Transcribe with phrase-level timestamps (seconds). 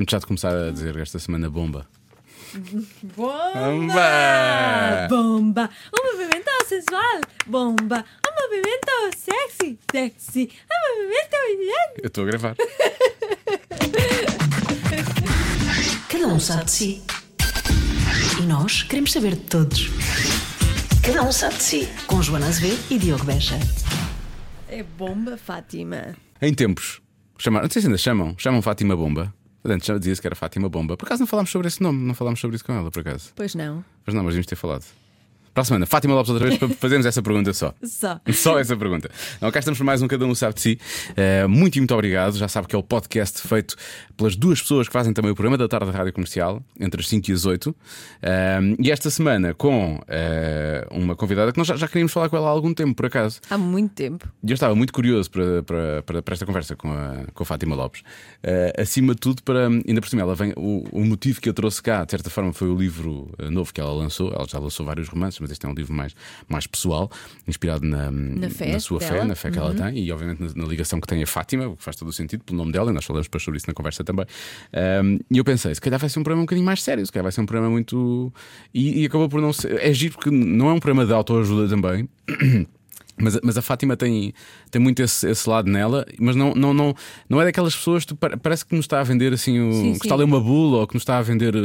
[0.00, 1.86] Antes já de começar a dizer esta semana bomba.
[3.14, 5.06] Bomba!
[5.10, 5.68] Bomba!
[5.94, 7.20] Um movimento sensual!
[7.46, 8.02] Bomba!
[8.26, 9.78] Um movimento sexy!
[9.92, 10.50] Sexy!
[10.72, 11.36] Um movimento
[12.02, 12.56] Eu estou a gravar.
[16.08, 17.02] Cada um sabe de si.
[18.40, 19.90] E nós queremos saber de todos.
[21.04, 21.88] Cada um sabe de si.
[22.06, 23.58] Com Joana Azevedo e Diogo Beja.
[24.66, 26.16] É bomba, Fátima.
[26.40, 27.02] Em tempos,
[27.36, 29.34] chamaram, não sei se ainda chamam, chamam Fátima Bomba.
[29.64, 30.96] Antes já dizia-se que era Fátima Bomba.
[30.96, 33.32] Por acaso não falámos sobre esse nome, não falámos sobre isso com ela, por acaso.
[33.36, 33.84] Pois não.
[34.06, 34.84] Mas não, mas devíamos ter falado.
[35.52, 37.74] Para a semana, Fátima Lopes outra vez para fazermos essa pergunta só.
[37.82, 38.20] Só.
[38.32, 39.10] Só essa pergunta.
[39.40, 40.80] Não, cá estamos para mais um Cada Um Sabe de Si.
[41.16, 42.36] Eh, muito e muito obrigado.
[42.36, 43.76] Já sabe que é o podcast feito
[44.16, 47.08] pelas duas pessoas que fazem também o programa da tarde da Rádio Comercial, entre as
[47.08, 47.76] 5 e as 8.
[48.22, 52.36] Eh, e esta semana com eh, uma convidada que nós já, já queríamos falar com
[52.36, 53.40] ela há algum tempo, por acaso.
[53.50, 54.28] Há muito tempo.
[54.44, 57.46] E eu estava muito curioso para, para, para, para esta conversa com a, com a
[57.46, 58.02] Fátima Lopes.
[58.42, 61.54] Eh, acima de tudo, para ainda por cima, ela vem, o, o motivo que eu
[61.54, 64.32] trouxe cá, de certa forma, foi o livro novo que ela lançou.
[64.32, 66.14] Ela já lançou vários romances, mas este é um livro mais,
[66.48, 67.10] mais pessoal,
[67.46, 68.10] inspirado na,
[68.50, 69.24] fé sua fé, dela.
[69.24, 71.76] na fé que ela tem e, obviamente, na, na ligação que tem a Fátima, o
[71.76, 73.74] que faz todo o sentido, pelo nome dela, e nós falamos depois sobre isso na
[73.74, 74.26] conversa também.
[75.02, 77.12] Um, e eu pensei, se calhar vai ser um programa um bocadinho mais sério, se
[77.12, 78.32] calhar vai ser um programa muito.
[78.72, 79.80] E, e acabou por não ser.
[79.80, 82.08] É giro porque não é um programa de autoajuda também.
[83.20, 84.32] Mas, mas a Fátima tem,
[84.70, 86.94] tem muito esse, esse lado nela, mas não, não, não,
[87.28, 89.92] não é daquelas pessoas que pa- parece que nos está a vender assim o, Sim,
[89.98, 91.58] que está a ler uma bula ou que nos está a vender uh,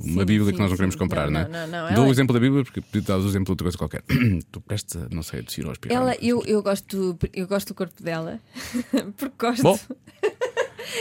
[0.00, 1.66] uma Sim, Bíblia sim, que nós não queremos comprar, não, Não, é?
[1.66, 3.64] não, não, Dou o ela- exemplo da Bíblia porque podia dar o exemplo de outra
[3.64, 4.02] coisa qualquer.
[4.52, 5.74] tu prestes, a, não sei, a tossir ou a.
[5.92, 8.38] Ela, eu, eu, gosto, eu gosto do corpo dela.
[9.16, 9.62] Porque gosto.
[9.62, 9.78] Bom,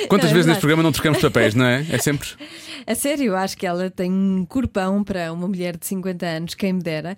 [0.07, 1.85] Quantas é vezes neste programa não trocamos papéis, não é?
[1.89, 2.29] É sempre.
[2.85, 6.53] A sério, eu acho que ela tem um corpão para uma mulher de 50 anos,
[6.53, 7.15] quem me dera.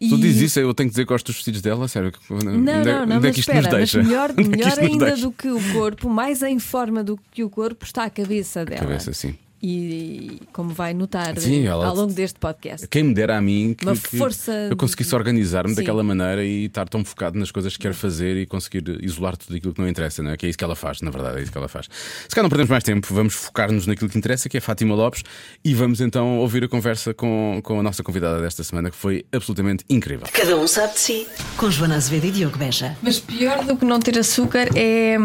[0.00, 0.08] E...
[0.08, 2.12] Tu dizes isso, eu tenho que dizer que gosto dos vestidos dela, sério.
[2.30, 4.02] Não, onde, é- não, não, onde é mas que isto espera, nos deixa?
[4.02, 5.22] melhor, é melhor ainda deixa?
[5.22, 8.82] do que o corpo, mais em forma do que o corpo, está a cabeça dela.
[8.82, 9.34] Cabeça, sim.
[9.62, 12.86] E como vai notar Sim, ela- ao longo deste podcast.
[12.88, 16.66] Quem me dera a mim que, Uma que força eu conseguisse organizar-me daquela maneira e
[16.66, 19.88] estar tão focado nas coisas que quero fazer e conseguir isolar tudo aquilo que não
[19.88, 20.36] interessa, não é?
[20.36, 21.86] Que é isso que ela faz, na verdade, é isso que ela faz.
[22.28, 25.22] Se calhar não perdemos mais tempo, vamos focar-nos naquilo que interessa, que é Fátima Lopes,
[25.64, 29.24] e vamos então ouvir a conversa com, com a nossa convidada desta semana, que foi
[29.32, 30.26] absolutamente incrível.
[30.32, 31.26] Cada um sabe de si.
[31.56, 32.96] Com Joana Azevedo e Diogo Beja.
[33.02, 35.16] Mas pior do que não ter açúcar é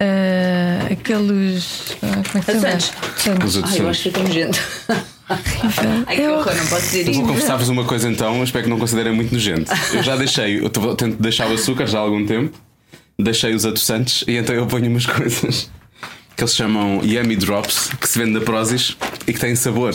[0.00, 1.96] ah, aqueles.
[2.02, 3.44] ah, como é que se chama?
[3.44, 4.60] Os Ai, eu acho que é nojento.
[6.06, 7.20] Ai, que horror, não posso dizer Eu isto.
[7.22, 9.70] vou confessar-vos uma coisa então, espero que não considerem muito nojento.
[9.92, 12.58] Eu já deixei, eu tento deixar o açúcar já há algum tempo,
[13.18, 15.70] deixei os adoçantes e então eu ponho umas coisas
[16.36, 19.94] que eles chamam Yummy Drops, que se vende na Prozis e que têm sabor.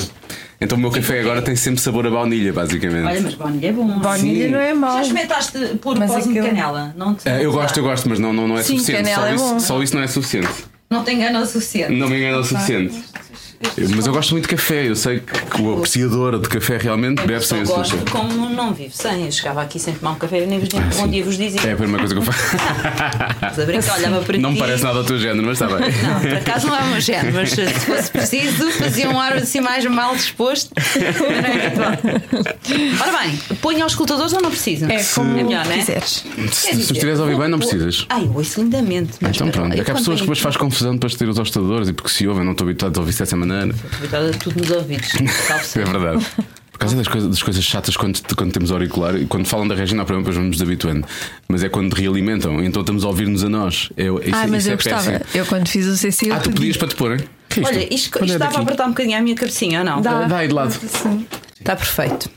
[0.62, 3.06] Então o meu café agora tem sempre sabor a baunilha, basicamente.
[3.06, 4.00] Olha, mas baunilha é bom.
[4.00, 4.52] Baunilha Sim.
[4.54, 4.94] não é mau.
[4.96, 6.94] Já experimentaste pôr Mas pósimo de aquilo- canela?
[6.96, 9.04] Não, te É, eu gosto, eu gosto, mas não, não, não é Sim, suficiente.
[9.12, 9.60] canela Só é isso, bom.
[9.60, 10.48] só isso não é suficiente.
[10.90, 11.92] Não te engana o suficiente.
[11.94, 13.04] Não me engano o suficiente.
[13.78, 17.22] Eu- mas eu gosto muito de café, eu sei que o apreciador de café realmente
[17.26, 18.12] bebe Só sem gosto açúcar.
[18.12, 19.26] como não vivo sem.
[19.26, 21.62] Eu chegava aqui sem tomar um café e nem vos dizia bom dia vos dizia.
[21.62, 22.56] É a primeira coisa que eu faço.
[23.62, 24.54] A brincar, olhava para Não ti.
[24.56, 25.90] me parece nada ao teu género, mas está bem.
[26.04, 29.34] Não, por acaso não é o meu género, mas se fosse preciso, fazia um ar
[29.34, 30.72] assim mais mal disposto.
[30.78, 31.74] É.
[33.02, 34.86] Ora bem, ponho aos escutadores ou não preciso?
[34.86, 35.78] É como melhor, não é?
[35.78, 36.26] quiseres.
[36.52, 38.06] Se, se estiveres a ouvir bem, não precisas.
[38.10, 39.14] Ai, eu ouço lindamente.
[39.22, 41.30] Mas Então pronto, eu é que há pessoas que depois faz confusão depois de ter
[41.30, 43.45] os hostadores e porque se ouvem, não estou habituado a ouvir dessa maneira.
[43.54, 45.10] Habituada a tudo nos ouvidos.
[45.76, 46.26] É verdade.
[46.72, 49.74] Por causa das coisas, das coisas chatas quando, quando temos auricular e quando falam da
[49.76, 51.08] Regina, ao programa, depois vamos nos habituando.
[51.48, 53.90] Mas é quando realimentam, então estamos a ouvir-nos a nós.
[53.96, 55.04] É, isso, Ah, mas isso eu é gostava.
[55.12, 55.26] péssimo.
[55.34, 56.32] Eu quando fiz o CC.
[56.32, 57.20] Ah, tu pedias para te porem?
[57.48, 57.74] Que é isto?
[57.74, 58.62] Olha, isto, isto estava a daqui.
[58.64, 60.02] apertar um bocadinho a minha cabecinha ou não?
[60.02, 60.24] Dá.
[60.26, 60.76] Dá aí de lado.
[61.58, 62.30] Está perfeito.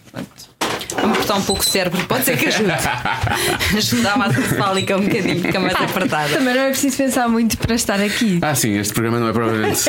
[0.95, 2.73] Vamos apertar um pouco o cérebro, pode ser que ajude.
[3.77, 6.29] Ajuda a massa cefálica um bocadinho, fica mais apertada.
[6.29, 8.39] Também não é preciso pensar muito para estar aqui.
[8.43, 9.83] Ah, sim, este programa não é provavelmente.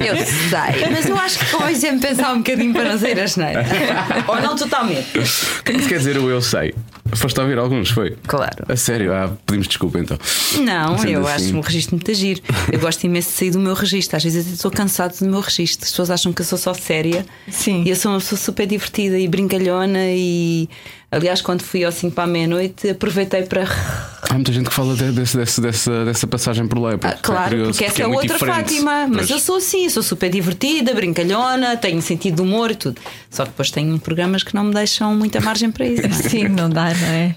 [0.00, 3.26] Eu sei, mas eu acho que convém sempre pensar um bocadinho para não sair a
[3.26, 3.64] geneira.
[4.26, 5.18] Ou não totalmente.
[5.18, 6.74] O que é que isso quer dizer o eu sei?
[7.14, 8.16] Foste a ouvir alguns, foi?
[8.26, 8.64] Claro.
[8.68, 10.18] A sério, ah, pedimos desculpa então.
[10.62, 11.46] Não, Sendo eu assim.
[11.48, 12.42] acho um registro muito agir.
[12.72, 14.16] Eu gosto imenso de sair do meu registro.
[14.16, 15.84] Às vezes eu estou cansado do meu registro.
[15.84, 17.24] As pessoas acham que eu sou só séria.
[17.48, 17.82] Sim.
[17.84, 20.10] E eu sou uma pessoa super divertida e brincalhona.
[20.10, 20.68] E
[21.10, 23.64] aliás, quando fui ao 5 para a meia-noite, aproveitei para.
[24.28, 26.92] Há muita gente que fala de- desse, desse- dessa, dessa passagem por lá.
[26.94, 28.38] Ah, porque claro, curioso, porque essa é, muito outra.
[28.46, 29.06] Fátima.
[29.08, 29.30] Mas Pois.
[29.30, 33.00] eu sou assim, sou super divertida, brincalhona, tenho sentido de humor e tudo.
[33.28, 36.06] Só que depois tenho programas que não me deixam muita margem para isso.
[36.06, 36.10] é?
[36.28, 37.34] Sim, não dá, não é?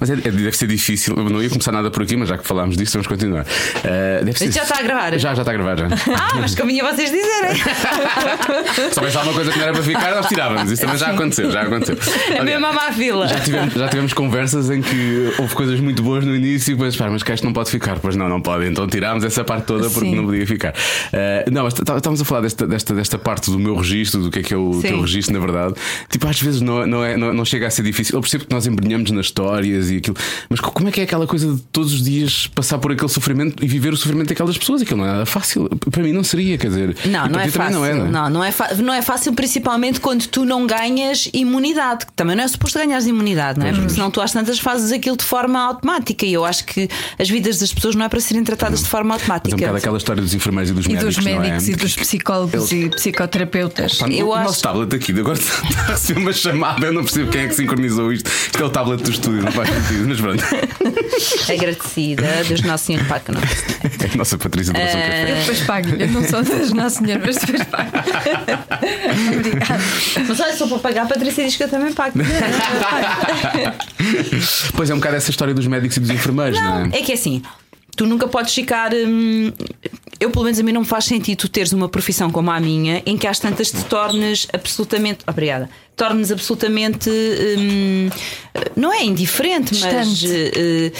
[0.00, 1.14] Mas é, é- deve ser difícil.
[1.16, 3.42] Eu não ia começar nada por aqui, mas já que falámos disso, vamos continuar.
[3.42, 4.50] Uh, deve ser...
[4.52, 5.18] Já está a gravar?
[5.18, 5.86] Já, já está a gravar, já.
[6.14, 7.56] Ah, mas caminha vocês dizerem.
[8.92, 10.70] Só pensava uma coisa que não era para ficar, nós tirávamos.
[10.70, 11.96] Isso também já aconteceu, já aconteceu.
[12.34, 13.26] É mesmo a má fila.
[13.28, 16.96] Já tivemos, já tivemos conversas em que houve coisas muito boas no início e depois,
[16.96, 17.98] pá, mas que isto não pode ficar.
[17.98, 18.66] Pois não, não pode.
[18.66, 20.16] Então tirámos essa parte toda porque Sim.
[20.16, 20.70] não podia ficar.
[20.72, 24.30] Uh, não, mas tá- estávamos a falar desta, desta, desta parte do meu registro, do
[24.30, 24.88] que é que é o Sim.
[24.88, 25.74] teu registro, na verdade.
[26.10, 28.16] Tipo, às vezes não, não, é, não, não chega a ser difícil.
[28.16, 30.16] Eu percebo que nós embrenhamos nas histórias e aquilo,
[30.48, 33.08] mas co- como é que é aquela coisa de todos os dias passar por aquele
[33.08, 34.82] sofrimento e viver o sofrimento daquelas pessoas?
[34.82, 35.68] Aquilo não é nada fácil.
[35.90, 36.96] Para mim não seria, quer dizer.
[37.06, 37.74] Não, e não é fácil.
[37.78, 38.08] Não, é, não é?
[38.10, 38.52] não, não é,
[38.82, 43.06] não é fácil, principalmente quando tu não ganhas imunidade, que também não é suposto ganhares
[43.06, 43.72] imunidade, não é?
[43.72, 46.24] Porque senão tu às tantas fazes aquilo de forma automática.
[46.24, 46.88] E eu acho que
[47.18, 49.56] as vidas das pessoas não é para serem tratadas de forma Mas é um automática.
[49.56, 51.16] bocado aquela história dos enfermeiros e dos E médicos.
[51.16, 51.38] dos não é?
[51.38, 53.94] médicos e dos psicólogos e psicoterapeutas.
[53.98, 56.86] Pá, Eu o acho- nosso tablet aqui agora está a receber uma chamada.
[56.86, 58.28] Eu não percebo quem é que sincronizou isto.
[58.28, 60.44] Isto é o tablet do estúdio, não faz sentido, mas pronto.
[61.52, 65.34] Agradecida dos Nosso Senhor Pai que não É a nossa Patrícia Café.
[65.40, 65.88] depois pago.
[65.90, 67.90] Eu não sou das Nossa Senhora, mas depois pago.
[69.34, 69.82] Obrigada.
[70.28, 72.18] Mas olha, só para pagar, a Patrícia diz que eu também pago.
[74.74, 76.98] Pois é, um bocado essa história dos médicos e dos enfermeiros, não, é?
[76.98, 77.42] É que é assim,
[77.96, 78.92] tu nunca podes ficar.
[78.94, 79.52] hum,
[80.20, 82.60] eu, pelo menos, a mim não me faz sentido tu teres uma profissão como a
[82.60, 85.20] minha em que às tantas te tornes absolutamente.
[85.26, 85.68] Obrigada.
[85.98, 87.10] Tornes absolutamente.
[87.10, 88.08] hum,
[88.76, 90.08] não é indiferente, mas.
[90.18, 90.52] Distante.
[90.56, 90.92] eh,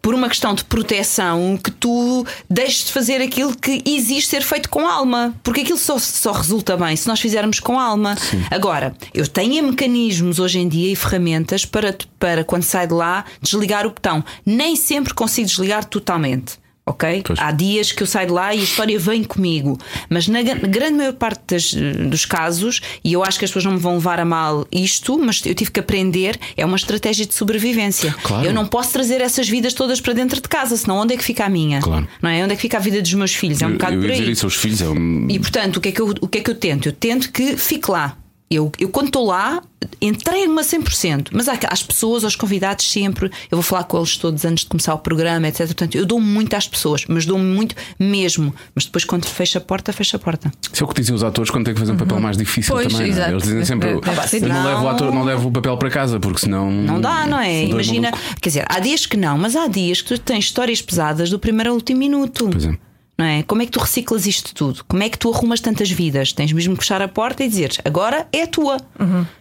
[0.00, 4.70] por uma questão de proteção, que tu deixes de fazer aquilo que existe ser feito
[4.70, 5.34] com alma.
[5.42, 8.16] Porque aquilo só, só resulta bem se nós fizermos com alma.
[8.50, 13.24] Agora, eu tenho mecanismos hoje em dia e ferramentas para, para quando sai de lá,
[13.42, 14.24] desligar o botão.
[14.46, 16.58] Nem sempre consigo desligar totalmente.
[16.88, 17.22] Ok?
[17.24, 17.38] Pois.
[17.38, 19.78] Há dias que eu saio de lá e a história vem comigo.
[20.08, 23.64] Mas na gra- grande maior parte das, dos casos, e eu acho que as pessoas
[23.66, 27.26] não me vão levar a mal isto, mas eu tive que aprender, é uma estratégia
[27.26, 28.14] de sobrevivência.
[28.22, 28.46] Claro.
[28.46, 31.24] Eu não posso trazer essas vidas todas para dentro de casa, senão onde é que
[31.24, 31.80] fica a minha?
[31.80, 32.08] Claro.
[32.22, 32.42] Não é?
[32.42, 33.60] Onde é que fica a vida dos meus filhos?
[33.60, 34.30] É um Eu- bocado eu por aí.
[34.30, 34.80] isso filhos.
[34.80, 35.26] É um...
[35.28, 36.88] E portanto, o que é que eu, o que é que eu tento?
[36.88, 38.16] Eu tento que fique lá.
[38.50, 39.62] Eu, eu quando estou lá,
[40.00, 41.28] entrei-me a 100%.
[41.32, 43.26] Mas há, às pessoas, aos convidados, sempre.
[43.50, 45.66] Eu vou falar com eles todos antes de começar o programa, etc.
[45.66, 48.54] Portanto, eu dou muito às pessoas, mas dou-me muito mesmo.
[48.74, 50.50] Mas depois, quando fecha a porta, fecha a porta.
[50.72, 52.74] Isso é o que dizem os atores quando têm que fazer um papel mais difícil
[52.74, 52.98] Pois, também.
[53.00, 53.08] não é?
[53.10, 53.30] exato.
[53.32, 54.42] Eles dizem sempre: Deve- deve ser.
[54.42, 56.70] eu não, levo o ator, não levo o papel para casa, porque senão.
[56.70, 57.64] Não dá, não é?
[57.64, 58.40] Imagina, maluco.
[58.40, 61.38] quer dizer, há dias que não, mas há dias que tu tens histórias pesadas do
[61.38, 62.48] primeiro ao último minuto.
[62.50, 62.78] Pois é.
[63.18, 63.42] Não é?
[63.42, 64.84] Como é que tu reciclas isto tudo?
[64.86, 66.32] Como é que tu arrumas tantas vidas?
[66.32, 68.76] Tens mesmo que fechar a porta e dizer agora é a tua.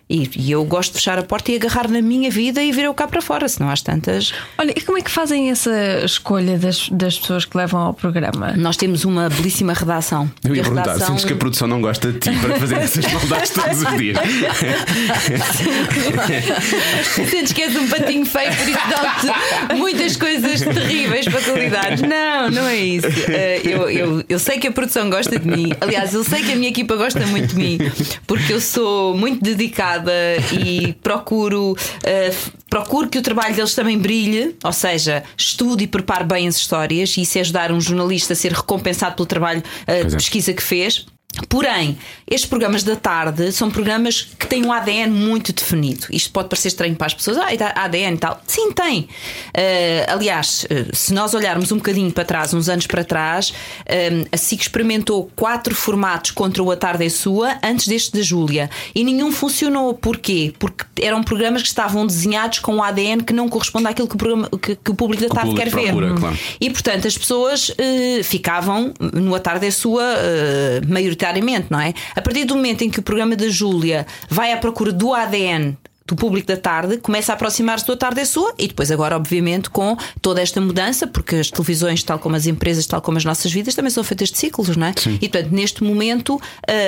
[0.09, 2.85] E, e eu gosto de fechar a porta e agarrar na minha vida e vir
[2.85, 4.33] eu cá para fora, senão às tantas.
[4.57, 5.69] Olha, e como é que fazem essa
[6.05, 8.53] escolha das, das pessoas que levam ao programa?
[8.53, 10.31] Nós temos uma belíssima redação.
[10.43, 13.05] Eu ia perguntar: redação- sentes que a produção não gosta de ti para fazer essas
[13.13, 14.17] maldades todos os dias?
[17.29, 22.01] Sentes que és um patinho feio, por isso dão-te muitas coisas terríveis para tu lidares.
[22.01, 23.07] Não, não é isso.
[23.27, 25.71] Eh, eu, eu, eu sei que a produção gosta de mim.
[25.79, 27.77] Aliás, eu sei que a minha equipa gosta muito de mim,
[28.25, 30.11] porque eu sou muito dedicada
[30.59, 32.33] e procuro, eh,
[32.69, 37.15] procuro que o trabalho deles também brilhe, ou seja, estudo e preparo bem as histórias,
[37.17, 40.17] e isso é ajudar um jornalista a ser recompensado pelo trabalho Pois de é.
[40.17, 41.05] pesquisa que fez.
[41.49, 41.97] Porém,
[42.29, 46.05] estes programas da tarde são programas que têm um ADN muito definido.
[46.11, 47.37] Isto pode parecer estranho para as pessoas.
[47.37, 47.47] Ah,
[47.83, 48.41] ADN e tal.
[48.47, 49.07] Sim, tem.
[49.53, 53.53] Eh, aliás, eh, se nós olharmos um bocadinho para trás, uns anos para trás,
[53.85, 58.21] eh, a SIC experimentou quatro formatos contra o A Tarde é Sua antes deste da
[58.21, 58.69] Júlia.
[58.93, 59.93] E nenhum funcionou.
[59.93, 60.53] Porquê?
[60.59, 64.17] Porque eram programas que estavam desenhados com um ADN que não corresponde àquilo que o,
[64.17, 65.87] programa- que- que o público da tarde público quer ver.
[65.93, 66.37] procura, claro.
[66.59, 71.26] E portanto as pessoas eh, ficavam no A Tarde é Sua eh, maioritariamente,
[71.69, 71.93] não é?
[72.15, 75.77] A partir do momento em que o programa da Júlia vai à procura do ADN
[76.09, 79.17] do público da tarde, começa a aproximar-se do A Tarde é Sua e depois agora
[79.17, 83.25] obviamente com toda esta mudança, porque as televisões, tal como as empresas, tal como as
[83.25, 84.93] nossas vidas, também são feitas de ciclos, não é?
[85.21, 86.39] E portanto neste momento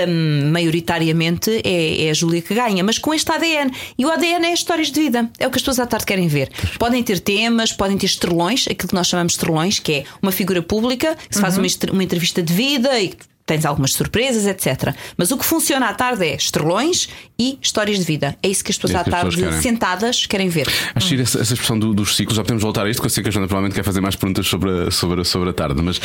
[0.07, 4.45] hum, maioritariamente é, é a Júlia que ganha, mas com este ADN e o ADN
[4.47, 6.49] é histórias de vida, é o que as pessoas à tarde querem ver.
[6.77, 10.31] Podem ter temas, podem ter estrelões, aquilo que nós chamamos de estrelões, que é uma
[10.31, 13.93] figura pública que se faz uma, estre- uma entrevista de vida e que tens algumas
[13.93, 14.93] surpresas, etc.
[15.17, 18.37] Mas o que funciona à tarde é estrelões e histórias de vida.
[18.41, 19.61] É isso que as pessoas É à que tarde pessoas querem.
[19.61, 20.67] sentadas querem ver.
[20.95, 23.09] Acho que essa, essa expressão do- dos ciclos, já podemos voltar a isto, porque eu
[23.09, 25.53] sei que a Joana provavelmente quer fazer mais perguntas sobre a, sobre a, sobre a
[25.53, 25.99] tarde, mas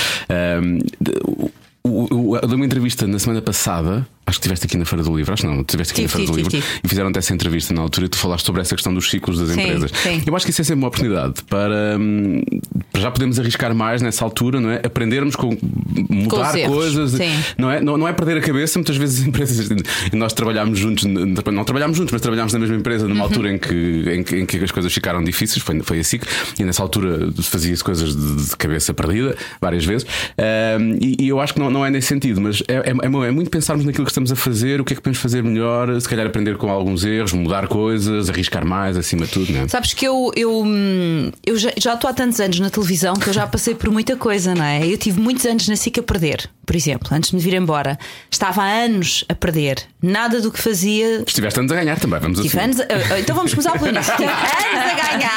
[1.85, 5.03] o- o- eu dei uma entrevista na semana passada, acho que estiveste aqui na Feira
[5.03, 7.19] do Livro, acho que não, estiveste aqui Tive, na Feira do tive, Livro e fizeram-te
[7.19, 9.91] essa entrevista na altura e tu falaste sobre essa questão dos ciclos das Sim, empresas.
[10.03, 10.23] sim.
[10.27, 12.43] Eu acho que isso é sempre uma oportunidade para, hum,
[12.93, 14.77] para já podermos arriscar mais nessa altura, não é?
[14.85, 15.57] Aprendermos com
[16.09, 17.11] mudar erros, coisas.
[17.13, 17.45] sim.
[17.59, 18.79] Não é, não, não é perder a cabeça.
[18.79, 19.69] Muitas vezes as empresas.
[20.13, 24.05] Nós trabalhámos juntos, não trabalhámos juntos, mas trabalhámos na mesma empresa numa altura em que,
[24.11, 25.63] em, que, em que as coisas ficaram difíceis.
[25.63, 26.19] Foi, foi assim.
[26.59, 30.07] E nessa altura fazia-se coisas de, de cabeça perdida, várias vezes.
[30.39, 33.31] Ahm, e, e eu acho que não, não é nesse sentido, mas é, é, é
[33.31, 36.09] muito pensarmos naquilo que estamos a fazer, o que é que podemos fazer melhor, se
[36.09, 39.53] calhar aprender com alguns erros, mudar coisas, arriscar mais, acima de tudo.
[39.53, 39.69] Não é?
[39.69, 43.29] Sabes que eu, eu, hum, eu já, já estou há tantos anos na televisão que
[43.29, 44.87] eu já passei por muita coisa, não é?
[44.87, 47.99] Eu tive muitos anos na SIC a perder, por exemplo, antes de me vir embora.
[48.31, 49.77] Estava há anos a perder.
[50.03, 51.23] Nnada do que fazia.
[51.27, 52.63] Estiveste anos a ganhar também, vamos assumir.
[52.63, 54.15] anos a- então vamos começar pelo início.
[54.15, 55.34] Anos a ganhar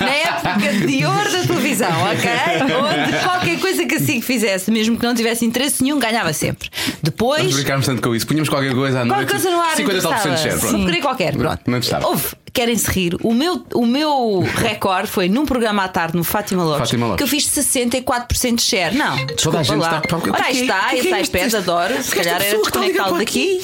[0.00, 2.30] na época de ouro da televisão, ok?
[2.62, 6.68] Onde qualquer coisa que a SIC fizesse, mesmo que não tivesse interesse nenhum, ganhava sempre.
[6.74, 7.54] Nós Depois.
[7.54, 9.30] brincámos tanto com isso, punhamos qualquer coisa à Qualquer noite.
[9.30, 10.60] coisa no ar 50 e tal por cento de share, Sim.
[10.60, 10.76] pronto.
[10.78, 11.60] Porcaria qualquer, pronto.
[11.66, 12.06] Não interessava.
[12.06, 12.24] Houve,
[12.56, 13.16] querem-se rir.
[13.22, 17.18] O meu, o meu recorde foi num programa à tarde no Fátima Lopes, Fátima Lopes.
[17.18, 18.96] que eu fiz 64% de share.
[18.96, 20.00] Não, desculpa a gente lá.
[20.02, 22.02] está- Ora, aí está, que- esse que é iPad adoro.
[22.02, 23.60] Se calhar era pessoa que está a ligar desconectá-lo daqui.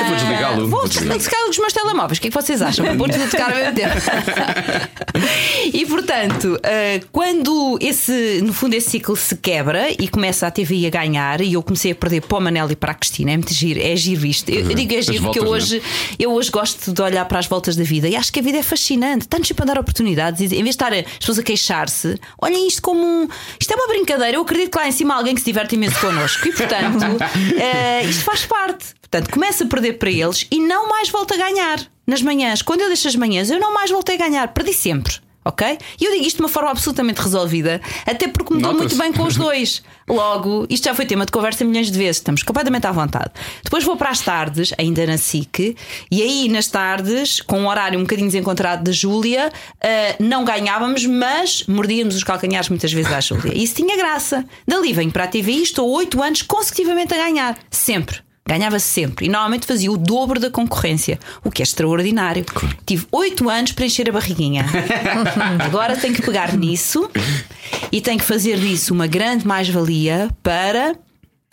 [0.00, 1.48] Eu vou desligá-lo, Ah, vou desligar.
[1.50, 2.18] os meus telemóveis.
[2.18, 2.84] O que é que vocês acham?
[2.96, 3.94] Vou tudo a tocar ao mesmo tempo.
[5.72, 10.86] e portanto, ah, quando esse, no fundo, esse ciclo se quebra e começa a TV
[10.86, 13.36] a ganhar, e eu comecei a perder para o Manel e para a Cristina, é
[13.36, 14.48] muito giro, é giro isto.
[14.50, 15.82] Eu, eu digo é giro porque eu hoje,
[16.18, 18.58] eu hoje gosto de olhar para as voltas da vida e acho que a vida
[18.58, 19.22] é fascinante.
[19.26, 22.66] Está-nos sempre a dar oportunidades e em vez de estar as pessoas a queixar-se, olhem
[22.68, 23.28] isto como um.
[23.60, 24.36] Isto é uma brincadeira.
[24.36, 27.04] Eu acredito que lá em cima há alguém que se diverte imenso connosco e, portanto,
[27.58, 28.94] eh, isto faz parte.
[29.00, 31.80] Portanto, começa a perder para eles e não mais volta a ganhar.
[32.06, 34.48] Nas manhãs, quando eu deixo as manhãs, eu não mais voltei a ganhar.
[34.48, 35.23] Perdi sempre.
[35.44, 35.78] Ok?
[36.00, 39.12] E eu digo isto de uma forma absolutamente resolvida, até porque me dou muito bem
[39.12, 39.82] com os dois.
[40.08, 43.30] Logo, isto já foi tema de conversa milhões de vezes, estamos completamente à vontade.
[43.62, 45.76] Depois vou para as tardes, ainda na SIC,
[46.10, 51.04] e aí nas tardes, com um horário um bocadinho desencontrado da Júlia, ah, não ganhávamos,
[51.06, 53.52] mas mordíamos os calcanhares muitas vezes à Júlia.
[53.54, 54.44] E isso tinha graça.
[54.66, 57.58] Dali venho para a TV e estou oito anos consecutivamente a ganhar.
[57.70, 58.23] Sempre.
[58.46, 62.44] Ganhava sempre e normalmente fazia o dobro da concorrência, o que é extraordinário.
[62.84, 64.66] Tive oito anos para encher a barriguinha.
[65.64, 67.10] Agora tenho que pegar nisso
[67.90, 70.94] e tenho que fazer disso uma grande mais-valia para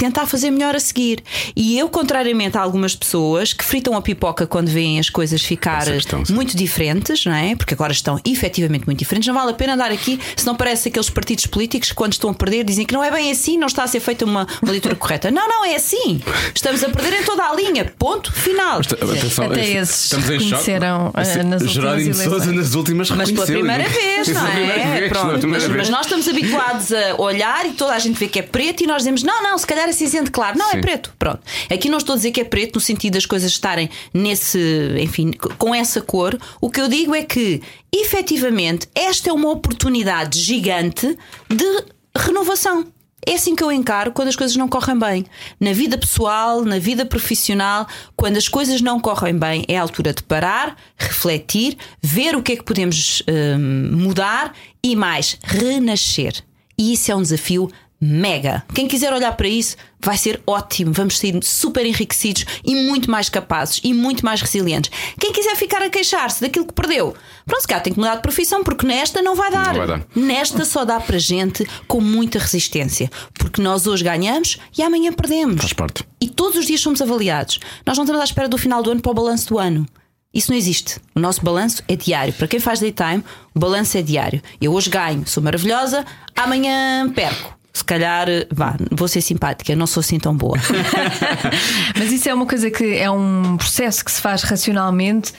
[0.01, 1.23] tentar fazer melhor a seguir.
[1.55, 5.85] E eu, contrariamente a algumas pessoas que fritam a pipoca quando veem as coisas ficar
[5.85, 7.55] questão, muito diferentes, não é?
[7.55, 9.27] Porque agora estão efetivamente muito diferentes.
[9.27, 12.31] Não vale a pena andar aqui se não parece aqueles partidos políticos que, quando estão
[12.31, 14.71] a perder, dizem que não é bem assim, não está a ser feita uma, uma
[14.71, 15.29] leitura correta.
[15.29, 16.19] Não, não, é assim.
[16.55, 17.85] Estamos a perder em toda a linha.
[17.99, 18.79] Ponto final.
[18.79, 20.43] Atenção, Até esses estamos em choque.
[20.45, 24.73] reconheceram, eh, nas de Souza nas últimas Mas pela reconheceu, primeira não- vez, não primeira
[24.81, 24.99] é?
[24.99, 25.39] vez, Pronto.
[25.39, 28.41] primeira Mas, mas nós estamos habituados a olhar e toda a gente vê que é
[28.41, 30.57] preto e nós dizemos: não, não, se calhar é cinzento claro.
[30.57, 30.77] Não, Sim.
[30.77, 31.13] é preto.
[31.19, 31.41] Pronto.
[31.69, 34.59] Aqui não estou a dizer que é preto no sentido das coisas estarem nesse,
[34.99, 36.37] enfim, com essa cor.
[36.59, 41.17] O que eu digo é que, efetivamente, esta é uma oportunidade gigante
[41.49, 41.85] de
[42.17, 42.87] renovação.
[43.25, 45.25] É assim que eu encaro quando as coisas não correm bem.
[45.59, 50.11] Na vida pessoal, na vida profissional, quando as coisas não correm bem, é a altura
[50.11, 56.33] de parar, refletir, ver o que é que podemos hum, mudar e mais, renascer.
[56.77, 57.69] E isso é um desafio
[58.01, 58.63] mega.
[58.73, 60.91] Quem quiser olhar para isso vai ser ótimo.
[60.91, 64.89] Vamos sair super enriquecidos e muito mais capazes e muito mais resilientes.
[65.19, 67.13] Quem quiser ficar a queixar-se daquilo que perdeu,
[67.45, 69.67] pronto, se calhar tem que mudar de profissão, porque nesta não vai dar.
[69.67, 70.07] Não vai dar.
[70.15, 73.11] Nesta só dá para gente com muita resistência.
[73.37, 75.61] Porque nós hoje ganhamos e amanhã perdemos.
[75.61, 76.03] Faz parte.
[76.19, 77.59] E todos os dias somos avaliados.
[77.85, 79.85] Nós não estamos à espera do final do ano para o balanço do ano.
[80.33, 80.97] Isso não existe.
[81.13, 82.33] O nosso balanço é diário.
[82.33, 84.41] Para quem faz daytime, o balanço é diário.
[84.61, 86.05] Eu hoje ganho, sou maravilhosa,
[86.35, 87.60] amanhã perco.
[87.73, 90.57] Se calhar, vá, vou ser simpática, não sou assim tão boa.
[91.97, 95.33] Mas isso é uma coisa que é um processo que se faz racionalmente.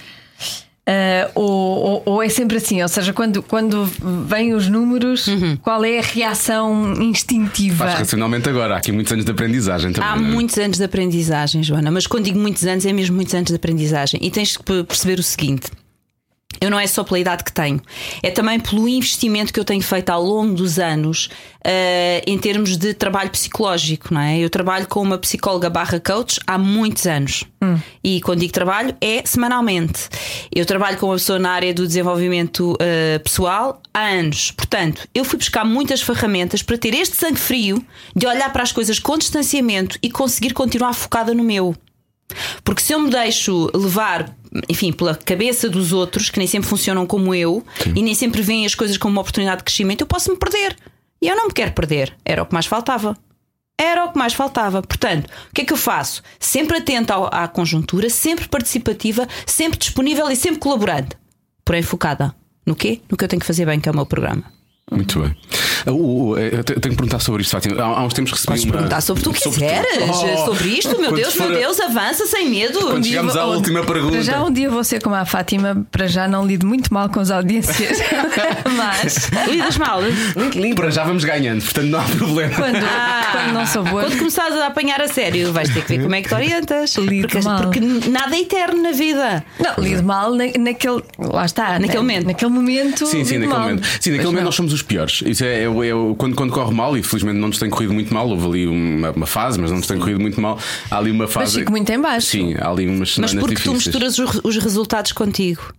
[0.87, 2.83] ah, ou, ou- ou é sempre assim?
[2.83, 3.85] Ou seja, quando, quando
[4.27, 5.57] vêm os números, Uhum.
[5.59, 7.85] qual é a reação instintiva?
[7.87, 8.75] Faz racionalmente agora.
[8.75, 10.09] Há aqui muitos anos de aprendizagem também.
[10.11, 10.31] Há não é?
[10.31, 13.55] muitos anos de aprendizagem, Joana, mas quando digo muitos anos, é mesmo muitos anos de
[13.57, 14.19] aprendizagem.
[14.23, 15.67] E tens que pe- perceber o seguinte.
[16.61, 17.81] Eu não é só pela idade que tenho,
[18.23, 21.29] é também pelo investimento que eu tenho feito ao longo dos anos
[21.65, 24.39] eh, em termos de trabalho psicológico, não é?
[24.39, 27.45] Eu trabalho com uma psicóloga barra coach há muitos anos.
[28.03, 30.09] E quando digo trabalho, é semanalmente.
[30.55, 34.51] Eu trabalho com uma pessoa na área do desenvolvimento eh, pessoal há anos.
[34.51, 38.73] Portanto, eu fui buscar muitas ferramentas para ter este sangue frio de olhar para as
[38.73, 41.77] coisas com distanciamento e conseguir continuar focada no meu.
[42.65, 44.35] Porque se eu me deixo levar,
[44.69, 48.67] enfim, pela cabeça dos outros, que nem sempre funcionam como eu e nem sempre veem
[48.67, 50.77] as coisas como uma oportunidade de crescimento, eu posso me perder.
[51.21, 52.17] E eu não me quero perder.
[52.25, 53.17] Era o que mais faltava.
[53.79, 54.83] Era o que mais faltava.
[54.83, 56.23] Portanto, o que é que eu faço?
[56.39, 61.17] Sempre atenta à conjuntura, sempre participativa, sempre disponível e sempre colaborante.
[61.65, 62.35] Porém, focada.
[62.67, 63.01] No quê?
[63.11, 64.45] No que eu tenho que fazer bem, que é o meu programa.
[64.95, 65.37] Muito bem.
[65.87, 67.83] O- o- eu te- tenho que perguntar sobre isto, Fátima.
[67.83, 68.73] Há, há uns tempos recebi Podes uma.
[68.73, 70.09] perguntar sobre o que tu sobre quiseres.
[70.09, 72.79] Oh, Sobre isto, meu Deus, for meu Deus, avança sem medo.
[72.81, 74.23] Quando chegamos à última Para pergunta.
[74.23, 77.19] já um dia vou ser como a Fátima, para já não lido muito mal com
[77.21, 77.99] as audiências.
[78.77, 80.01] Mas Lidas mal.
[80.37, 80.77] Muito limpo.
[80.77, 82.55] Para já vamos ganhando, portanto não há problema.
[82.55, 83.29] quando, Ah.
[83.33, 84.03] quando não sou boa.
[84.05, 86.95] Quando começares a apanhar a sério, vais ter que ver como é que te orientas.
[87.03, 87.61] Lido Porque, mal.
[87.63, 89.45] porque nada é eterno na vida.
[89.59, 91.03] Não, lido mal na, naquele.
[91.19, 91.73] Lá está.
[91.79, 92.27] Naquele na- momento.
[92.27, 93.07] Naquele momento.
[93.07, 93.61] Sim, sim, naquele mal.
[93.63, 93.85] momento.
[93.87, 94.45] Sim, naquele Pois momento não.
[94.45, 95.23] nós somos os piores.
[95.27, 98.13] Isso é, é, é quando, quando corre mal, e felizmente não nos tem corrido muito
[98.13, 100.59] mal, houve ali uma, uma fase, mas não nos tem corrido muito mal.
[100.91, 101.61] Há ali uma fase.
[101.61, 102.27] fico muito em baixo.
[102.29, 103.87] Sim, há ali umas Mas porque tu difíceis.
[103.87, 105.73] misturas os, os resultados contigo.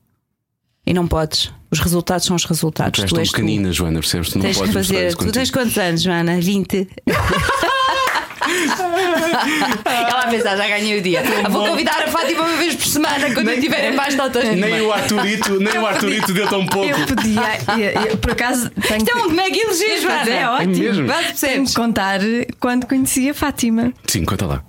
[0.85, 1.49] E não podes.
[1.71, 2.99] Os resultados são os resultados.
[2.99, 3.35] Tu és tu tão és tu.
[3.35, 4.29] pequenina, Joana, percebes?
[4.29, 5.15] Tu não Tens que podes misturar fazer.
[5.15, 6.39] Tu tens quantos anos, Joana?
[6.41, 6.87] 20.
[9.85, 11.23] Ela a pensar, já ganhei o dia.
[11.43, 14.23] Ah, vou convidar a Fátima uma vez por semana quando eu estiver em baixo da
[14.23, 14.55] autoestima.
[14.67, 16.89] Nem o Arturito, nem o Arturito deu tão pouco.
[16.89, 17.41] Eu podia.
[17.77, 19.33] eu- eu, por acaso, tenho Isto é um que.
[19.33, 20.29] mega elogio, Joana.
[20.29, 20.75] é ótimo.
[20.77, 21.07] mesmo?
[21.39, 22.19] Tenho contar
[22.59, 24.63] quando conheci a Fátima, Sim, conta lá.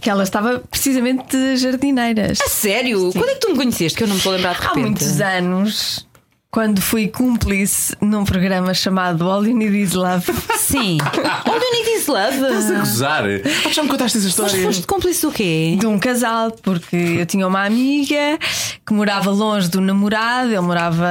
[0.00, 2.38] que ela estava precisamente de jardineiras.
[2.40, 3.10] A sério?
[3.12, 3.96] Quando é que tu me conheceste?
[3.98, 4.82] Que eu não me estou a lembrar de Há repente.
[4.84, 6.06] muitos anos,
[6.52, 10.26] quando fui cúmplice num programa chamado All You Need Is Love.
[10.58, 10.98] Sim.
[11.46, 12.34] All you need is love.
[12.36, 13.24] Estás a gozar?
[13.66, 14.64] Ah, já me contaste essa Mas história.
[14.66, 15.76] foste cúmplice do quê?
[15.78, 18.36] De um casal, porque eu tinha uma amiga
[18.84, 21.06] que morava longe do namorado, ele morava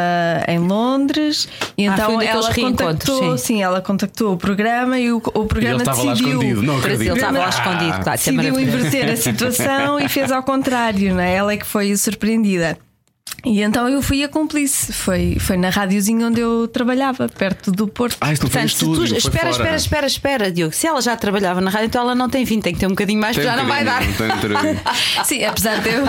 [0.45, 3.45] em Londres, e Ah, então daqueles ela contactou, sim.
[3.45, 3.61] sim.
[3.61, 6.29] ela contactou o programa e o, o E ele programa estava lá decidiu.
[6.33, 7.01] escondido, não acredito.
[7.07, 8.09] ele estava lá Ah, escondido, claro.
[8.09, 11.33] é decidiu inverter a situação e fez ao contrário, não é?
[11.35, 12.77] Ela é que foi surpreendida.
[13.45, 14.91] E então eu fui a cúmplice.
[14.93, 18.17] Foi, foi na rádiozinha onde eu trabalhava, perto do Porto.
[18.21, 20.73] Ah, foi no Portanto, tu, estúdio, foi espera, espera, espera, espera, Diogo.
[20.73, 22.89] Se ela já trabalhava na rádio, então ela não tem fim, tem que ter um
[22.89, 24.01] bocadinho mais, Tem porque já não vai dar.
[25.25, 26.05] Sim, apesar de eu,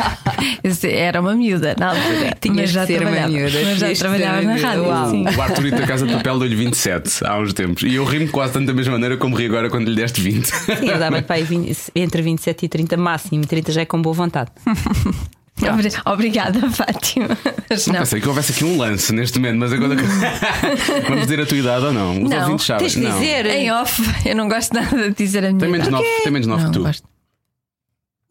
[0.65, 2.37] eu era uma miúda na altura.
[2.41, 4.85] Tinhas mas já ser uma miúda, Mas já trabalhava na rádio.
[4.85, 5.13] Uau.
[5.37, 7.83] O Arturito da Casa de Papel deu-lhe 27 há uns tempos.
[7.83, 10.47] E eu rimo quase tanto da mesma maneira como ri agora quando lhe deste 20.
[10.47, 13.47] Sim, eu aí 20 entre 27 e 30 máximo.
[13.47, 14.51] 30 já é com boa vontade.
[15.69, 17.29] Obri- Obrigada, Fátima.
[17.69, 17.95] Mas não.
[18.01, 19.97] Pensei que houvesse aqui um lance neste momento, mas agora.
[21.09, 22.23] Vamos dizer a tua idade ou não?
[22.23, 22.83] Os Não, ouvintes sabem.
[22.89, 23.13] Tens de não.
[23.19, 23.47] dizer.
[23.47, 26.03] Em off, eu não gosto nada de dizer a minha Tem menos idade.
[26.03, 26.83] 9 tem menos nove Não, que tu.
[26.85, 27.09] gosto.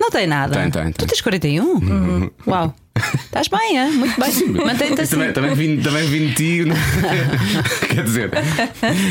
[0.01, 0.53] Não tem nada.
[0.53, 1.07] Tem, tem, Tu tem.
[1.07, 2.29] tens 41?
[2.47, 2.73] Uau.
[3.25, 3.85] Estás bem, é?
[3.85, 4.65] Muito bem.
[4.65, 5.11] Mantém-te assim.
[5.11, 6.65] Também, também, vim, também vim de ti.
[6.65, 6.75] né?
[7.93, 8.31] Quer dizer,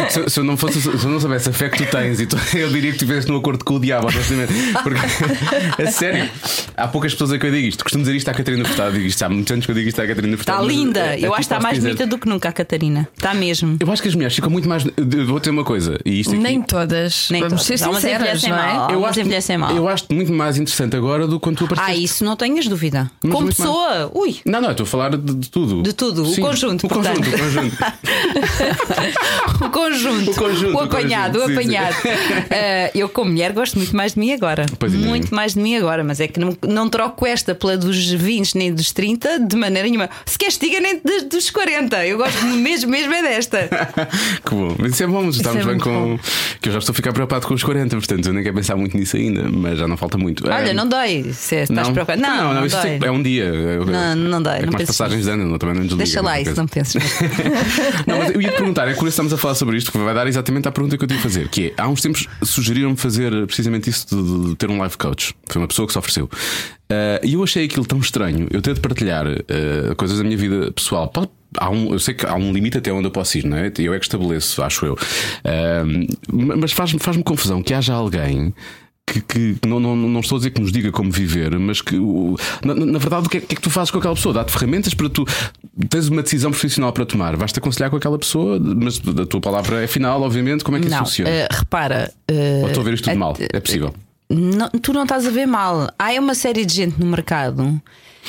[0.08, 2.20] se, se eu não fosse, se eu não soubesse a fé que tu tens,
[2.54, 4.08] eu diria que estivesse no acordo com o diabo.
[4.82, 4.98] Porque,
[5.82, 6.28] a sério,
[6.76, 7.84] há poucas pessoas a que eu digo isto.
[7.84, 8.92] Costumo dizer isto à Catarina Furtado.
[8.92, 10.62] Digo isto há muitos anos que eu digo isto à Catarina Furtado.
[10.62, 11.00] Está linda.
[11.00, 13.08] é, é Eu acho que está mais bonita do que nunca a Catarina.
[13.16, 13.76] Está mesmo.
[13.80, 14.84] Eu acho que as mulheres ficam muito mais.
[15.26, 16.42] Vou ter uma coisa, e isto aqui.
[16.42, 17.28] Nem todas.
[17.30, 18.00] Nem Vamos todas.
[18.00, 18.74] ser envelhecem não é?
[18.74, 18.90] mal.
[18.90, 19.76] eu acho, mal.
[19.76, 21.92] eu acho muito mais interessante agora do que quando tu apareceste.
[21.92, 23.10] Ah, isso não tenhas dúvida.
[23.22, 24.36] Mas Como muito pessoa, ui.
[24.44, 25.82] Não, não, estou a falar de, de tudo.
[25.82, 27.34] De tudo, o Sim, conjunto, O conjunto, portanto.
[27.34, 27.76] o conjunto.
[29.60, 30.30] O conjunto.
[30.30, 31.76] O conjunto, O o apanhado, o conjunto, sim, sim.
[31.76, 31.96] apanhado.
[32.50, 34.66] Eh, eu, como mulher, gosto muito mais de mim agora.
[34.78, 34.96] Pois é.
[34.96, 36.04] muito mais de mim agora.
[36.04, 39.88] Mas é que não, não troco esta pela dos 20 nem dos 30 de maneira
[39.88, 40.08] nenhuma.
[40.24, 42.06] Se queres, diga nem de- dos 40.
[42.06, 43.68] Eu gosto mesmo, mesmo é desta.
[44.44, 44.74] que bom.
[44.78, 45.90] Mas isso é bom, estamos é bem com.
[46.16, 46.18] bom.
[46.60, 48.76] Que eu já estou a ficar preocupado com os 40, portanto eu nem quero pensar
[48.76, 50.46] muito nisso ainda, mas já não falta muito.
[50.46, 51.32] Olha, É, não dói.
[51.32, 52.20] Se estás preocupado.
[52.22, 52.98] Não, não, não, isso dói.
[53.02, 53.52] é um dia.
[53.86, 56.04] Não, não dói, É não passagens de ano, não, também não desliga.
[56.04, 57.02] Deixa lá isso, não penses.
[58.06, 60.14] Não, mas eu ia te perguntar, é curioso estamos a falar sobre isto, que vai
[60.14, 62.96] dar exatamente à pergunta que eu tive a fazer, que é, há uns tempos sugeriram-me
[62.96, 65.34] fazer precisamente isso de, de ter um life coach.
[65.48, 66.28] Foi uma pessoa que se ofereceu.
[66.90, 70.70] Ah, E eu achei aquilo tão estranho, eu de partilhar ah, coisas da minha vida
[70.72, 71.08] pessoal.
[71.08, 73.56] Pode- Há um, eu sei que há um limite até onde eu posso ir, não
[73.56, 73.72] é?
[73.78, 74.98] Eu é que estabeleço, acho eu.
[75.42, 75.82] Ah,
[76.30, 78.52] mas faz-me faz confusão que haja alguém
[79.12, 81.96] que, que não, não, não estou a dizer que nos diga como viver, mas que
[82.64, 84.32] na, na verdade o que, é, que é que tu fazes com aquela pessoa?
[84.34, 85.24] Dá-te ferramentas para tu
[85.88, 89.82] tens uma decisão profissional para tomar, vais-te aconselhar com aquela pessoa, mas a tua palavra
[89.82, 91.30] é final, obviamente, como é que isso Não, funciona?
[91.30, 92.12] eh, repara.
[92.62, 93.36] Ou estou a ver isto tudo a- mal?
[93.38, 93.94] É possível.
[94.30, 95.88] Não, tu não estás a ver mal.
[95.98, 97.80] Há uma série de gente no mercado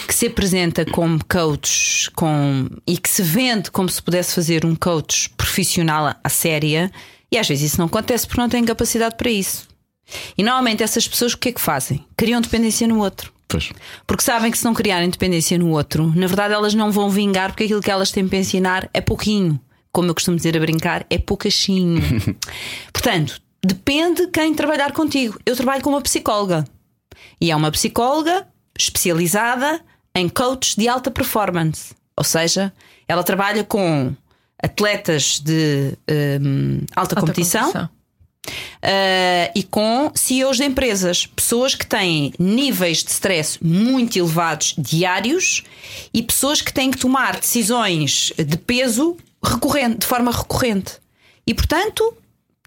[0.07, 4.75] que se apresenta como coach com, e que se vende como se pudesse fazer um
[4.75, 6.89] coach profissional à séria,
[7.31, 9.67] e às vezes isso não acontece porque não têm capacidade para isso.
[10.37, 12.05] E normalmente essas pessoas o que é que fazem?
[12.17, 13.31] Criam dependência no outro.
[13.47, 13.71] Pois.
[14.05, 17.49] Porque sabem que se não criarem dependência no outro, na verdade elas não vão vingar
[17.49, 19.59] porque aquilo que elas têm para ensinar é pouquinho.
[19.91, 21.99] Como eu costumo dizer a brincar, é poucachinho.
[22.93, 25.39] Portanto, depende quem trabalhar contigo.
[25.45, 26.63] Eu trabalho com uma psicóloga.
[27.41, 29.81] E é uma psicóloga especializada
[30.13, 31.95] em coaches de alta performance.
[32.15, 32.71] Ou seja,
[33.07, 34.13] ela trabalha com
[34.61, 35.97] atletas de
[36.41, 37.89] hum, alta, Alta competição, competição.
[38.81, 45.63] Uh, e com CEOs de empresas, pessoas que têm níveis de stress muito elevados diários
[46.13, 50.93] e pessoas que têm que tomar decisões de peso recorrente, de forma recorrente.
[51.45, 52.15] E portanto,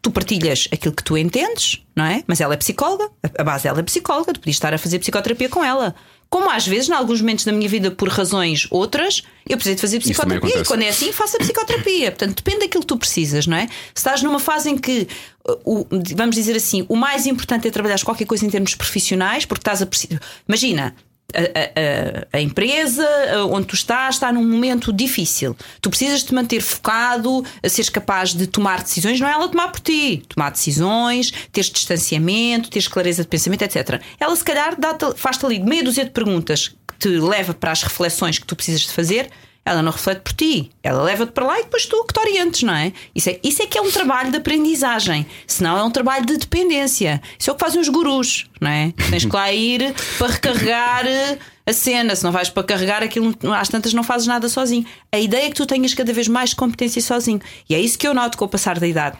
[0.03, 2.23] tu partilhas aquilo que tu entendes, não é?
[2.27, 5.49] Mas ela é psicóloga, a base dela é psicóloga, tu podias estar a fazer psicoterapia
[5.49, 5.95] com ela.
[6.33, 9.81] Como às vezes, em alguns momentos da minha vida, por razões outras, eu precisei de
[9.83, 10.49] fazer psicoterapia.
[10.63, 12.11] E quando é assim, faça psicoterapia.
[12.11, 13.67] Portanto, depende daquilo que tu precisas, não é?
[13.67, 15.07] Se estás numa fase em que,
[15.47, 19.45] uh, o- vamos dizer assim, o mais importante é trabalhar qualquer coisa em termos profissionais,
[19.45, 20.21] porque estás a precisar.
[20.49, 20.95] Imagina.
[21.35, 23.07] A, a- empresa
[23.51, 25.57] onde tu estás está num momento difícil.
[25.81, 29.69] Tu precisas te manter focado, a seres capaz de tomar decisões, não é ela tomar
[29.69, 30.23] por ti.
[30.29, 34.01] Tomar decisões, teres distanciamento, teres clareza de pensamento, etc.
[34.19, 34.77] Ela, se calhar,
[35.17, 38.83] faz-te ali meia dúzia de perguntas que te leva para as reflexões que tu precisas
[38.83, 39.31] de fazer
[39.65, 40.71] ela não reflete por ti.
[40.83, 42.93] Ela leva-te para lá e depois tu que te orientes, não é?
[43.15, 43.39] Isso, é?
[43.43, 45.25] isso é que é um trabalho de aprendizagem.
[45.47, 47.23] Senão é um trabalho de dependência.
[47.39, 48.93] Isso é o que fazem os gurus, não é?
[49.11, 52.17] Tens que lá ir para recarregar eh, a cena.
[52.17, 54.85] Se não vais para carregar aquilo, às tantas não fazes nada sozinho.
[55.13, 57.41] A ideia é que tu tenhas cada vez mais competência sozinho.
[57.69, 59.17] E é isso que eu noto com o passar da idade.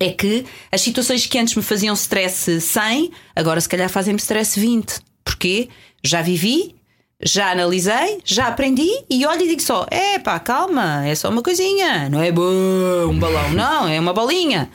[0.00, 4.58] É que as situações que antes me faziam stress 100, agora se calhar fazem-me stress
[4.58, 5.00] 20.
[5.22, 5.68] Porquê?
[6.02, 6.74] Já vivi,
[7.24, 11.42] já analisei, já aprendi e olho e digo só: é pá, calma, é só uma
[11.42, 12.42] coisinha, não é bom,
[13.08, 14.70] um balão, não, é uma bolinha.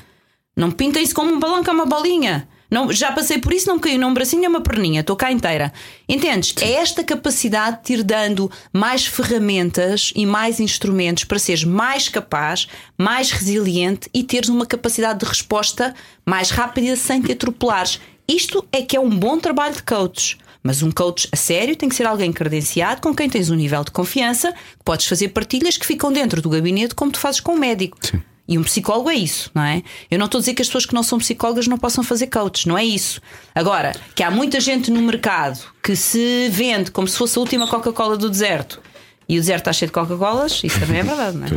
[0.55, 2.47] Não pintem isso como um balão que é uma bolinha.
[2.69, 5.15] Não, já passei por isso, não me caiu nem um bracinho nem uma perninha, estou
[5.15, 5.71] cá inteira.
[6.07, 6.53] Entendes?
[6.61, 12.09] É esta capacidade de te ir dando mais ferramentas e mais instrumentos para seres mais
[12.09, 18.01] capaz, mais resiliente e teres uma capacidade de resposta mais rápida sem te atropelares.
[18.27, 20.37] Isto é que é um bom trabalho de coach.
[20.67, 23.85] Mas um coach a sério tem que ser alguém credenciado, com quem tens um nível
[23.85, 27.53] de confiança, que podes fazer partilhas que ficam dentro do gabinete, como tu fazes com
[27.53, 27.97] um médico.
[28.01, 28.21] Sim.
[28.45, 29.81] E um psicólogo é isso, não é?
[30.11, 32.27] Eu não estou a dizer que as pessoas que não são psicólogas não possam fazer
[32.27, 33.21] coaches, não é isso.
[33.55, 37.65] Agora, que há muita gente no mercado que se vende como se fosse a última
[37.65, 38.81] Coca-Cola do deserto
[39.29, 41.49] e o deserto está cheio de Coca-Colas, isso também é verdade, não é?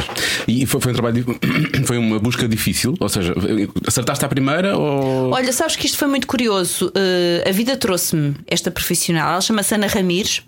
[0.49, 1.25] E foi, foi um trabalho,
[1.87, 3.33] foi uma busca difícil, ou seja,
[3.87, 5.31] acertaste à primeira ou.
[5.31, 6.89] Olha, sabes que isto foi muito curioso.
[6.89, 10.43] Uh, a vida trouxe-me esta profissional, ela chama-se Ana Ramires.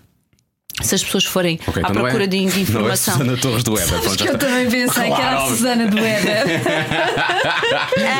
[0.81, 3.13] Se as pessoas forem Ok, à então procura é- de, de Não é informação.
[3.17, 5.47] Susana Torres do pronto, Que eu também pensei que era Claro, a.
[5.47, 5.97] Susana do.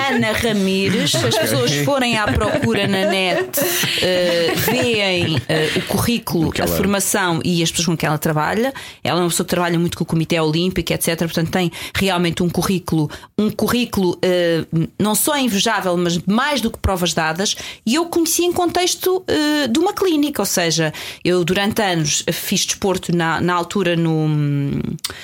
[0.10, 5.40] Ana Ramires, se as pessoas forem à procura na net, uh, veem uh,
[5.80, 8.74] o currículo, a ela- formação e as pessoas com que ela trabalha.
[9.04, 11.18] Ela é uma pessoa que trabalha muito com o Comitê Olímpico, etc.
[11.20, 16.78] Portanto, tem realmente um currículo, um currículo uh, não só invejável, mas mais do que
[16.78, 17.56] provas dadas.
[17.86, 19.24] E eu conheci em contexto
[19.70, 24.28] de uma clínica, ou seja, eu durante anos fiz desporto na, na altura no,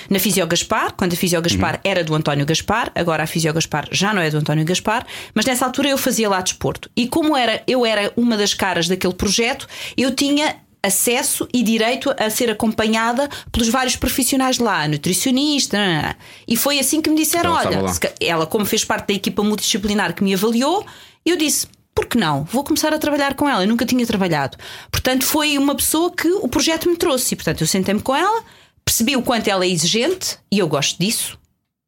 [0.08, 3.88] na Fisio Gaspar, quando a Fisio Gaspar era do António Gaspar, agora a Fisio Gaspar
[3.92, 6.90] já não é do António Gaspar, mas nessa altura eu fazia lá desporto.
[6.96, 12.14] E como era, eu era uma das caras daquele projeto, eu tinha acesso e direito
[12.18, 16.14] a ser acompanhada pelos vários profissionais lá, nutricionista, nananã.
[16.48, 20.14] e foi assim que me disseram: Ela olha, ela, como fez parte da equipa multidisciplinar
[20.14, 20.84] que me avaliou,
[21.24, 21.66] eu disse.
[21.94, 22.44] Por que não?
[22.44, 23.62] Vou começar a trabalhar com ela.
[23.64, 24.56] Eu nunca tinha trabalhado.
[24.90, 27.34] Portanto, foi uma pessoa que o projeto me trouxe.
[27.34, 28.42] E, portanto, eu sentei-me com ela,
[28.84, 31.38] percebi o quanto ela é exigente e eu gosto disso.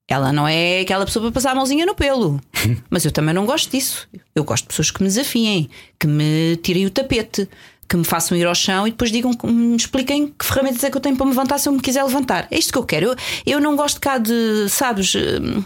[0.09, 2.41] Ela não é aquela pessoa para passar a mãozinha no pelo.
[2.91, 4.09] Mas eu também não gosto disso.
[4.35, 7.49] Eu gosto de pessoas que me desafiem, que me tirem o tapete,
[7.89, 10.97] que me façam ir ao chão e depois digam, me expliquem que ferramentas é que
[10.97, 12.47] eu tenho para me levantar se eu me quiser levantar.
[12.51, 13.07] É isto que eu quero.
[13.07, 15.63] Eu, eu não gosto cá de, sabes, hum,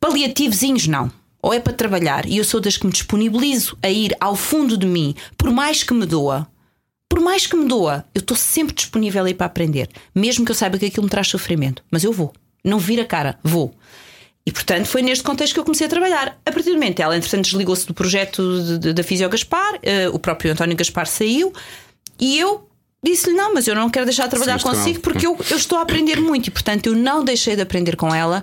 [0.00, 1.10] paliativozinhos, não.
[1.42, 4.76] Ou é para trabalhar e eu sou das que me disponibilizo a ir ao fundo
[4.76, 6.46] de mim, por mais que me doa.
[7.08, 10.50] Por mais que me doa, eu estou sempre disponível a ir para aprender, mesmo que
[10.50, 11.82] eu saiba que aquilo me traz sofrimento.
[11.90, 12.32] Mas eu vou,
[12.64, 13.72] não vira a cara, vou.
[14.44, 16.38] E portanto foi neste contexto que eu comecei a trabalhar.
[16.44, 20.08] A partir do momento, ela entretanto desligou-se do projeto de- de- da Fisio Gaspar, eh,
[20.08, 21.52] o próprio António Gaspar saiu
[22.18, 22.68] e eu
[23.02, 25.78] disse-lhe: Não, mas eu não quero deixar de trabalhar com consigo porque eu, eu estou
[25.78, 28.42] a aprender muito e portanto eu não deixei de aprender com ela.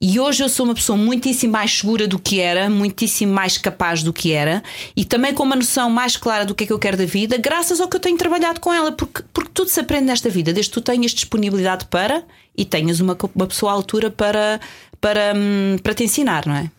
[0.00, 4.02] E hoje eu sou uma pessoa muitíssimo mais segura do que era, muitíssimo mais capaz
[4.02, 4.62] do que era
[4.94, 7.38] e também com uma noção mais clara do que é que eu quero da vida,
[7.38, 10.52] graças ao que eu tenho trabalhado com ela, porque, porque tudo se aprende nesta vida,
[10.52, 12.22] desde que tu tenhas disponibilidade para
[12.56, 14.60] e tenhas uma, uma pessoa à altura para,
[15.00, 16.70] para, hum, para te ensinar, não é?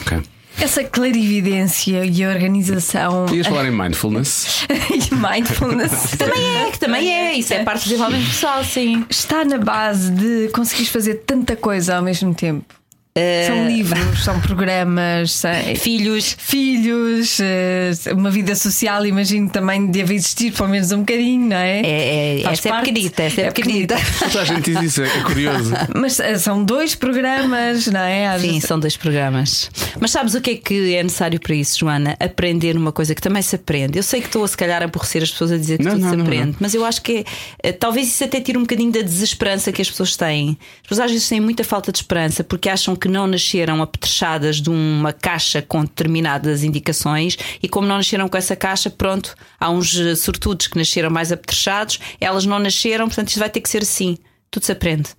[0.00, 0.35] Ok.
[0.60, 4.66] Essa clarividência e organização Ias falar em mindfulness.
[4.70, 9.04] e mindfulness Também é, que também é, isso é parte do desenvolvimento pessoal, sim.
[9.08, 12.64] está na base de conseguires fazer tanta coisa ao mesmo tempo.
[13.46, 16.36] São livros, são programas, são- Filhos.
[16.38, 21.80] filhos, eh, uma vida social, imagino também deve existir pelo menos um bocadinho, não é?
[21.80, 22.84] É, é, Faz essa é parte.
[22.92, 23.96] pequenita, essa é, É pequenita.
[24.30, 25.72] Toda a gente diz isso, é curioso.
[25.94, 28.28] Mas eh, são dois programas, não é?
[28.28, 29.70] Às Sim, vezes- são dois programas.
[30.00, 32.16] Mas sabes o que é que é necessário para isso, Joana?
[32.20, 33.98] Aprender uma coisa que também se aprende.
[33.98, 35.92] Eu sei que estou a se calhar a aborrecer as pessoas a dizer que Não,
[35.92, 36.56] tudo não, se aprende, não.
[36.60, 37.24] mas eu acho que
[37.62, 40.58] é, eh, talvez isso até tire um bocadinho da desesperança que as pessoas têm.
[40.82, 44.60] As pessoas às vezes têm muita falta de esperança porque acham que não nasceram apetrechadas
[44.60, 49.70] de uma caixa com determinadas indicações e como não nasceram com essa caixa, pronto, há
[49.70, 53.68] uns eh, sortudos que nasceram mais apetrechados, elas não nasceram, portanto isto vai ter que
[53.68, 54.16] ser assim.
[54.50, 55.10] Tudo se aprende.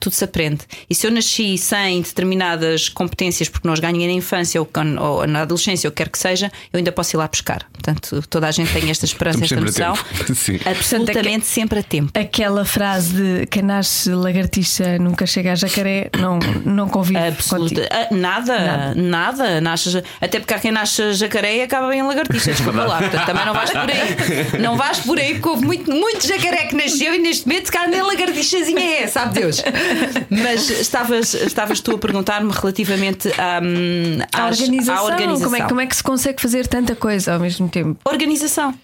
[0.00, 0.62] Tudo se aprende.
[0.88, 5.26] E se eu nasci sem determinadas competências, porque não as ganhei na infância ou, ou
[5.28, 7.64] na adolescência, ou quer que seja, eu ainda posso ir lá buscar.
[7.72, 9.94] Portanto, toda a gente tem esta esperança, esta noção.
[10.66, 12.10] Absolutamente sempre a tempo.
[12.18, 17.88] Aquela frase de quem nasce lagartixa nunca chega a jacaré, não, não convido Absoluta.
[17.92, 22.50] Ah, nada, nada, Nasce, até porque há quem nasce jacaré e acaba em lagartixa.
[22.50, 24.60] Desculpa lá, portanto, também não vais por aí.
[24.60, 27.72] Não vais por aí, porque houve muito, muito jacaré que nasceu e neste momento, se
[27.72, 29.59] calhar, nem lagartixazinha é, sabe Deus.
[30.30, 35.44] Mas estavas, estavas tu a perguntar-me relativamente hum, A às- organização, à organização.
[35.50, 37.98] Como, é, como é que se consegue fazer tanta coisa ao mesmo tempo?
[38.04, 38.74] Organização.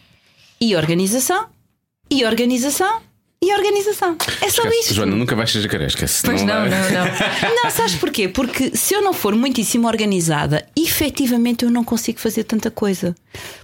[0.61, 1.47] E organização.
[2.11, 3.01] E organização.
[3.43, 4.17] E organização.
[4.41, 4.81] É só Esquece.
[4.81, 4.95] isto.
[4.95, 6.23] Joana, nunca vais ser jacaré, esquece.
[6.25, 7.07] Pois não, vai- não, não.
[7.65, 8.29] Não, sabes porquê?
[8.29, 13.15] Porque se eu não for muitíssimo organizada, efetivamente eu não consigo fazer tanta coisa.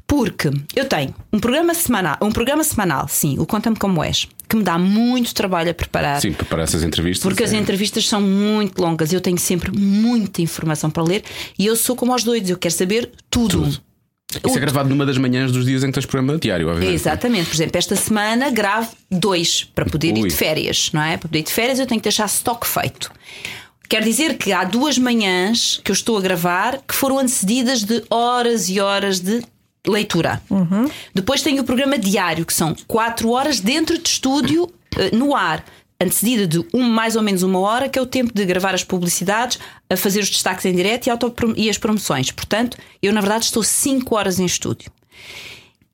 [0.06, 4.56] Porque eu tenho um programa semanal, um programa semanal, sim, o Conta-me Como És, que
[4.56, 6.20] me dá muito trabalho a preparar.
[6.20, 7.22] Sim, preparar essas entrevistas.
[7.22, 11.24] Porque as é- entrevistas são muito longas, eu tenho sempre muita informação para ler
[11.58, 13.62] e eu sou como aos doidos, eu quero saber tudo.
[13.64, 13.82] Tudo.
[14.45, 16.95] Isso é gravado numa das manhãs dos dias em que tens programa diário, obviamente.
[16.95, 20.29] Exatamente, por exemplo, esta semana gravo dois para poder ir Ui.
[20.29, 21.16] de férias, não é?
[21.16, 23.11] Para poder ir de férias eu tenho que deixar stock feito.
[23.88, 28.03] Quer dizer que há duas manhãs que eu estou a gravar que foram antecedidas de
[28.09, 29.42] horas e horas de
[29.87, 30.40] leitura.
[31.14, 35.64] Depois tenho o programa diário, que são quatro horas dentro de estúdio, eh, no ar.
[36.03, 38.83] Antecedida de um, mais ou menos uma hora, que é o tempo de gravar as
[38.83, 42.33] publicidades, a fazer os destaques em direto e, e as promoções.
[42.33, 44.91] Portanto, eu na verdade estou cinco horas em estúdio.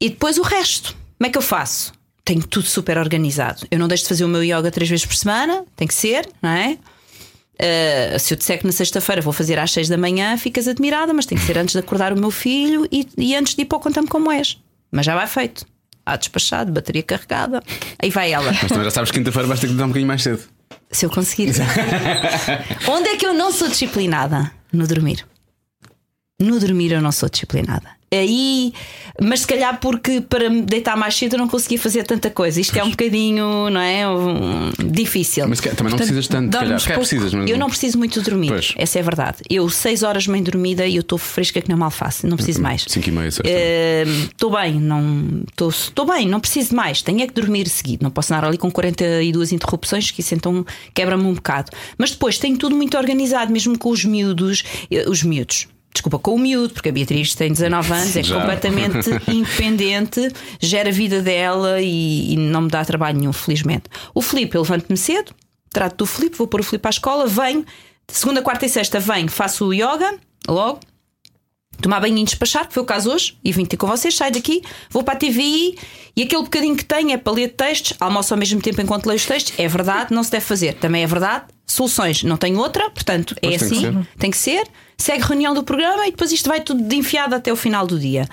[0.01, 0.97] E depois o resto.
[1.19, 1.93] Como é que eu faço?
[2.25, 3.67] Tenho tudo super organizado.
[3.71, 6.29] Eu não deixo de fazer o meu yoga três vezes por semana, tem que ser,
[6.41, 6.79] não é?
[7.61, 11.13] Uh, se eu disser que na sexta-feira vou fazer às seis da manhã, ficas admirada,
[11.13, 13.65] mas tem que ser antes de acordar o meu filho e, e antes de ir
[13.65, 14.59] para o Conta-me Como És.
[14.91, 15.67] Mas já vai feito.
[16.09, 17.63] Há despachado, bateria carregada.
[17.99, 18.51] Aí vai ela.
[18.51, 20.43] Mas também já sabes que quinta-feira vais ter que dar um bocadinho mais cedo.
[20.91, 21.53] Se eu conseguir.
[22.89, 24.51] Onde é que eu não sou disciplinada?
[24.73, 25.27] No dormir.
[26.41, 27.98] No dormir eu não sou disciplinada.
[28.11, 28.73] Aí,
[29.21, 32.61] mas se calhar porque para me deitar mais cedo eu não conseguia fazer tanta coisa.
[32.61, 34.09] Isto é um bocadinho, não é?
[34.09, 35.47] Um, difícil.
[35.47, 36.83] Mas também não precisas tanto, calhar.
[36.83, 37.01] pouco.
[37.01, 38.49] precisas, mas Eu não preciso muito de dormir.
[38.49, 38.75] Pois.
[38.77, 39.39] Essa é a verdade.
[39.51, 42.27] Eu, seis horas bem dormida e eu estou fresca que não mal faço.
[42.27, 42.85] Não preciso mais.
[42.89, 43.29] 5 e meia.
[43.29, 47.03] Estou bem, não estou bem, não preciso mais.
[47.03, 48.03] Tenho é que dormir seguido.
[48.03, 51.71] Não posso andar ali com 42 interrupções, que isso então quebra-me um bocado.
[51.99, 55.69] Mas depois tenho tudo muito organizado, mesmo com os miúdos, eh, os miúdos.
[55.93, 58.39] Desculpa, com o miúdo, porque a Beatriz tem 19 anos, é Já.
[58.39, 63.85] completamente independente, gera a vida dela e, e não me dá trabalho nenhum, felizmente.
[64.15, 65.35] O Filipe, eu levanto-me cedo,
[65.71, 67.65] trato do Filipe, vou pôr o Filipe à escola, venho,
[68.07, 70.81] segunda, quarta e sexta venho, faço o yoga, logo,
[71.81, 74.33] tomar banho e despachar, que foi o caso hoje, e vim ter com vocês, saio
[74.33, 75.79] daqui, vou para a TVI
[76.17, 79.17] e aquele bocadinho que tenho é para ler textos, almoço ao mesmo tempo enquanto leio
[79.17, 82.91] os textos, é verdade, não se deve fazer, também é verdade, soluções, não tenho outra,
[82.91, 86.33] portanto é Pois tem que assim, tem que ser, segue reunião do programa e depois
[86.33, 88.27] isto vai tudo de enfiado até o final do dia.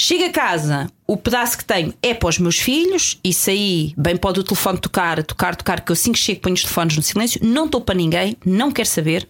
[0.00, 4.16] Chego a casa, o pedaço que tenho é para os meus filhos, isso aí, bem
[4.16, 7.02] pode o telefone tocar, tocar, tocar, que eu assim que chego ponho os telefones no
[7.02, 9.28] silêncio, não estou para ninguém, não quero saber,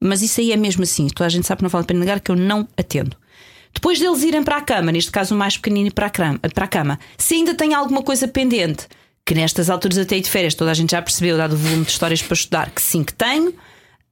[0.00, 1.08] mas isso aí é mesmo assim.
[1.08, 3.16] Toda a gente sabe que não vale a pena negar que eu não atendo.
[3.74, 6.64] Depois deles irem para a cama, neste caso o mais pequenino para a cama, para
[6.64, 8.86] a cama se ainda tem alguma coisa pendente,
[9.24, 11.90] que nestas alturas até de férias toda a gente já percebeu, dado o volume de
[11.90, 13.54] histórias para estudar, que sim que tenho,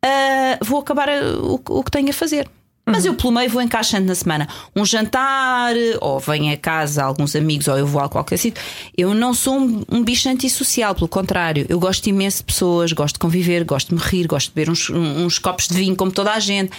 [0.02, 2.48] ah, vou acabar ah, o, o que tenho a fazer.
[2.84, 7.36] Mas eu pelo meio vou encaixando na semana um jantar, ou venho a casa alguns
[7.36, 8.60] amigos, ou eu vou a qualquer sítio.
[8.96, 13.14] Eu não sou um, um bicho antissocial, pelo contrário, eu gosto imenso de pessoas, gosto
[13.14, 16.10] de conviver, gosto de me rir, gosto de beber uns, uns copos de vinho como
[16.10, 16.72] toda a gente.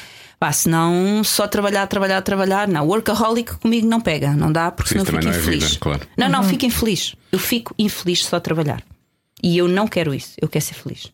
[0.43, 2.67] Pá, senão só trabalhar, trabalhar, trabalhar.
[2.67, 5.63] Não, workaholic comigo não pega, não dá, porque Sim, senão fico não é infeliz.
[5.63, 6.01] vida, claro.
[6.17, 7.15] Não, não, fico infeliz.
[7.31, 8.83] Eu fico infeliz só a trabalhar.
[9.41, 11.13] E eu não quero isso, eu quero ser feliz.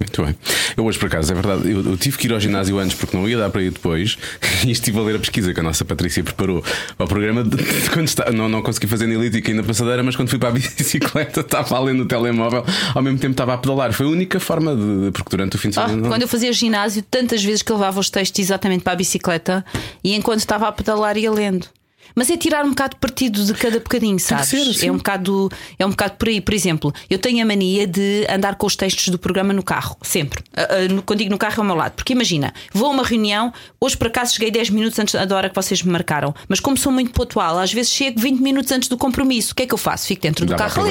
[0.00, 0.34] Muito bem.
[0.76, 3.16] Eu hoje, por acaso, é verdade, eu, eu tive que ir ao ginásio antes porque
[3.16, 4.18] não ia dar para ir depois
[4.66, 6.62] e estive a ler a pesquisa que a nossa Patrícia preparou
[6.98, 10.28] ao programa de, de quando está, não, não consegui fazer analítica ainda passadeira, mas quando
[10.28, 13.92] fui para a bicicleta estava além do telemóvel, ao mesmo tempo estava a pedalar.
[13.92, 16.02] Foi a única forma de, porque durante o fim de Ah, semana.
[16.02, 19.64] não- quando eu fazia ginásio, tantas vezes que levava os textos exatamente para a bicicleta
[20.02, 21.66] e enquanto estava a pedalar ia lendo.
[22.14, 24.46] Mas é tirar um bocado de partido de cada bocadinho, sabes?
[24.48, 24.86] ser assim.
[24.88, 26.40] é, um bocado, é um bocado por aí.
[26.40, 29.96] Por exemplo, eu tenho a mania de andar com os textos do programa no carro,
[30.02, 30.42] sempre.
[30.56, 31.92] Ah, no- quando digo no carro é ao meu lado.
[31.92, 35.48] Porque imagina, vou a uma reunião, hoje por acaso cheguei 10 minutos antes da hora
[35.48, 38.88] que vocês me marcaram, mas como sou muito pontual, às vezes chego 20 minutos antes
[38.88, 39.52] do compromisso.
[39.52, 40.06] O que é que eu faço?
[40.06, 40.82] Fico dentro do Dá carro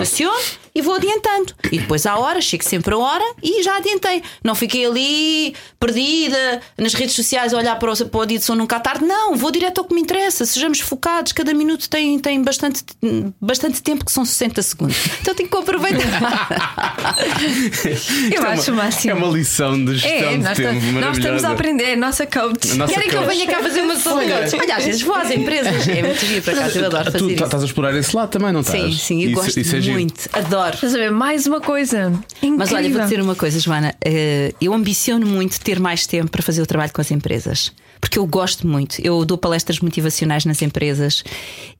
[0.00, 0.36] estaciono
[0.76, 1.54] e vou adiantando.
[1.72, 4.22] E depois à hora, chego sempre a hora e já adiantei.
[4.44, 8.44] Não fiquei ali perdida nas redes sociais a olhar para o, para o dia de
[8.44, 9.04] som nunca à tarde.
[9.04, 10.44] Não, vou direto ao que me interessa.
[10.44, 11.32] Sejamos focados.
[11.32, 12.82] Cada minuto tem, tem bastante,
[13.40, 14.96] bastante tempo, que são 60 segundos.
[15.22, 16.48] Então tenho que aproveitar.
[18.34, 19.10] Eu é acho o uma, máximo.
[19.10, 21.96] É uma lição de gestão É, de nós, tempo nós estamos a aprender, é a
[21.96, 22.70] nossa coach.
[22.72, 23.30] A nossa Querem que eu coach.
[23.36, 24.56] venha cá fazer uma sessão de coaching?
[24.60, 25.88] Olha, às vezes vou às empresas.
[25.88, 27.44] É muito giro, por acaso eu adoro Tu fazer tá- isso.
[27.44, 28.82] estás a explorar esse lado também, não estás?
[28.82, 29.94] Sim, sim, eu Isso- gosto isso é giro.
[29.94, 30.65] muito, adoro.
[30.74, 31.10] Estás a ver?
[31.10, 32.08] Mais uma coisa.
[32.42, 32.58] Incrível.
[32.58, 33.94] Mas olha, vou dizer uma coisa, Joana.
[34.04, 37.72] eh, Eu ambiciono muito ter mais tempo para fazer o trabalho com as empresas.
[38.00, 38.96] Porque eu gosto muito.
[39.02, 41.24] Eu dou palestras motivacionais nas empresas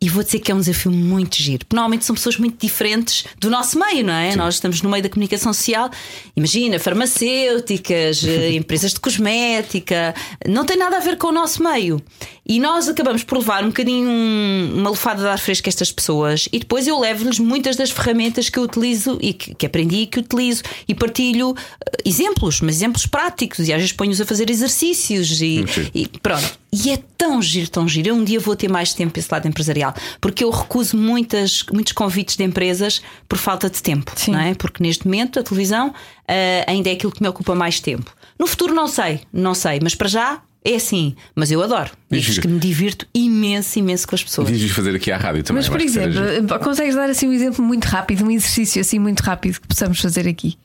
[0.00, 1.64] e vou dizer que é um desafio muito giro.
[1.64, 4.34] Porque normalmente são pessoas muito diferentes do nosso meio, não é?
[4.36, 5.90] Nós estamos no meio da comunicação social.
[6.36, 10.14] Imagina, farmacêuticas, eh, empresas de cosmética.
[10.48, 12.00] Não tem nada a ver com o nosso meio.
[12.48, 15.90] E nós acabamos por levar um bocadinho um- uma lefada de ar fresco a estas
[15.90, 19.96] pessoas e depois eu levo-lhes muitas das ferramentas que eu utilizo e que, que aprendi
[20.02, 24.24] e que utilizo e partilho eh, exemplos, mas exemplos práticos e às vezes ponho-os a
[24.24, 25.90] fazer exercícios e, giro.
[26.12, 26.58] E pronto.
[26.72, 28.08] E é tão giro, tão giro.
[28.08, 31.64] Eu um dia vou ter mais tempo para esse lado empresarial porque eu recuso muitas,
[31.72, 34.32] muitos convites de empresas por falta de tempo, Sim.
[34.32, 34.54] não é?
[34.54, 35.94] Porque neste momento a televisão
[36.28, 38.14] eh, ainda é aquilo que me ocupa mais tempo.
[38.38, 41.14] No futuro não sei, não sei, mas para já é assim.
[41.34, 41.90] Mas eu adoro.
[42.10, 42.42] Digo-vos giro.
[42.42, 44.50] que me divirto imenso, imenso com as pessoas.
[44.50, 45.62] Devias fazer aqui à rádio também.
[45.62, 46.58] Mas, por exemplo, giro.
[46.58, 50.26] consegues dar assim um exemplo muito rápido, um exercício assim muito rápido que possamos fazer
[50.26, 50.58] aqui?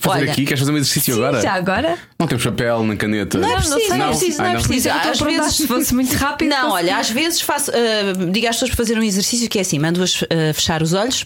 [0.00, 1.40] Fazer olha- aqui, queres fazer um exercício Sim, agora?
[1.42, 1.98] já agora?
[2.18, 3.38] Não temos papel nem caneta.
[3.38, 4.62] Não é não preciso, não é preciso, não é Ai, não.
[4.62, 4.88] preciso.
[4.88, 5.54] É que Às vezes.
[5.56, 6.48] se fosse muito rápido.
[6.48, 9.62] Não, olha, às vezes faço, ah, digo às pessoas para fazerem um exercício que é
[9.62, 11.24] assim: mando-as ah, fechar os olhos,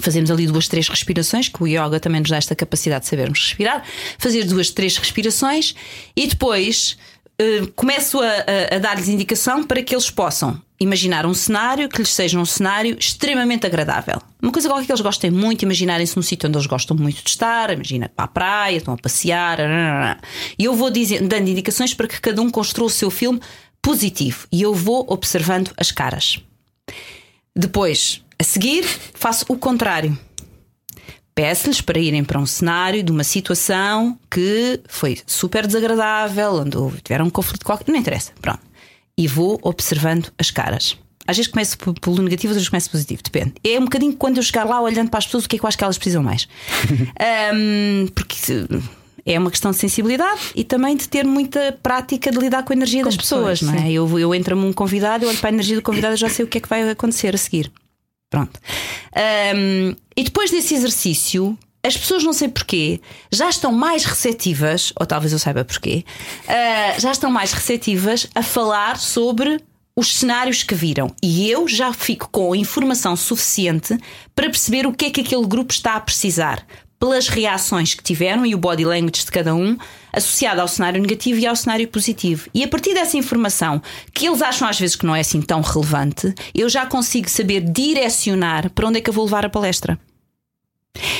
[0.00, 3.38] fazemos ali duas, três respirações, que o yoga também nos dá esta capacidade de sabermos
[3.40, 3.82] respirar,
[4.18, 5.74] fazer duas, três respirações
[6.16, 6.96] e depois
[7.40, 11.98] ah, começo a, a- a dar-lhes indicação para que eles possam imaginar um cenário que
[11.98, 14.20] lhes seja um cenário extremamente agradável.
[14.40, 17.30] Uma coisa qualquer que eles gostem muito, imaginarem-se num sítio onde eles gostam muito de
[17.30, 19.58] estar, imagina para a praia, estão a passear,
[20.58, 23.40] e eu vou dizer, dando indicações para que cada um construa o seu filme
[23.80, 26.40] positivo e eu vou observando as caras.
[27.54, 30.18] Depois, a seguir, faço o contrário.
[31.34, 37.26] Peço-lhes para irem para um cenário de uma situação que foi super desagradável, onde tiveram
[37.26, 38.71] um conflito qualquer, não interessa, pronto.
[39.18, 40.96] E vou observando as caras.
[41.26, 43.54] Às vezes começo pelo negativo, às vezes começo positivo, depende.
[43.62, 45.64] É um bocadinho quando eu chegar lá olhando para as pessoas, o que é que
[45.64, 46.48] eu acho que elas precisam mais.
[47.20, 48.34] Ahm, porque
[49.24, 52.76] é uma questão de sensibilidade e também de ter muita prática de lidar com a
[52.76, 53.86] energia das pessoas, pessoas, não é?
[53.86, 53.92] sim.
[53.92, 56.44] Eu, eu entro-me um convidado, eu olho para a energia do convidado e já sei
[56.44, 57.70] o que é que vai acontecer a seguir.
[58.28, 58.58] Pronto.
[59.14, 65.04] Ahm, e depois desse exercício, as pessoas, não sei porquê, já estão mais receptivas, ou
[65.04, 66.04] talvez eu saiba porquê,
[66.48, 69.60] ah, já estão mais receptivas a falar sobre
[69.96, 71.14] os cenários que viram.
[71.22, 73.98] E eu já fico com informação suficiente
[74.34, 76.64] para perceber o que é que aquele grupo está a precisar.
[76.98, 79.76] Pelas reações que tiveram e o body language de cada um,
[80.12, 82.48] associado ao cenário negativo e ao cenário positivo.
[82.54, 83.82] E a partir dessa informação,
[84.14, 87.60] que eles acham às vezes que não é assim tão relevante, eu já consigo saber
[87.60, 89.98] direcionar para onde é que eu vou levar a palestra.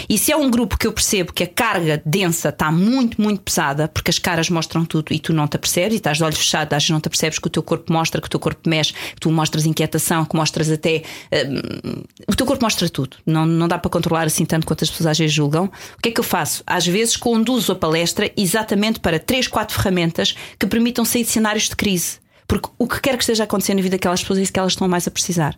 [0.08, 3.40] E se é um grupo que eu percebo que a carga densa está muito, muito
[3.40, 6.38] pesada, porque as caras mostram tudo e tu não te apercebes, e estás de olhos
[6.38, 8.68] fechados, às vezes não te apercebes que o teu corpo mostra, que o teu corpo
[8.68, 11.02] mexe, que tu mostras inquietação, que mostras até.
[11.32, 13.16] hum, o teu corpo mostra tudo.
[13.24, 15.64] Não, não dá para controlar assim tanto quanto as pessoas às vezes julgam.
[15.98, 16.62] O que é que eu faço?
[16.66, 21.70] Às vezes conduzo a palestra exatamente para três, quatro ferramentas que permitam sair de cenários
[21.70, 22.18] de crise.
[22.46, 24.72] Porque o que quer que esteja acontecendo na vida daquelas pessoas é isso que elas
[24.72, 25.56] estão mais a precisar.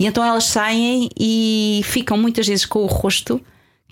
[0.00, 3.40] E então elas saem e ficam muitas vezes com o rosto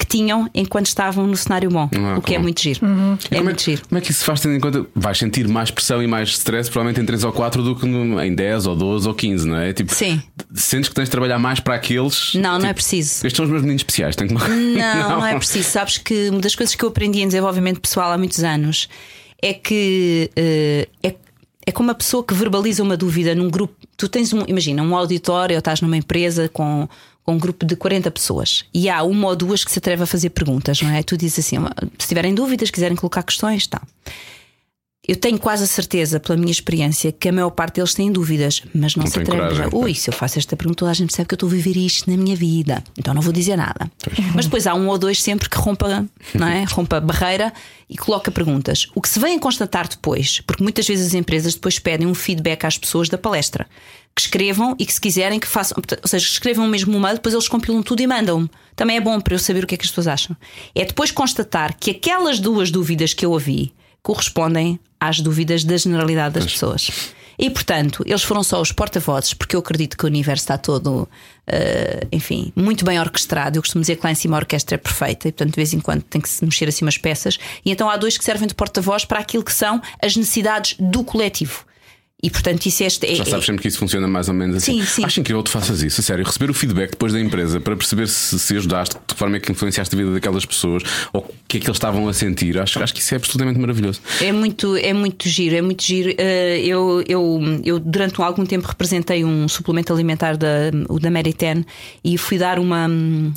[0.01, 1.90] que tinham enquanto estavam no cenário bom.
[1.92, 2.42] Ah, o que é claro.
[2.44, 2.79] muito giro.
[2.81, 3.83] E É como, é, muito que- giro.
[3.88, 4.87] como é que isso se faz tendo em conta?
[4.94, 8.23] Vais sentir mais pressão e mais stress, provavelmente em 3 ou 4 do que no-
[8.23, 9.73] em 10 ou 12 ou 15, não é?
[9.73, 10.23] Tipo, Sim.
[10.55, 12.33] Sentes que tens de trabalhar mais para aqueles.
[12.37, 13.27] Não, não tipo, é preciso.
[13.27, 14.38] Estes são os meus meninos especiais, tenho que Não,
[15.21, 15.68] não, é preciso.
[15.68, 18.88] Sabes que uma das coisas que eu aprendi em desenvolvimento pessoal há muitos anos
[19.42, 21.14] é que eh, é,
[21.66, 23.75] é como uma pessoa que verbaliza uma dúvida num grupo.
[23.99, 26.89] Tu tens um, imagina, um auditório ou estás numa empresa com,
[27.25, 30.07] com um grupo de 40 pessoas e há uma ou duas que se atreve a
[30.07, 31.03] fazer perguntas, não é?
[31.03, 31.57] Tu dizes assim:
[31.99, 33.83] se tiverem dúvidas, quiserem colocar questões, tá.
[35.09, 38.62] Eu tenho quase a certeza, pela minha experiência, que a maior parte deles têm dúvidas,
[38.75, 39.62] mas não, Não se atrevem.
[39.64, 40.03] Ui, pois.
[40.03, 42.11] se eu faço esta pergunta, toda a gente sabe que eu estou a viver isto
[42.11, 43.90] na minha vida, então não vou dizer nada.
[44.35, 46.64] Mas depois há um ou dois sempre que rompa, não é?
[46.64, 47.55] rompa a barreira
[47.88, 48.87] e coloca perguntas.
[48.94, 52.14] O que se vem a constatar depois, porque muitas vezes as empresas depois pedem um
[52.14, 53.66] feedback às pessoas da palestra.
[54.14, 57.33] Que escrevam e que se quiserem que façam, ou seja, escrevam mesmo um mail, depois
[57.33, 58.51] eles compilam tudo e mandam-me.
[58.77, 60.37] Também é bom para eu saber o que é que as pessoas acham.
[60.75, 63.73] É depois constatar que aquelas duas dúvidas que eu ouvi
[64.09, 67.13] correspondem às dúvidas da generalidade das pessoas.
[67.38, 71.06] E portanto, eles foram só os porta-vozes, porque eu acredito que o universo está todo,
[71.46, 73.59] eh, enfim, muito bem orquestrado.
[73.59, 75.73] Eu costumo dizer que lá em cima a orquestra é perfeita e, portanto, de vez
[75.73, 77.38] em quando tem que se mexer assim umas peças.
[77.65, 81.04] E então há dois que servem de porta-voz para aquilo que são as necessidades do
[81.04, 81.65] coletivo.
[82.21, 82.87] E portanto, isso é.
[82.87, 84.81] é Já sabes sempre que isso funciona mais ou menos assim.
[84.81, 85.04] Sim, sim.
[85.04, 86.25] Acho incrível que tu faças isso, a sério.
[86.25, 89.40] Receber o feedback depois da empresa para perceber se, se ajudaste, de que forma é
[89.40, 92.58] que influenciaste a vida daquelas pessoas ou o que é que eles estavam a sentir.
[92.58, 94.00] Acho, acho que isso é absolutamente maravilhoso.
[94.21, 96.12] É muito, é muito giro, é muito giro.
[96.19, 101.64] Eh, Eu, eu, eu durante algum tempo representei um suplemento alimentar da, o da Meritan
[102.02, 102.88] e fui dar uma,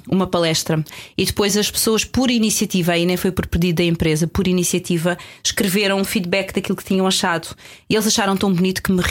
[0.10, 0.84] uma palestra.
[1.16, 5.18] E depois as pessoas, por iniciativa, aí nem foi por pedido da empresa, por iniciativa,
[5.44, 7.56] escreveram um feedback daquilo que tinham achado.
[7.88, 9.02] E eles acharam tão bonito que me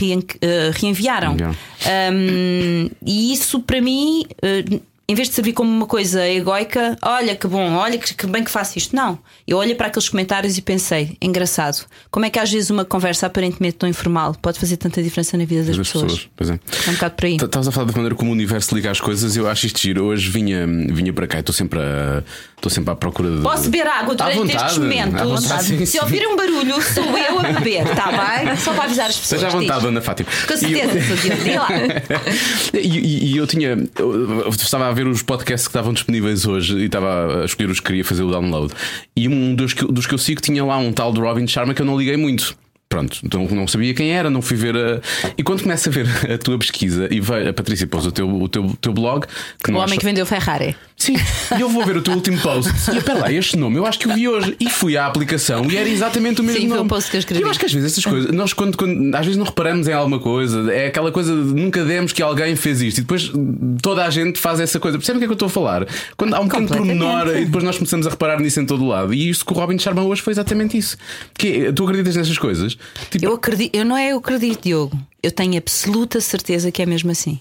[0.41, 1.35] eh, reenviaram.
[1.35, 4.81] Um, e isso para mim, eh,
[5.11, 8.51] em vez de servir como uma coisa egoica, olha que bom, olha que, bem que
[8.51, 8.95] faço isto.
[8.95, 9.19] Não.
[9.45, 13.27] Eu olhei para aqueles comentários e pensei, engraçado, como é que às vezes uma conversa
[13.27, 16.29] aparentemente tão informal pode fazer tanta diferença na vida das, Das pessoas.
[16.37, 16.61] Pois é.
[16.87, 17.35] É um bocado por aí.
[17.35, 20.05] Estavas a falar da maneira como o universo liga as coisas, eu acho isto giro.
[20.05, 22.23] Hoje vinha, vinha para cá estou sempre, a,
[22.61, 23.43] estou sempre à procura de.
[23.43, 25.21] Posso beber água durante vontade, estes momentos?
[25.23, 25.99] vontade, sim, Se sim.
[26.01, 28.11] ouvirem um barulho, sou eu a beber, está
[28.45, 28.57] bem?
[28.57, 29.41] Só para avisar as pessoas.
[29.41, 29.89] Seja à vontade, diz.
[29.89, 30.29] Ana Fátima.
[30.47, 31.43] Com eu- certeza, Diogo.
[31.43, 31.69] Diga lá.
[32.75, 33.77] E, e- eu tinha.
[33.99, 37.81] Eu estava a ver os podcasts que estavam disponíveis hoje e estava a escolher os
[37.81, 38.73] que queria fazer o download.
[39.17, 41.75] E um dos que, dos que eu sigo tinha lá um tal de Robin Sharma
[41.75, 42.55] que eu não liguei muito.
[42.89, 45.01] Pronto, então não sabia quem era, não fui ver a.
[45.39, 48.29] E quando começo a ver a tua pesquisa e vejo, a Patrícia pôs o teu,
[48.29, 49.27] o teu, teu blog,
[49.63, 50.75] que O homem que vendeu Ferrari.
[51.01, 51.15] Sim,
[51.57, 52.71] e eu vou ver o teu último post.
[52.93, 54.55] E espera lá, este nome eu acho que o vi hoje.
[54.61, 56.87] E fui à aplicação e era exatamente o mesmo Sim, foi nome.
[56.87, 57.41] um post que eu escrevi.
[57.41, 59.89] E eu acho que às vezes estas coisas, nós quando, quando- às vezes não reparamos
[59.89, 63.33] em alguma coisa, é aquela coisa de nunca demos que alguém fez isto e depois
[63.81, 64.99] toda a gente faz essa coisa.
[64.99, 65.87] Percebem o que é que eu estou a falar?
[66.19, 68.89] Quando há um pequeno pormenor e depois nós começamos a reparar nisso em todo o
[68.89, 69.15] lado.
[69.15, 70.99] E isso que o Robin Sharma hoje foi exatamente isso.
[71.33, 72.77] Que é, tu acreditas nessas coisas?
[73.11, 75.01] Tipo, Eu acredito, eu não é eu acredito, Diogo.
[75.23, 77.41] Eu tenho absoluta certeza que é mesmo assim.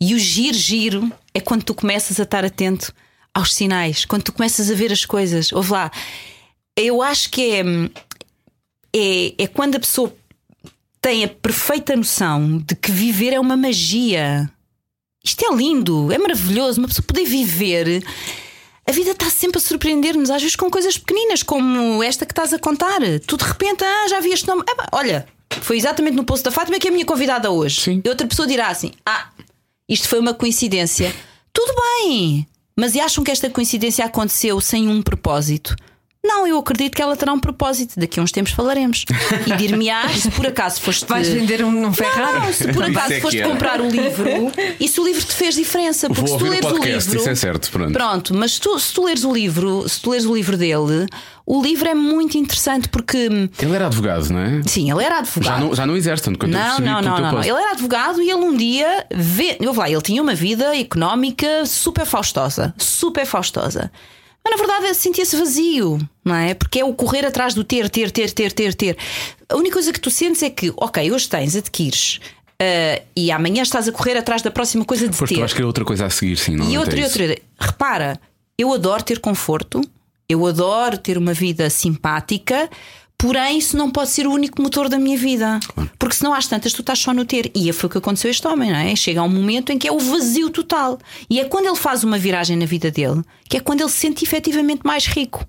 [0.00, 2.92] E o giro giro é quando tu começas a estar atento
[3.34, 5.52] aos sinais, quando tu começas a ver as coisas.
[5.52, 5.90] Ouve lá,
[6.76, 7.62] eu acho que é,
[8.96, 10.14] é, é quando a pessoa
[11.00, 14.50] tem a perfeita noção de que viver é uma magia.
[15.24, 16.80] Isto é lindo, é maravilhoso.
[16.80, 18.02] Uma pessoa poder viver.
[18.86, 22.52] A vida está sempre a surpreender-nos, às vezes com coisas pequeninas, como esta que estás
[22.52, 23.00] a contar.
[23.26, 24.62] Tu de repente, ah, já vi este nome.
[24.92, 25.26] Olha,
[25.60, 27.80] foi exatamente no posto da Fátima que é a minha convidada hoje.
[27.80, 28.02] Sim.
[28.04, 29.28] E outra pessoa dirá assim: Ah,
[29.90, 31.12] isto foi uma coincidência.
[31.52, 35.74] Tudo bem, mas acham que esta coincidência aconteceu sem um propósito?
[36.22, 37.98] Não, eu acredito que ela terá um propósito.
[37.98, 39.04] Daqui a uns tempos falaremos.
[39.46, 41.06] E dir-me-ás, se por acaso foste.
[41.06, 42.40] Vais vender um, um Ferrari?
[42.46, 43.48] Não, se por acaso é foste era.
[43.48, 44.28] comprar o livro
[44.78, 47.08] e se o livro te fez diferença, porque Vou se tu o leres o podcast,
[47.10, 47.20] livro.
[47.20, 48.34] isso é certo, pronto.
[48.34, 51.06] mas tu- se tu leres o livro, se tu leres o livro dele,
[51.46, 54.60] o livro é muito interessante porque ele era advogado, não é?
[54.66, 55.60] sim, ele era Já advogado.
[55.60, 57.40] não, já não exerce tanto quanto eu Não, percebi não, não, não, não.
[57.40, 59.56] Ele era advogado e ele um dia vê.
[59.58, 62.74] Eu lá, ele tinha uma vida económica super faustosa.
[62.76, 63.90] Super faustosa.
[64.44, 66.54] Mas na verdade sentia-se vazio, não é?
[66.54, 68.96] Porque é o correr atrás do ter, ter, ter, ter, ter, ter.
[69.48, 72.20] A única coisa que tu sentes é que, ok, hoje tens, adquires.
[72.60, 75.36] ah, e amanhã estás a correr atrás da próxima coisa de Pois ter.
[75.36, 76.52] tu acho que era outra coisa a seguir, sim.
[76.52, 77.42] E normalmente outra, é e outra.
[77.58, 78.20] Repara,
[78.58, 79.80] eu adoro ter conforto,
[80.28, 82.68] eu adoro ter uma vida simpática,
[83.20, 85.60] porém isso não pode ser o único motor da minha vida.
[85.98, 87.50] Porque senão às tantas tu estás só no ter.
[87.54, 88.96] E foi o que aconteceu a este homem, não é?
[88.96, 90.98] Chega a um momento em que é o vazio total.
[91.28, 93.98] E é quando ele faz uma viragem na vida dele que é quando ele se
[93.98, 95.44] sente efetivamente mais rico.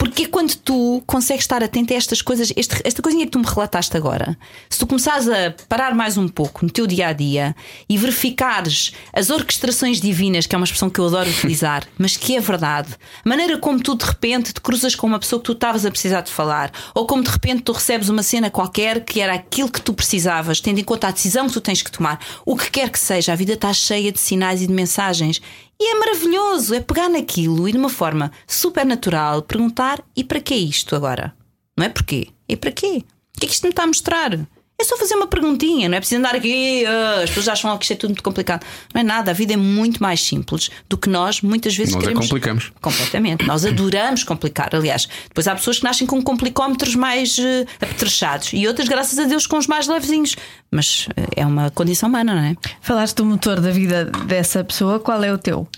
[0.00, 3.44] Porque quando tu consegues estar atento a estas coisas, este- esta coisinha que tu me
[3.44, 4.34] relataste agora,
[4.70, 7.54] se tu começares a parar mais um pouco no teu dia a dia
[7.86, 12.34] e verificares as orquestrações divinas, que é uma expressão que eu adoro utilizar, mas que
[12.34, 15.52] é verdade, a maneira como tu de repente te cruzas com uma pessoa que tu
[15.52, 19.20] estavas a precisar de falar, ou como de repente tu recebes uma cena qualquer que
[19.20, 22.18] era aquilo que tu precisavas, tendo em conta a decisão que tu tens que tomar,
[22.46, 25.42] o que quer que seja, a vida está cheia de sinais e de mensagens.
[25.82, 30.38] E é maravilhoso, é pegar naquilo e de uma forma super natural perguntar: e para
[30.38, 31.34] que isto agora?
[31.74, 32.28] Não é porquê?
[32.46, 33.02] É para quê?
[33.36, 34.38] O que é que isto me está a mostrar?
[34.80, 36.86] É só fazer uma perguntinha, não é preciso andar aqui.
[36.86, 38.64] ah, as pessoas acham que isto é tudo muito complicado.
[38.94, 42.02] Não é nada, a vida é muito mais simples do que nós muitas vezes Nós
[42.02, 42.26] é queremos.
[42.26, 42.72] complicamos.
[42.80, 43.46] Completamente.
[43.46, 44.74] Nós adoramos complicar.
[44.74, 49.24] Aliás, depois há pessoas que nascem com complicómetros mais eh, apetrechados e outras, graças a
[49.24, 50.34] Deus, com os mais levezinhos.
[50.70, 52.56] Mas eh, é uma condição humana, não é?
[52.80, 55.68] Falaste do motor da vida dessa pessoa, qual é o teu?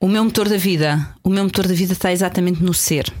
[0.00, 3.12] O meu motor da vida, o meu motor da vida está exatamente no ser.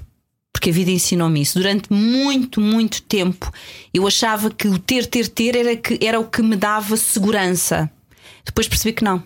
[0.56, 1.58] Porque a vida ensinou-me isso.
[1.58, 3.52] Durante muito, muito tempo
[3.92, 7.90] eu achava que o ter, ter, ter era, que, era o que me dava segurança.
[8.42, 9.22] Depois percebi que não.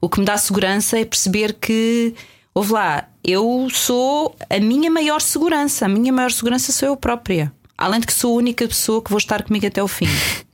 [0.00, 2.14] O que me dá segurança é perceber que,
[2.54, 5.86] ouve lá, eu sou a minha maior segurança.
[5.86, 7.52] A minha maior segurança sou eu própria.
[7.76, 10.06] Além de que sou a única pessoa que vou estar comigo até o fim.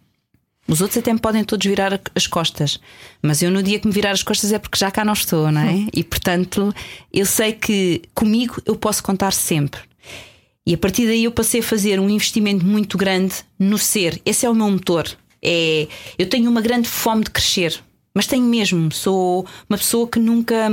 [0.69, 2.81] Os outros até me podem todos virar as costas,
[3.23, 5.51] mas eu no dia que me virar as costas é porque já cá não estou,
[5.53, 5.87] não é?
[5.93, 6.75] E portanto,
[7.13, 9.81] eu sei que comigo eu posso contar sempre.
[10.67, 14.21] E a partir daí eu passei a fazer um investimento muito grande no ser.
[14.27, 15.09] Esse é o meu motor.
[15.41, 15.87] É,
[16.19, 17.81] eu tenho uma grande fome de crescer,
[18.13, 18.91] mas tenho mesmo.
[18.91, 20.69] Sou uma pessoa que nunca.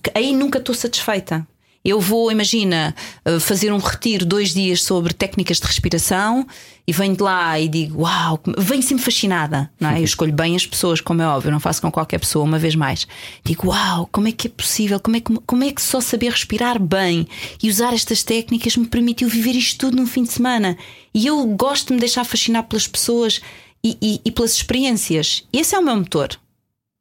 [0.00, 1.44] que aí nunca estou satisfeita.
[1.84, 6.46] Eu vou, imagina, eh, fazer um retiro dois dias sobre técnicas de respiração
[6.86, 9.98] e venho de lá e digo, uau, venho sempre fascinada, não é?
[9.98, 12.76] Eu escolho bem as pessoas, como é óbvio, não faço com qualquer pessoa, uma vez
[12.76, 13.06] mais.
[13.44, 15.00] Digo, uau, como é que é possível?
[15.00, 17.26] Como é que, como é que só saber respirar bem
[17.62, 20.76] e usar estas técnicas me permitiu viver isto tudo num fim de semana?
[21.12, 23.40] E eu gosto de me deixar fascinar pelas pessoas
[23.84, 25.42] e, e- e pelas experiências.
[25.52, 26.28] Esse é o meu motor.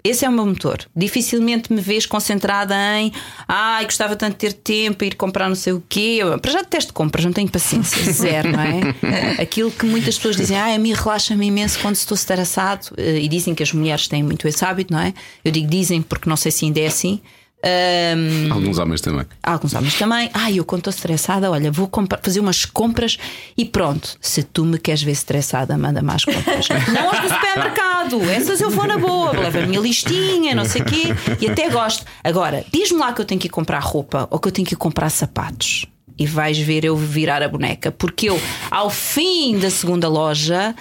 [0.04, 0.80] Esse é o meu motor.
[0.96, 3.12] Dificilmente me vês concentrada em
[3.48, 6.18] ai, gostava tanto de ter tempo, ir comprar não sei o quê.
[6.20, 9.42] Eu, Para já detesto compras, não tenho paciência, zero, não é?
[9.42, 13.28] Aquilo que muitas pessoas dizem, ai, a mim relaxa-me imenso quando estou estressado, eh, e
[13.28, 15.14] dizem que as mulheres têm muito esse hábito, não é?
[15.44, 17.22] Eu digo dizem porque não sei se ainda é assim.
[17.64, 19.26] Ahm, Alguns homens também.
[19.44, 20.30] Alguns homens também.
[20.34, 21.90] Ai, eu quando estou estressada, olha, vou
[22.24, 23.18] fazer umas compras
[23.56, 24.18] e pronto.
[24.20, 26.68] Se tu me queres ver estressada, manda mais compras.
[26.92, 30.82] não as do supermercado, essas eu vou na boa, levo a minha listinha, não sei
[30.82, 32.04] o quê, e até gosto.
[32.24, 34.74] Agora, diz-me lá que eu tenho que ir comprar roupa ou que eu tenho que
[34.74, 35.86] ir comprar sapatos.
[36.18, 38.40] E vais ver eu virar a boneca, porque eu,
[38.70, 40.76] ao fim da segunda loja.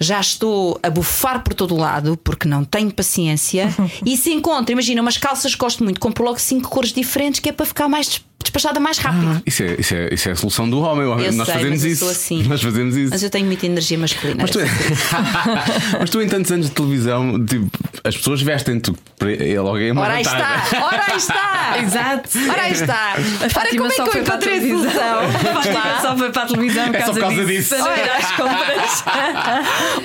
[0.00, 3.68] Já estou a bufar por todo o lado porque não tenho paciência.
[4.04, 7.50] e se encontro, imagina, umas calças que gosto muito, compro logo cinco cores diferentes que
[7.50, 9.42] é para ficar mais despachada mais rápido.
[9.46, 11.04] Isso é, isso, é, isso é a solução do homem.
[11.06, 12.08] Eu Nós sei, fazemos isso.
[12.08, 12.42] assim.
[12.44, 13.10] Nós fazemos isso.
[13.10, 14.42] Mas eu tenho muita energia masculina.
[14.42, 14.58] Mas tu,
[16.00, 17.70] mas tu, em tantos anos de televisão, tipo,
[18.04, 18.92] as pessoas vestem-te.
[19.38, 20.64] É logo é uma Ora aí está!
[20.82, 21.78] Ora aí está!
[21.82, 22.30] Exato.
[22.50, 23.14] Ora aí está!
[23.50, 26.00] Fátima como é que eu foi para a encontrei a televisão.
[26.00, 27.74] Só foi para a televisão por É só causa, por causa disso.
[27.76, 27.88] disso.
[27.88, 29.04] Ir às compras.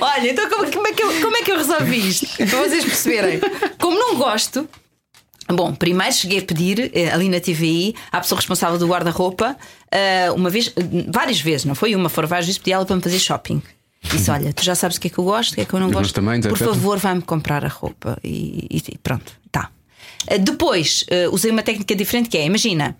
[0.00, 2.26] Olha, então como, como é que eu, como é que eu resolvi isto?
[2.36, 3.40] Para vocês perceberem.
[3.78, 4.68] Como não gosto.
[5.48, 9.56] Bom, primeiro cheguei a pedir eh, ali na TVI à pessoa responsável do guarda-roupa,
[9.92, 12.96] eh, uma vez, eh, várias vezes, não foi uma, foram várias vezes, pedi ela para
[12.96, 13.62] me fazer shopping.
[14.02, 15.72] Disse: Olha, tu já sabes o que é que eu gosto, o que é que
[15.72, 16.14] eu não meus gosto.
[16.14, 16.66] tamanhos, Por etc.
[16.68, 18.18] favor, vai-me comprar a roupa.
[18.24, 19.70] E, e- pronto, tá.
[20.40, 22.96] Depois usei uma técnica diferente que é: imagina,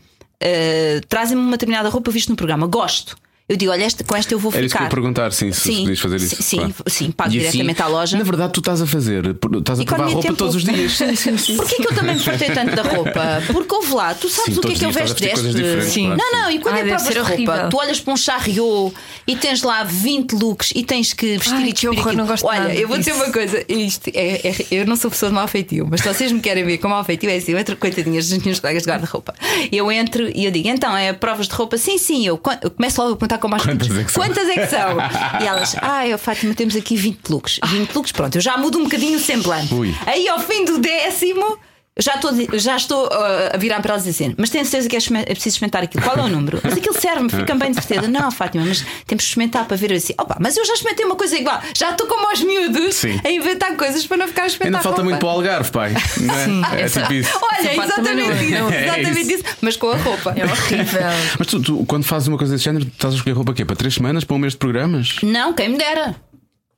[1.09, 3.17] trazem-me uma determinada roupa visto no programa, gosto.
[3.49, 4.85] Eu digo: Olha, esta, com esta eu vou Era isso que eu ficar.
[4.87, 6.37] ia perguntar, sim, se Sim, podias fazer isso.
[6.37, 6.75] sim, sim, claro.
[6.89, 8.19] sim, pago E diretamente à loja.
[8.19, 10.37] Na verdade, tu estás a fazer, estás a provar Economia de roupa tempo.
[10.37, 10.93] todos os dias.
[10.97, 11.57] Sim, sim, sim.
[11.57, 13.43] Porquê que eu também me fartei tanto da roupa?
[13.47, 15.15] Porque houve lá, tu sabes Sim, o que é que eu coisas
[15.55, 15.91] deste?
[15.91, 16.07] Sim.
[16.07, 16.19] claro.
[16.33, 18.95] Não, não, e quando Ah, é provas de roupa, tu olhas para um charriot
[19.29, 22.45] e tens lá 20 looks e tens que vestir Ai, e que horror, não gosto
[22.47, 25.35] Olha, nada eu vou dizer uma coisa, isto é, é- eu não sou pessoa de
[25.37, 27.77] mau feitio, mas se vocês me querem ver com mau feitio, é assim, eu entro
[27.77, 29.35] coitadinhas das minhas colegas de guarda-roupa.
[29.71, 31.79] Eu entro e eu digo, então, é provas de roupa?
[31.79, 34.23] Sim, sim, eu, eu começo logo a perguntar com mais Quantas é que são?
[34.23, 35.41] Quantas é que são?
[35.41, 37.61] E elas, ah, eu, Fátima, temos aqui 20 looks.
[37.65, 39.73] 20 looks, pronto, eu já mudo um bocadinho o semblante.
[39.75, 39.95] Ui.
[40.07, 41.59] Aí ao fim do décimo.
[41.99, 44.97] Já estou, já estou uh, a virar para elas e dizer, mas tenho certeza que
[44.97, 46.05] é, é preciso experimentar aquilo.
[46.05, 46.61] Qual é o número?
[46.63, 48.07] Mas aquilo serve-me, fica bem de certeza.
[48.07, 50.13] Não, Fátima, mas temos que experimentar para ver assim.
[50.21, 51.59] Opa, mas eu já experimentei uma coisa igual.
[51.75, 53.19] Já estou como aos miúdos Sim.
[53.25, 54.81] a inventar coisas para não ficar a experimentar.
[54.81, 55.05] Ainda falta roupa.
[55.11, 55.95] muito para o Algarve, pai.
[56.21, 56.35] Não
[56.75, 56.83] é?
[56.85, 57.39] É tipo isso.
[57.41, 58.69] Olha, Essa não- exatamente isso.
[58.75, 59.33] é exatamente isso.
[59.47, 59.57] isso.
[59.63, 60.35] Mas com a roupa.
[60.37, 61.01] É horrível.
[61.39, 63.65] Mas tu, tu, quando fazes uma coisa desse género, estás a escolher roupa quê?
[63.65, 64.23] Para três semanas?
[64.23, 65.17] Para um mês de programas?
[65.23, 66.15] Não, quem me dera.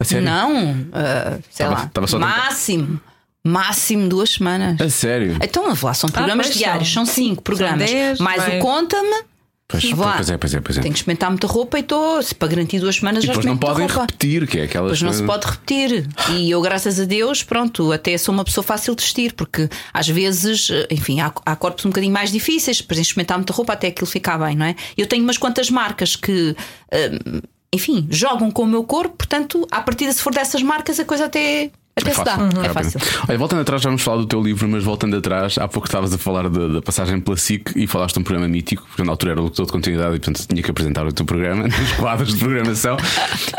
[0.01, 0.25] A sério?
[0.25, 1.91] Não, uh, sei Tava- lá.
[1.93, 2.37] tava só a tentar.
[2.37, 3.01] máximo.
[3.45, 4.81] Máximo duas semanas.
[4.81, 5.39] A sério?
[5.43, 7.07] Então, vamos lá, são programas pois diários, são.
[7.07, 7.91] são cinco programas.
[7.91, 9.25] dez, mais o conta-me.
[9.71, 10.81] Pois, pois é, pois é, pois é.
[10.81, 13.59] Tenho que experimentar muita roupa e estou, para garantir duas semanas E já depois não
[13.59, 14.01] podem roupa.
[14.01, 16.09] repetir, que é aquelas Pois não se pode repetir.
[16.31, 20.09] E eu, graças a Deus, pronto, até sou uma pessoa fácil de vestir, porque às
[20.09, 24.07] vezes, enfim, há, há corpos um bocadinho mais difíceis, para experimentar muita roupa até aquilo
[24.07, 24.75] ficar bem, não é?
[24.97, 26.57] Eu tenho umas quantas marcas que.
[26.91, 31.05] hum, enfim, jogam com o meu corpo, portanto, à partida, se for dessas marcas, a
[31.05, 32.93] coisa até, Até se dá, Fácil, é rápido.
[32.93, 33.01] fácil.
[33.29, 36.19] Olha, voltando atrás, vamos falar do teu livro, mas voltando atrás, há pouco estavas a
[36.19, 39.33] falar da, da passagem pela SIC e falaste de um programa mítico, porque na altura
[39.33, 42.39] era locutor de continuidade e portanto tinha que apresentar o teu programa nos quadros de
[42.39, 42.97] programação.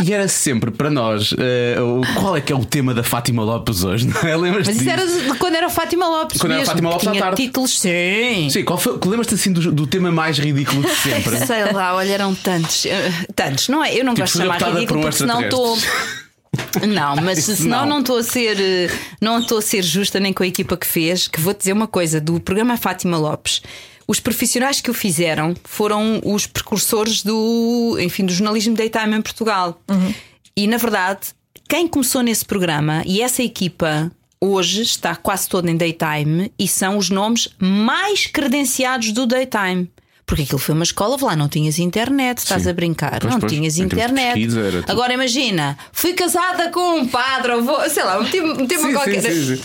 [0.04, 3.84] E era sempre para nós o- qual é que é o tema da Fátima Lopes
[3.84, 4.36] hoje, não é?
[4.36, 5.20] Lembras-te Mas isso disso?
[5.22, 6.40] era de quando era Fátima Lopes.
[6.40, 7.42] Quando era mesmo, Fátima Lopes à tinha tarde.
[7.44, 8.50] títulos, sim.
[8.50, 11.38] Sim, qual foi, lembras-te assim do, do tema mais ridículo de sempre?
[11.46, 12.86] Sei lá, olha, eram tantos.
[12.86, 13.94] eh, Tantos, não é?
[13.96, 15.78] Eu não Tipo, gosto de chamar ridículo por um porque senão estou.
[16.88, 17.90] Não, mas Isso senão não.
[17.96, 18.58] não estou a ser
[19.20, 21.88] não estou a ser justa nem com a equipa que fez, que vou dizer uma
[21.88, 23.62] coisa, do programa Fátima Lopes.
[24.08, 29.80] Os profissionais que o fizeram foram os precursores do, enfim, do jornalismo daytime em Portugal.
[30.58, 31.28] E na verdade,
[31.68, 36.98] quem começou nesse programa e essa equipa hoje está quase toda em daytime e são
[36.98, 39.90] os nomes mais credenciados do daytime.
[40.30, 42.70] Porque aquilo foi uma escola, lá não tinhas internet, estás Sim.
[42.70, 44.34] a brincar, Pois, não pois, tinhas internet.
[44.36, 44.86] pesquisa.
[44.88, 48.88] Agora imagina, fui casada com um padre, ou vou, sei lá, um tema, um tema
[48.90, 49.24] Sim, qualquer.
[49.24, 49.62] sim, sim.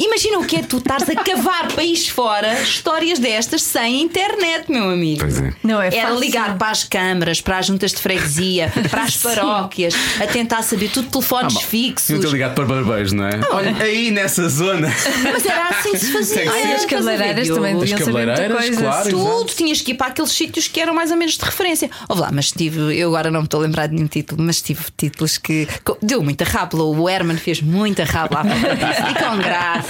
[0.00, 4.88] Imagina o que é tu estares a cavar país fora histórias destas sem internet, meu
[4.88, 5.20] amigo.
[5.20, 5.52] Pois é.
[5.62, 6.18] Não é Era fácil.
[6.20, 10.88] ligar para as câmaras, para as juntas de freguesia, para as paróquias, a tentar saber
[10.90, 12.06] tudo telefones Ah, fixos.
[12.06, 13.38] Tinha ter ligado para barbeiros, não é?
[13.50, 14.88] Olha, aí nessa zona.
[15.30, 16.50] Mas era assim que se fazia.
[16.50, 18.80] Ai, as estás a ver, cabeleireiras também deviam saber muita coisa.
[18.80, 19.10] claro.
[19.10, 19.54] Tudo, Exato.
[19.56, 21.90] tinhas que ir para aqueles sítios que eram mais ou menos de referência.
[22.08, 24.62] Ouve lá, mas tive, eu agora não me estou a lembrar de nenhum título, mas
[24.62, 25.68] tive títulos que
[26.00, 26.84] deu muita rábula.
[26.84, 28.42] O Herman fez muita rábula
[29.10, 29.81] e com graça.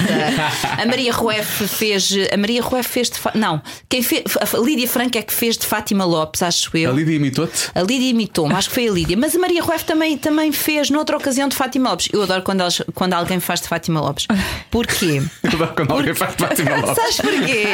[0.80, 2.11] A Maria Rueff fez.
[2.32, 3.18] A Maria Rueff fez de.
[3.18, 4.22] Fa- Não, quem fez.
[4.40, 6.95] A Lídia Franca é que fez de Fátima Lopes, acho A eu.
[6.95, 7.70] Lídia imitou-te?
[7.74, 10.90] A Lídia imitou-me, acho que foi a Lídia, mas a Maria Rueff também, também fez
[10.90, 12.09] noutra ocasião de Fátima Lopes.
[12.12, 14.26] Eu adoro quando, elas- quando alguém faz de Fátima Lopes.
[14.70, 15.22] Porquê?
[15.76, 16.95] Quando alguém faz de Fátima Lopes.
[16.97, 17.64] Sabes porquê?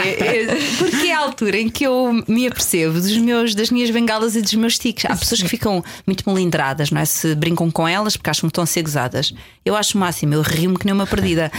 [0.78, 4.42] Porque é a altura em que eu me apercebo dos meus, das minhas bengalas e
[4.42, 5.04] dos meus tiques.
[5.04, 7.04] Há pessoas que ficam muito melindradas, não é?
[7.04, 9.32] Se brincam com elas porque acham que estão a ser gozadas.
[9.64, 11.50] Eu acho o máximo, eu rio-me que nem uma perdida.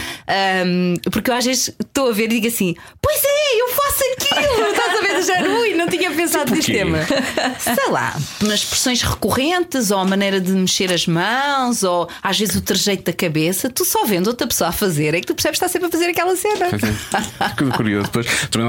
[0.62, 4.04] Ahm, porque eu às vezes estou a ver e digo assim: Pois é, eu faço
[4.12, 4.66] aquilo.
[4.70, 5.60] Estás a ver do género?
[5.60, 6.78] Ui, não tinha pensado neste quê?
[6.78, 6.98] tema.
[7.58, 12.56] Sei lá, umas expressões recorrentes, ou a maneira de mexer as mãos, ou às vezes
[12.56, 13.70] o trejeito da cabeça.
[13.70, 15.90] Tu só vendo outra pessoa a fazer é que tu percebes que está sempre a
[15.90, 16.68] fazer aquela cena.
[16.70, 17.76] Pois é.
[17.76, 18.06] Curioso.
[18.06, 18.26] Depois,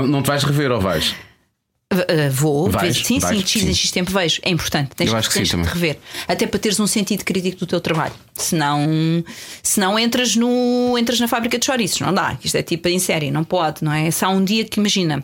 [0.07, 1.15] não te vais rever ou vais?
[1.91, 2.97] Uh, vou, de Vais?
[2.97, 3.73] sim, Vais, sim, de X em.
[3.73, 4.39] X tempo vejo.
[4.43, 5.97] É importante, tens, que tens te rever.
[6.27, 8.13] Até para teres um sentido crítico do teu trabalho.
[8.33, 9.23] Senão,
[9.61, 11.99] senão entras, no, entras na fábrica de chouriços.
[11.99, 12.37] Não dá.
[12.41, 14.09] Isto é tipo em série, não pode, não é?
[14.09, 15.21] Se há um dia que imagina.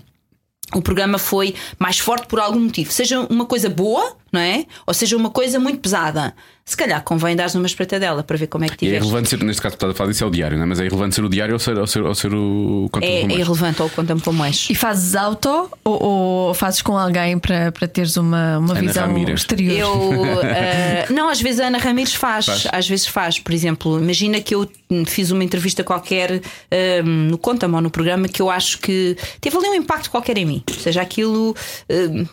[0.74, 4.66] O programa foi mais forte por algum motivo, seja uma coisa boa, não é?
[4.86, 6.34] Ou seja uma coisa muito pesada.
[6.66, 8.96] Se calhar convém dar uma espreitadela para ver como é que E é tiveste.
[9.06, 10.68] irrelevante ser, neste caso, estás a falar disso é o diário, não é?
[10.68, 13.36] Mas é irrelevante ser o diário ou ser, ou ser, ou ser o conteúdo É,
[13.36, 14.68] é irrelevante ou conta-me como és.
[14.70, 19.08] E fazes auto ou, ou fazes com alguém para, para teres uma, uma Ana visão
[19.08, 19.40] Ramírez.
[19.40, 19.78] exterior?
[19.78, 22.68] Eu eh, não, às vezes a Ana Ramires faz, Faz.
[22.70, 23.40] às vezes faz.
[23.40, 24.70] Por exemplo, imagina que eu
[25.06, 29.56] fiz uma entrevista qualquer eh, no Conta-me ou no programa que eu acho que teve
[29.56, 30.64] ali um impacto qualquer em mim.
[30.70, 31.56] Ou seja, aquilo
[31.88, 32.26] eh,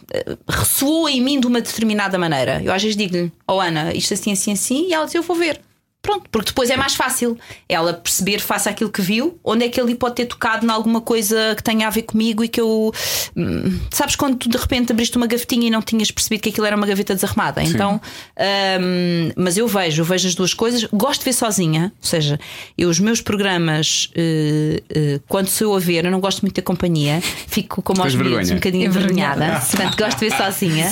[0.48, 1.83] ressoou em mim de uma determinada
[2.18, 2.62] maneira.
[2.62, 5.36] Eu às vezes digo-lhe, oh Ana, isto assim, assim, assim, e ela diz, eu vou
[5.36, 5.60] ver.
[6.04, 7.36] Pronto, porque depois é mais fácil
[7.66, 11.00] ela perceber, face àquilo que viu, onde é que ele pode ter tocado em alguma
[11.00, 12.92] coisa que tenha a ver comigo e que eu.
[13.34, 16.66] hum, sabes quando tu de repente abriste uma gavetinha e não tinhas percebido que aquilo
[16.66, 17.62] era uma gaveta desarrumada?
[17.62, 17.98] Então,
[18.38, 20.84] hum, mas eu vejo, eu vejo as duas coisas.
[20.92, 22.38] Gosto de ver sozinha, ou seja,
[22.76, 26.56] eu, os meus programas, eh, eh, quando sou eu a ver, eu não gosto muito
[26.56, 28.52] da companhia, fico como aos miúdos, vergonha?
[28.52, 29.44] um bocadinho Envergonhada.
[29.46, 29.66] envergonhada.
[29.70, 30.90] Portanto, gosto de ver sozinha.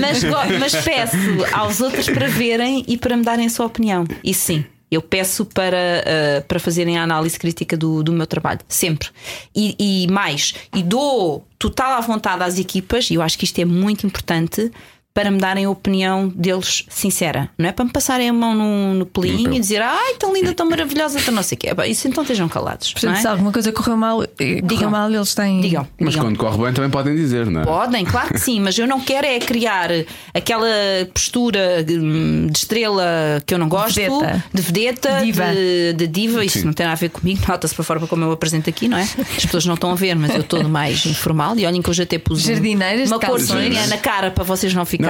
[0.00, 1.16] Mas, go- mas peço
[1.52, 4.03] aos outros para verem e para me darem a sua opinião.
[4.22, 4.64] E sim.
[4.90, 9.08] Eu peço para, uh, para fazerem a análise crítica do, do meu trabalho, sempre.
[9.54, 13.58] E, e mais, e dou total à vontade às equipas, e eu acho que isto
[13.58, 14.70] é muito importante,
[15.14, 17.48] para me darem a opinião deles sincera.
[17.56, 20.52] Não é para me passarem a mão no, no pelinho e dizer ai, tão linda,
[20.52, 21.68] tão maravilhosa, tão não sei o quê.
[21.88, 22.92] Isso então estejam calados.
[22.92, 23.22] Portanto, não é?
[23.22, 24.90] se alguma coisa correu mal, eh, correu Digam.
[24.90, 25.60] mal eles têm.
[25.60, 25.86] Digam.
[26.00, 26.26] Mas digam.
[26.26, 27.64] quando corre bem também podem dizer, não é?
[27.64, 29.88] Podem, claro que sim, mas eu não quero é criar
[30.34, 30.66] aquela
[31.12, 34.44] postura hum, de estrela que eu não gosto, Vedeta.
[34.52, 35.44] de vedeta, Diva.
[35.54, 36.44] De, de diva.
[36.44, 36.64] Isso Sim.
[36.66, 39.02] não tem nada a ver comigo, nota-se para fora como eu apresento aqui, não é?
[39.02, 41.94] As pessoas não estão a ver, mas eu estou mais informal e olhem que eu
[41.94, 43.48] já até pus um- Jardineiras uma calções.
[43.50, 45.03] corzinha na cara para vocês não ficarem.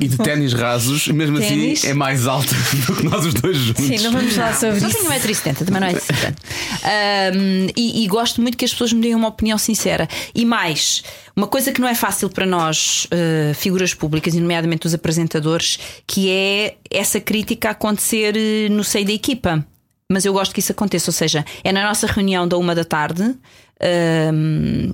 [0.00, 1.80] E de ténis rasos, mesmo Ténis.
[1.80, 2.54] assim é mais alta
[2.86, 3.84] do que nós os dois juntos.
[3.84, 4.98] Sim, não vamos falar sobre Só isso.
[4.98, 6.42] tenho 1,70m, também não é assim tanto.
[6.84, 10.08] Ahm, e, e gosto muito que as pessoas me deem uma opinião sincera.
[10.34, 11.02] E mais,
[11.36, 15.78] uma coisa que não é fácil para nós, eh, figuras públicas, e nomeadamente os apresentadores,
[16.06, 19.66] que é essa crítica acontecer eh, no seio da equipa.
[20.10, 22.84] Mas eu gosto que isso aconteça, ou seja, é na nossa reunião da uma da
[22.84, 23.34] tarde.
[23.80, 24.92] ahm,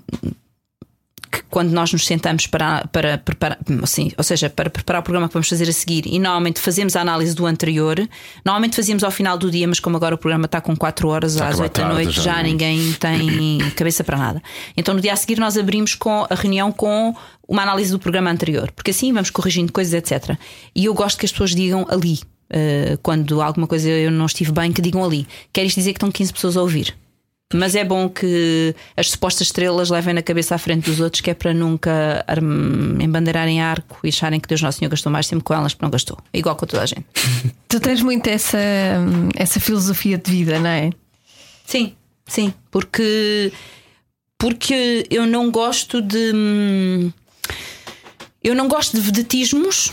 [1.31, 5.29] que, quando nós nos sentamos para, para preparar, assim, ou seja, para preparar o programa
[5.29, 7.97] que vamos fazer a seguir, e normalmente fazemos a análise do anterior,
[8.45, 11.37] normalmente fazíamos ao final do dia, mas como agora o programa está com 4 horas
[11.37, 14.43] às acaba 8 da noite, já já, não- ninguém tem cabeça para nada.
[14.77, 17.15] Então no dia a seguir nós abrimos com a reunião com
[17.49, 20.37] uma análise do programa anterior, porque assim vamos corrigindo coisas, etc.
[20.75, 22.19] E eu gosto que as pessoas digam ali.
[22.53, 25.25] eh, quando alguma coisa eu não estive bem, que digam ali.
[25.53, 26.97] Quer isto dizer que estão 15 pessoas a ouvir.
[27.53, 31.31] Mas é bom que as supostas estrelas levem na cabeça à frente dos outros, que
[31.31, 32.25] é para nunca
[33.01, 35.91] embandeirarem arco e acharem que Deus Nosso Senhor gastou mais tempo com elas, porque não
[35.91, 36.17] gastou.
[36.33, 37.05] Igual com toda a gente.
[37.69, 38.59] Tu tens muito essa,
[39.37, 40.91] essa filosofia de vida, não é?
[41.67, 41.95] Sim,
[42.27, 43.53] sim, porque
[44.39, 47.13] porque eu não gosto de
[48.43, 49.93] eu não gosto de vedetismos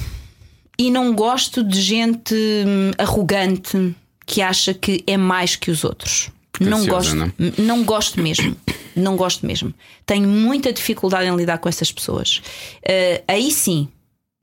[0.77, 3.95] e não gosto de gente hum, arrogante
[4.25, 6.29] que acha que é mais que os outros.
[6.59, 8.55] Não gosto, não não gosto mesmo.
[8.95, 9.73] Não gosto mesmo.
[10.05, 12.41] Tenho muita dificuldade em lidar com essas pessoas.
[12.83, 13.87] Eh, aí sim,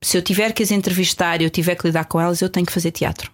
[0.00, 2.66] se eu tiver que as entrevistar e eu tiver que lidar com elas, eu tenho
[2.66, 3.32] que fazer teatro.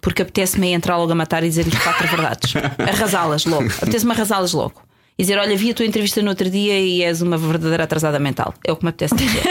[0.00, 2.54] Porque apetece-me é entrar logo a matar e dizer-lhes quatro verdades.
[2.78, 3.68] Arrasá-las logo.
[3.80, 4.82] Apetece-me arrasá-las logo.
[5.18, 8.18] E dizer: Olha, vi a tua entrevista no outro dia e és uma verdadeira atrasada
[8.18, 8.54] mental.
[8.66, 9.42] É o que me apetece dizer.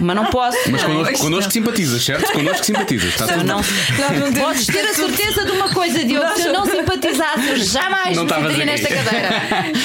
[0.00, 0.58] Mas não posso.
[0.70, 0.90] Mas não.
[0.90, 2.32] connosco, connosco simpatizas, certo?
[2.32, 3.10] Connosco simpatizas.
[3.10, 4.42] Está tudo não, bem.
[4.42, 6.36] Podes ter a certeza de uma coisa, Diogo.
[6.36, 8.82] Se eu não simpatizasse, eu jamais Não me estavas sentaria aqui.
[8.82, 9.28] nesta cadeira.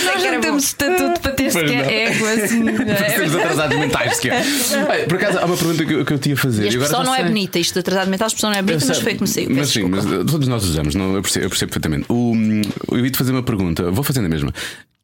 [0.05, 1.91] Nós não temos estatuto para ter sequer não.
[1.91, 2.59] ego assim.
[2.63, 2.95] não é?
[3.15, 4.43] Temos atrasados mentais sequer.
[4.89, 6.63] Olha, Por acaso, há uma pergunta que eu, que eu te ia fazer.
[6.63, 7.59] E a expressão não é bonita.
[7.59, 9.49] Isto de atrasado mental, a expressão não é bonita, mas foi como saiu.
[9.51, 12.05] Mas sim, mas uh, todos nós usamos, não, eu, percebo, eu percebo perfeitamente.
[12.09, 12.61] O, hum,
[12.91, 14.51] eu ia te fazer uma pergunta, vou fazendo a mesma.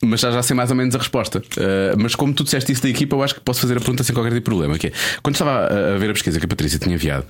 [0.03, 1.39] Mas já, já sei mais ou menos a resposta.
[1.39, 4.03] Uh, mas como tu disseste isso da equipa, eu acho que posso fazer a pergunta
[4.03, 4.77] sem qualquer tipo de problema.
[4.77, 4.91] Que é,
[5.21, 7.23] quando estava a, a ver a pesquisa que a Patrícia tinha enviado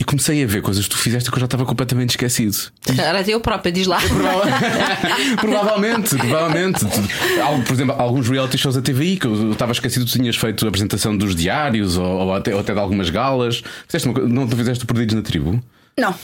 [0.00, 2.56] e comecei a ver coisas que tu fizeste que eu já estava completamente esquecido.
[2.98, 3.98] Era eu própria, diz lá.
[5.40, 6.80] provavelmente, provavelmente.
[6.80, 10.64] Tu- Por exemplo, alguns reality shows da TVI que eu estava esquecido, tu tinhas feito
[10.64, 13.62] a apresentação dos diários ou, ou até, ou até de algumas galas.
[13.86, 15.62] Fizeste uma não te fizeste Perdidos na Tribo?
[15.98, 16.14] Não.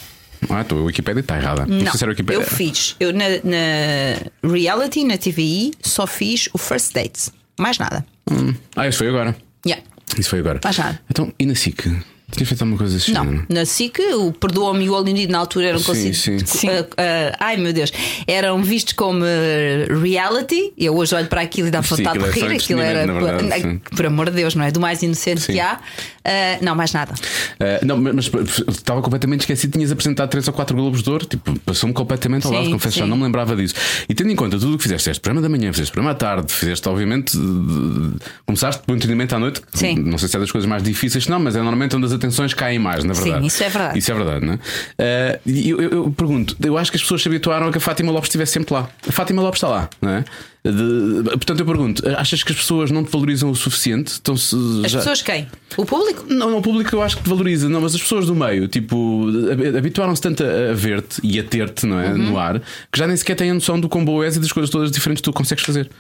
[0.51, 1.67] Ah, a Wikipédia está errada.
[1.67, 1.93] Não,
[2.33, 2.97] eu fiz.
[3.01, 7.33] Eu na, na reality, na TVI, só fiz o first dates.
[7.59, 8.05] Mais nada.
[8.31, 8.55] Hum.
[8.75, 9.37] Ah, isso foi agora.
[9.67, 9.85] Yeah.
[10.19, 10.61] Isso foi agora.
[10.63, 11.01] Mais nada.
[11.11, 11.87] Então, e na SIC?
[12.35, 13.13] Tinha feito alguma coisa assim?
[13.13, 16.51] Não, na SIC, o Perdoa-me e o Need na altura eram Sim, considerados.
[16.51, 16.69] sim.
[16.69, 17.93] ah, ah, ai meu Deus,
[18.27, 20.73] eram vistos como ah, reality.
[20.77, 22.53] Eu hoje olho para aquilo e dá vontade de é rir.
[22.55, 24.71] Aquilo era, verdade, por, por amor de Deus, não é?
[24.71, 25.53] Do mais inocente Sim.
[25.55, 25.79] que há.
[26.25, 27.15] Ah, não, mais nada.
[27.61, 28.31] Ah, não, mas,
[28.69, 29.73] estava completamente esquecido.
[29.73, 31.27] Tinhas apresentado 3 ou 4 Globos de Ouro.
[31.27, 32.71] Tipo, passou-me completamente ao Sim, lado.
[32.71, 33.75] Confesso, já não me lembrava disso.
[34.09, 36.15] E tendo em conta tudo o que fizeste, fizeste programa da manhã, fizeste programa à
[36.15, 39.61] tarde, fizeste, obviamente, de- começaste por um entretenimento à noite.
[39.73, 39.97] Sim.
[39.97, 42.55] Não sei se é das coisas mais difíceis, não, mas é normalmente onde as atenções
[42.55, 43.47] caem mais, na Sim, verdade.
[43.47, 43.99] isso é verdade.
[43.99, 44.59] Isso é verdade, não é?
[44.99, 47.79] Ah, e eu, eu- eu pergunto, eu acho que as pessoas se habituaram a que
[47.79, 48.89] a Fátima Lopes estivesse sempre lá.
[49.09, 50.25] A Fátima Lopes está lá, não é?
[50.67, 54.13] De- portanto, eu pergunto, achas que as pessoas não te valorizam o suficiente?
[54.13, 55.47] Estão-se As já- pessoas quem?
[55.77, 56.25] O público?
[56.27, 58.67] não, não, o público eu acho que te valoriza, não, mas as pessoas do meio,
[58.67, 62.09] tipo, hab- habituaram-se tanto a a ver-te e a ter-te, não é?
[62.13, 62.17] Uhum.
[62.31, 62.61] No ar,
[62.91, 64.91] que já nem sequer têm a noção do quão boa és e das coisas todas
[64.91, 65.91] diferentes que tu consegues fazer.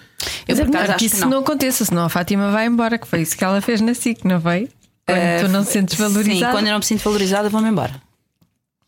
[0.48, 1.28] Eu Mas é melhor acho que que isso não.
[1.30, 1.38] não.
[1.40, 4.40] aconteça, senão a Fátima vai embora, que foi isso que ela fez na SIC, não
[4.40, 4.70] foi?
[5.06, 6.32] Quando tu não se sentes valorizada.
[6.32, 8.00] Eh, Sim, quando eu não me sinto valorizada, vou-me embora.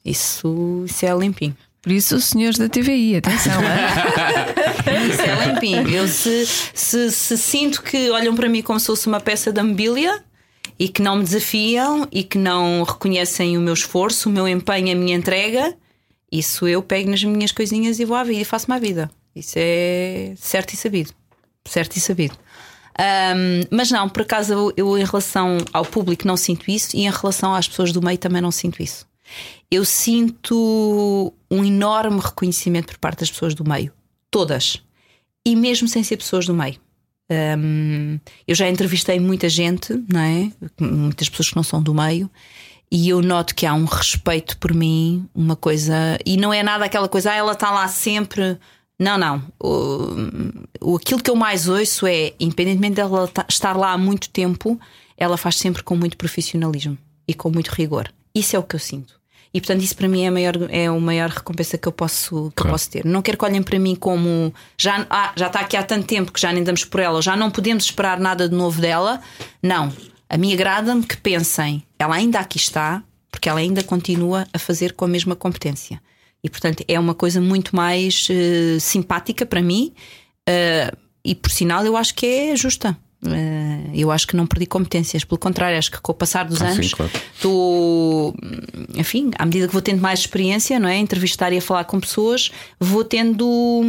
[0.05, 1.57] Isso, isso é limpinho.
[1.83, 3.53] Por isso, os senhores da TVI, atenção.
[5.09, 5.89] Isso é limpinho.
[5.89, 6.45] Eu se,
[6.75, 10.21] se, se sinto que olham para mim como se fosse uma peça de mobília
[10.79, 14.91] e que não me desafiam e que não reconhecem o meu esforço, o meu empenho,
[14.93, 15.77] a minha entrega,
[16.31, 19.09] isso eu pego nas minhas coisinhas e vou à vida e faço-me à vida.
[19.35, 21.13] Isso é certo e sabido.
[21.65, 22.37] Certo e sabido.
[22.99, 27.01] Ahm, mas não, por acaso eu, eu, em relação ao público, não sinto isso e
[27.01, 29.07] em relação às pessoas do meio também não sinto isso.
[29.71, 33.93] Eu sinto um enorme reconhecimento por parte das pessoas do meio,
[34.31, 34.83] todas,
[35.45, 36.77] e mesmo sem ser pessoas do meio.
[37.59, 40.53] Hum, eu já entrevistei muita gente, não é?
[40.81, 42.31] Muitas pessoas que não são do meio,
[42.91, 46.85] e eu noto que há um respeito por mim, uma coisa, e não é nada
[46.85, 48.59] aquela coisa, ah, ela está lá sempre.
[48.99, 49.43] Não, não.
[49.61, 54.31] O, o- aquilo que eu mais ouço é, independentemente dela ta- estar lá há muito
[54.31, 54.81] tempo,
[55.17, 56.97] ela faz sempre com muito profissionalismo
[57.29, 58.11] e com muito rigor.
[58.35, 59.15] Isso é o que eu sinto.
[59.53, 62.29] E portanto, isso para mim é a maior, é a maior recompensa que eu posso,
[62.55, 62.71] que eu Claro.
[62.73, 63.05] posso ter.
[63.05, 66.31] Não quero que olhem para mim como já, ah, já está aqui há tanto tempo
[66.33, 69.21] que já nem damos por ela, já não podemos esperar nada de novo dela.
[69.63, 69.93] Não.
[70.29, 74.93] A mim agrada-me que pensem, ela ainda aqui está, porque ela ainda continua a fazer
[74.93, 76.03] com a mesma competência.
[76.45, 79.93] E portanto é uma coisa muito mais eh, simpática para mim
[80.49, 80.93] eh,
[81.25, 82.97] e por sinal eu acho que é justa.
[83.27, 86.61] Eh, Eu acho que não perdi competências, pelo contrário, acho que com o passar dos
[86.61, 87.11] Ah, sim, anos claro.
[87.35, 88.35] estou,
[88.95, 90.99] enfim, à medida que vou tendo mais experiência, não é?
[90.99, 93.83] Entrevistar e a falar com pessoas, vou tendo,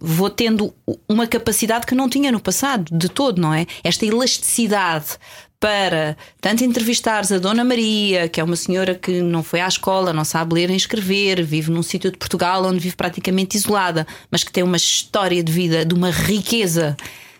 [0.00, 0.74] vou tendo
[1.08, 3.66] uma capacidade que não tinha no passado, de todo, não é?
[3.84, 5.18] Esta elasticidade
[5.62, 10.12] para tanto entrevistares a Dona Maria, que é uma senhora que não foi à escola,
[10.12, 14.42] não sabe ler nem escrever, vive num sítio de Portugal onde vive praticamente isolada, mas
[14.42, 16.96] que tem uma história de vida de uma riqueza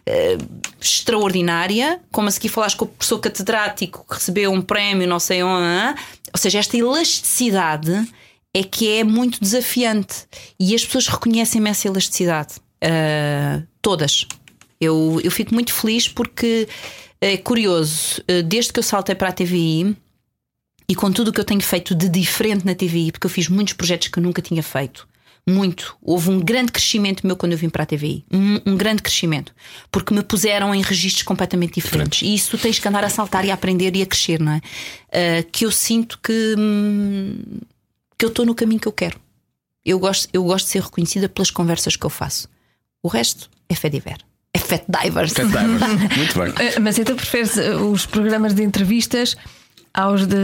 [0.07, 0.39] eh,
[0.81, 5.43] extraordinária, como a seguir falaste com o professor catedrático que recebeu um prémio, não sei
[5.43, 6.01] onde,
[6.33, 8.07] ou seja, esta elasticidade
[8.55, 10.29] é que é muito desafiante
[10.61, 12.55] e as pessoas reconhecem-me essa elasticidade.
[12.81, 14.29] Ah, todas.
[14.81, 16.69] Eu, eu fico muito feliz porque
[17.23, 19.97] é curioso, eh, desde que eu saltei para a TVI
[20.89, 23.49] e com tudo o que eu tenho feito de diferente na TVI, porque eu fiz
[23.49, 25.07] muitos projetos que eu nunca tinha feito.
[25.49, 25.97] Muito.
[26.03, 28.25] Houve um grande crescimento meu quando eu vim para a TVI.
[28.33, 29.55] Um, um grande crescimento.
[29.91, 32.23] Porque me puseram em registros completamente diferentes.
[32.23, 34.53] E isso tu tens que andar a saltar e a aprender e a crescer, não
[34.53, 34.61] é?
[35.13, 37.41] Ah, que eu sinto que, hum,
[38.19, 39.21] que eu estou no caminho que eu quero.
[39.85, 42.49] Eu gosto, eu gosto de ser reconhecida pelas conversas que eu faço.
[43.03, 44.19] O resto é fé diver.
[44.55, 45.33] É fat divers.
[45.33, 45.81] Fat Divers.
[46.17, 46.53] Muito bem.
[46.67, 49.37] Eh, Mas então preferes eh, os programas de entrevistas
[49.95, 50.37] aos de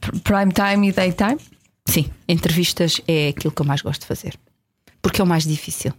[0.00, 1.38] pr- prime time e daytime?
[1.86, 4.34] Sim, entrevistas é aquilo que eu mais gosto de fazer.
[5.02, 5.92] Porque é o mais difícil.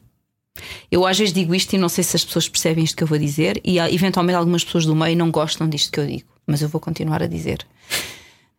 [0.91, 3.08] Eu às vezes digo isto e não sei se as pessoas percebem isto que eu
[3.08, 6.62] vou dizer, e eventualmente algumas pessoas do meio não gostam disto que eu digo, mas
[6.62, 7.66] eu vou continuar a dizer.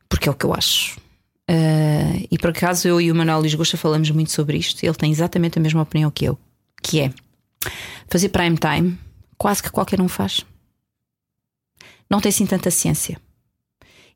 [0.09, 0.97] Porque é o que eu acho.
[1.49, 5.11] Ah, e por acaso eu e o Manuel Lisgosta falamos muito sobre isto, ele tem
[5.12, 6.38] exatamente a mesma opinião que eu,
[6.82, 7.12] que é
[8.11, 8.98] fazer prime time,
[9.38, 10.44] quase que qualquer um faz.
[12.11, 13.18] Não tem assim tanta ciência.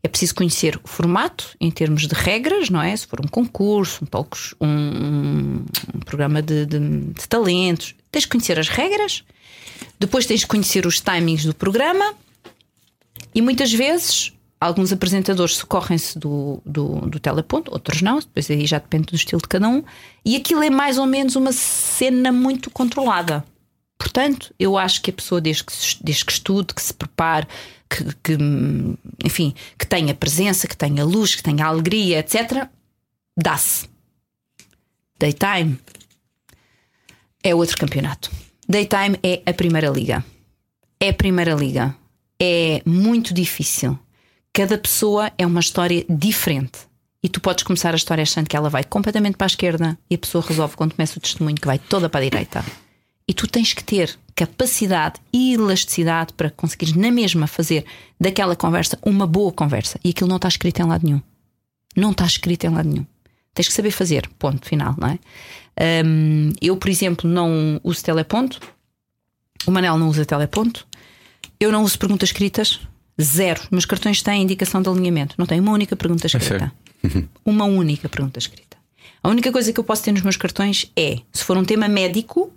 [0.02, 2.94] É preciso conhecer o formato em termos de regras, não é?
[2.94, 5.64] Se for um concurso, um, talk, sh- um, um-
[5.94, 6.78] um programa de, de-
[7.12, 9.24] de talentos, tens que conhecer as regras,
[9.98, 12.14] depois tens que conhecer os timings do programa
[13.34, 18.78] e muitas vezes alguns apresentadores socorrem-se do, do, do teleponto, outros não, depois aí já
[18.78, 19.82] depende do estilo de cada um,
[20.24, 23.42] e aquilo é mais ou menos uma cena muito controlada.
[23.98, 27.46] Portanto, eu acho que a pessoa, desde que, que estude, que se prepare,
[27.88, 28.38] que, que,
[29.24, 32.68] enfim, que tenha presença, que tenha luz, que tenha alegria, etc.,
[33.36, 33.88] dá-se.
[35.18, 35.78] Daytime
[37.42, 38.30] é outro campeonato.
[38.68, 40.24] Daytime é a primeira liga.
[40.98, 41.94] É a primeira liga.
[42.40, 43.98] É muito difícil.
[44.52, 46.78] Cada pessoa é uma história diferente.
[47.22, 50.14] E tu podes começar a história achando que ela vai completamente para a esquerda e
[50.14, 52.64] a pessoa resolve quando começa o testemunho que vai toda para a direita.
[53.26, 57.84] E tu tens que ter capacidade e elasticidade para conseguires na mesma fazer
[58.20, 59.98] daquela conversa uma boa conversa.
[60.04, 61.22] E aquilo não está escrito em lado nenhum.
[61.96, 63.06] Não está escrito em lado nenhum.
[63.54, 65.18] Tens que saber fazer, ponto final, não é?
[66.04, 68.60] Hum, eu, por exemplo, não uso teleponto.
[69.66, 70.86] O Manel não usa teleponto.
[71.58, 72.80] Eu não uso perguntas escritas.
[73.20, 73.62] Zero.
[73.70, 75.36] Meus cartões têm indicação de alinhamento.
[75.38, 76.72] Não tem uma única pergunta escrita.
[77.44, 78.76] Uma única pergunta escrita.
[79.22, 81.88] A única coisa que eu posso ter nos meus cartões é, se for um tema
[81.88, 82.52] médico,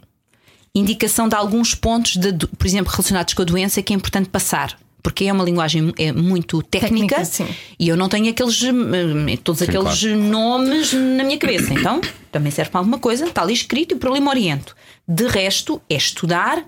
[0.78, 4.78] indicação de alguns pontos, de, por exemplo, relacionados com a doença, que é importante passar.
[5.02, 7.48] Porque é uma linguagem é, muito técnica, Técnica, sim.
[7.80, 11.74] e eu não tenho aqueles, hum, todos aqueles nomes na minha cabeça.
[11.74, 12.02] Então,
[12.32, 14.76] também serve para alguma coisa, está ali escrito e por ali me oriento.
[15.08, 16.62] De resto, é estudar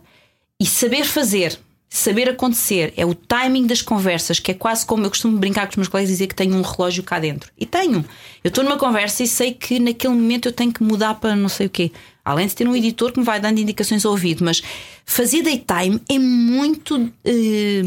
[0.57, 2.93] e saber fazer, saber acontecer.
[2.95, 5.87] É o timing das conversas, que é quase como eu costumo brincar com os meus
[5.87, 7.51] colegas e dizer que tenho um relógio cá dentro.
[7.57, 8.05] E tenho.
[8.43, 11.49] Eu estou numa conversa e sei que naquele momento eu tenho que mudar para não
[11.49, 11.91] sei o quê.
[12.29, 14.61] Além de ter um editor que me vai dando indicações ao ouvido, mas
[15.05, 17.81] fazer daytime é muito eh,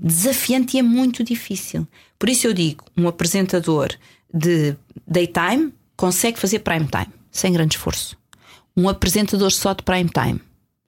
[0.00, 1.86] desafiante e é muito difícil.
[2.18, 3.88] Por isso eu digo: um apresentador
[4.32, 4.76] de
[5.06, 8.16] daytime consegue fazer prime time, sem grande esforço.
[8.76, 10.40] Um apresentador só de prime time,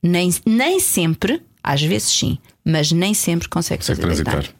[0.02, 4.34] nem, nem sempre, às vezes sim, mas nem sempre consegue Consegue fazer transitar.
[4.34, 4.57] daytime.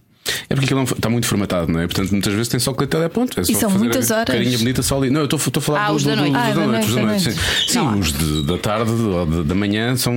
[0.49, 1.87] É porque aquilo não- está muito formatado, não é?
[1.87, 3.41] Portanto, muitas vezes tem só que ler teleponto.
[3.41, 4.35] É só são muitas a horas.
[4.35, 5.11] Carinha bonita só ali.
[5.11, 6.33] Não, eu estou a falar Ah, do, os da noite.
[6.33, 6.91] dos Ah, da da noite.
[6.93, 7.99] da noite, Sim, Sim, Não.
[7.99, 10.15] os de- da tarde ou de- da manhã são,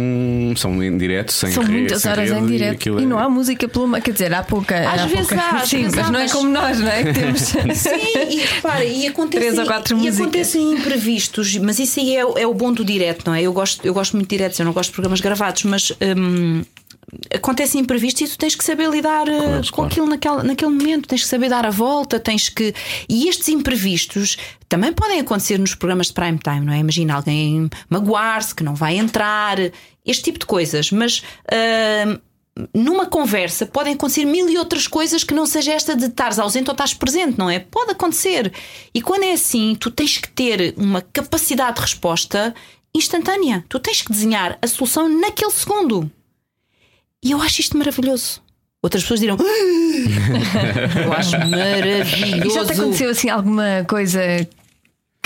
[0.55, 2.73] são em direto, sem São re- muitas sem horas rede, em e direto.
[2.73, 4.77] aquilo E é- não há música pelo Quer dizer, há pouca.
[4.89, 7.03] Às há vezes pouca- há, Sim, mas não é como nós, não é?
[7.03, 7.41] Que temos.
[7.41, 7.89] Sim,
[8.29, 9.65] e repara, e acontecem,
[10.03, 13.41] e acontecem imprevistos, mas isso aí é, o- é o bom do direto, não é?
[13.41, 16.63] Eu gosto, eu gosto muito de diretos, eu não gosto de programas gravados, mas hum,
[17.33, 19.91] acontecem imprevistos e tu tens que saber lidar eh, eles, com claro.
[19.91, 22.73] aquilo naquele, naquele momento, tens que saber dar a volta, tens que.
[23.07, 24.37] E estes imprevistos
[24.69, 26.79] também podem acontecer nos programas de prime time, não é?
[26.79, 29.57] Imagina alguém magoar-se, que não vai entrar,
[30.05, 31.23] este tipo de coisas, mas.
[32.07, 32.19] hum,
[32.75, 36.69] numa conversa podem acontecer mil e outras coisas que não seja esta de estares ausente
[36.69, 37.59] ou estás presente, não é?
[37.59, 38.51] Pode acontecer.
[38.93, 42.53] E quando é assim, tu tens que ter uma capacidade de resposta
[42.93, 43.63] instantânea.
[43.69, 46.11] Tu tens que desenhar a solução naquele segundo.
[47.23, 48.41] E eu acho isto maravilhoso.
[48.81, 49.37] Outras pessoas dirão.
[49.39, 52.47] "Ah!" eu acho maravilhoso.
[52.47, 54.19] E já te aconteceu assim alguma coisa,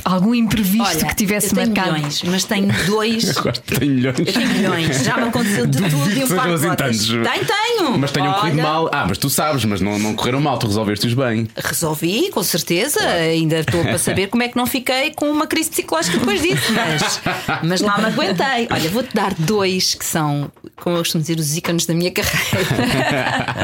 [0.05, 1.93] algum imprevisto Olha, que tivesse eu tenho marcado?
[1.95, 3.37] milhões, mas tenho dois.
[3.37, 4.19] Agora tenho milhões.
[4.19, 6.75] Eu tenho milhões, já me aconteceu de tudo e um par de botas.
[6.77, 7.07] tantos.
[7.07, 7.97] Tenho, tenho.
[7.97, 8.89] Mas tenham corrido Olha, mal.
[8.93, 11.47] Ah, mas tu sabes, mas não, não correram mal, tu resolveste-os bem.
[11.57, 12.99] Resolvi, com certeza.
[13.03, 16.71] Ainda estou para saber como é que não fiquei com uma crise psicológica depois disso,
[16.71, 17.21] mas,
[17.63, 18.67] mas lá me aguentei.
[18.71, 23.55] Olha, vou-te dar dois que são, como eu costumo dizer, os ícones da minha carreira.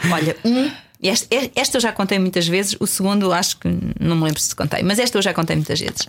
[0.12, 0.70] Olha, um.
[1.02, 4.82] Esta eu já contei muitas vezes, o segundo acho que não me lembro se contei,
[4.82, 6.06] mas esta eu já contei muitas vezes.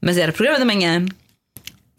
[0.00, 1.04] Mas era programa da manhã,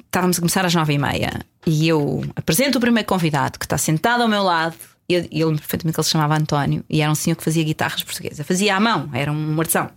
[0.05, 3.77] estávamos a começar às nove e meia e eu apresento o primeiro convidado que está
[3.77, 4.75] sentado ao meu lado.
[5.09, 7.43] E eu, eu lembro perfeitamente que ele se chamava António e era um senhor que
[7.43, 9.89] fazia guitarras portuguesas, fazia à mão, era um artesão.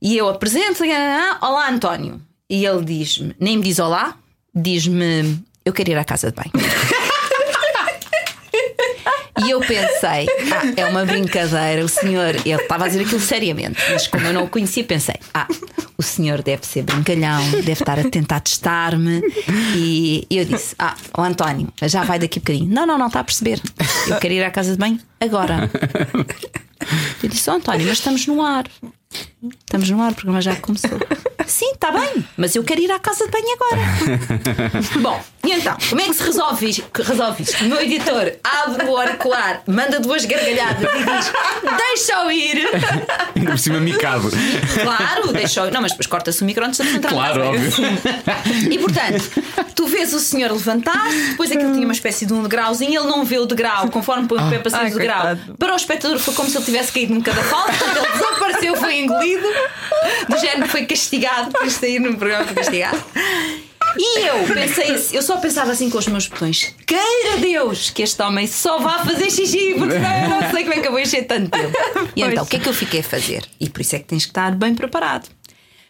[0.00, 0.82] E eu apresento,
[1.40, 2.20] olá António.
[2.48, 4.16] E ele diz-me, nem me diz olá,
[4.54, 6.52] diz-me, eu quero ir à casa de banho.
[9.40, 13.80] E eu pensei, ah, é uma brincadeira, o senhor, ele estava a dizer aquilo seriamente,
[13.90, 15.46] mas como eu não o conhecia, pensei, ah,
[15.96, 19.22] o senhor deve ser brincalhão, deve estar a tentar testar-me.
[19.74, 22.72] E eu disse, ah, o António, já vai daqui a bocadinho.
[22.72, 23.60] Não, não, não, está a perceber.
[24.06, 25.70] Eu quero ir à casa de banho agora.
[27.22, 28.64] Eu disse, oh, António, mas estamos no ar.
[29.42, 30.90] Estamos no ar, o programa já começou.
[31.46, 33.82] Sim, está bem, mas eu quero ir à casa de banho agora.
[35.00, 37.02] Bom, e então, como é que se resolve isto?
[37.02, 37.64] Resolve isto?
[37.64, 41.32] O meu editor abre o auricular, manda duas gargalhadas e diz:
[41.76, 42.68] Deixa-o ir.
[43.34, 44.30] Ainda por cima, micado.
[44.82, 45.72] Claro, deixa-o ir.
[45.72, 47.72] Não, mas depois corta-se o micro antes de entrar Claro, óbvio.
[48.70, 49.42] E portanto,
[49.74, 53.24] tu vês o senhor levantar-se, depois aquilo tinha uma espécie de um degrauzinho, ele não
[53.24, 55.36] vê o degrau, conforme põe o pé para cima do degrau.
[55.58, 59.01] Para o espectador foi como se ele tivesse caído num cadafalso, portanto, ele desapareceu, foi
[59.02, 59.46] engolido,
[60.28, 63.02] do género foi castigado por sair no programa, foi castigado.
[63.98, 68.02] E eu pensei assim, eu só pensava assim com os meus botões: queira Deus que
[68.02, 70.92] este homem só vá fazer xixi, porque senão eu não sei como é que eu
[70.92, 71.72] vou encher tanto tempo.
[72.16, 73.44] E então, o que é que eu fiquei a fazer?
[73.60, 75.28] E por isso é que tens que estar bem preparado.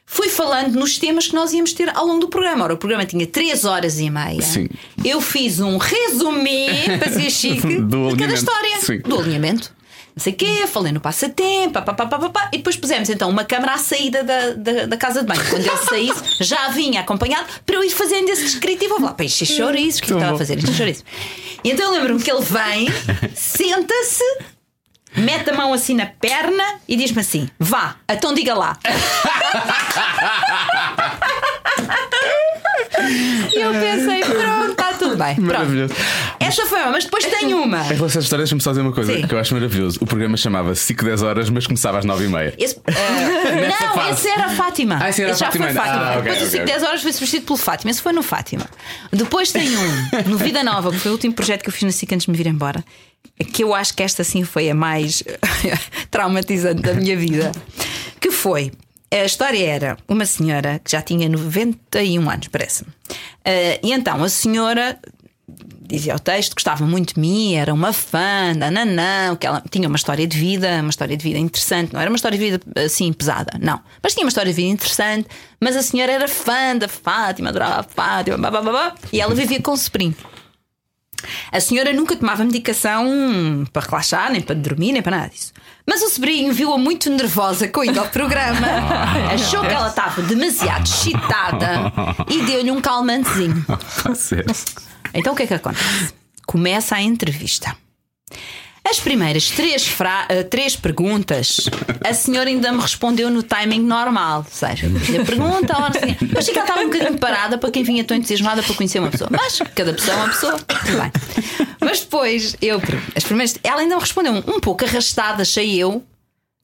[0.05, 2.65] Fui falando nos temas que nós íamos ter ao longo do programa.
[2.65, 4.43] Ora, o programa tinha 3 horas e meia.
[4.43, 4.69] Sim.
[5.05, 8.35] Eu fiz um resumé para ser chique Do de cada alinhamento.
[8.35, 8.81] história.
[8.81, 8.99] Sim.
[8.99, 9.73] Do alinhamento.
[10.15, 13.31] Não sei o quê, falei no passatempo, pá, pá, pá, pá, e depois pusemos então
[13.31, 15.43] uma câmara à saída da, da, da casa de banho.
[15.49, 18.97] Quando ele saísse, já vinha acompanhado para eu ir fazendo esse descritivo.
[18.99, 20.59] Vou lá, para encher chouriços, o que é que estava a fazer?
[20.59, 21.05] Encher chouriços.
[21.65, 22.89] E então eu lembro-me que ele vem,
[23.35, 24.25] senta-se,
[25.17, 28.77] mete a mão assim na perna e diz-me assim: vá, então diga lá.
[33.55, 35.35] E eu pensei, pronto, está tudo bem.
[35.37, 35.53] Pronto.
[35.53, 35.95] Maravilhoso.
[36.41, 37.79] Essa foi uma, mas depois tem uma.
[37.79, 39.27] Em relação a esta história, deixa-me só dizer uma coisa Sim.
[39.27, 39.99] que eu acho maravilhoso.
[40.01, 42.55] O programa chamava 5, 10 horas, mas começava às 9 e meia.
[42.59, 44.11] Esse, eh, não, fase.
[44.13, 44.99] esse era a Fátima.
[45.01, 45.75] Ah, esse era a já Fátima foi.
[45.75, 46.03] Fátima.
[46.07, 46.75] Ah, Depois o ok, 5 ok.
[46.75, 47.91] 10 horas foi substituído pelo Fátima.
[47.91, 48.67] Esse foi no Fátima.
[49.13, 51.93] Depois tem um, no Vida Nova, que foi o último projeto que eu fiz na
[51.93, 52.85] SIC antes de me vir embora.
[53.53, 55.23] Que eu acho que esta sim foi a mais
[56.11, 57.53] traumatizante da minha vida.
[58.21, 58.73] Que foi.
[59.13, 62.91] A história era uma senhora que já tinha 91 anos, parece-me.
[63.45, 64.99] Eh, e então a senhora
[65.83, 69.97] dizia o texto, gostava muito de mim, era uma fã, nananã, que ela tinha uma
[69.97, 73.13] história de vida, uma história de vida interessante, não era uma história de vida assim
[73.13, 73.81] pesada, não.
[74.03, 75.29] Mas tinha uma história de vida interessante,
[75.61, 79.21] mas a senhora era fã da Fátima, adorava a Fátima, blá, blá, blá, blá, e
[79.21, 80.17] ela vivia com o sobrinho.
[81.53, 85.53] A senhora nunca tomava medicação para relaxar, nem para dormir, nem para nada disso.
[85.87, 88.67] Mas o sobrinho viu-a muito nervosa com indo ao programa,
[89.33, 91.93] achou que ela estava demasiado excitada
[92.29, 93.65] e deu-lhe um calmantezinho.
[94.15, 94.47] Sério.
[95.13, 96.15] Então o que é que acontece?
[96.47, 97.77] Começa a entrevista.
[98.89, 101.69] As primeiras três, fra- eh, três perguntas,
[102.05, 104.39] a senhora ainda me respondeu no timing normal.
[104.41, 106.29] Ou seja, a pergunta, a seguinte.
[106.33, 108.99] Eu achei que ela estava um bocadinho parada para quem vinha tão entusiasmada para conhecer
[108.99, 109.31] uma pessoa.
[109.33, 110.59] Mas cada pessoa é uma pessoa.
[110.59, 111.13] Tudo bem.
[111.81, 112.81] Mas depois, eu,
[113.15, 116.05] as primeiras, ela ainda me respondeu um pouco arrastada, achei eu.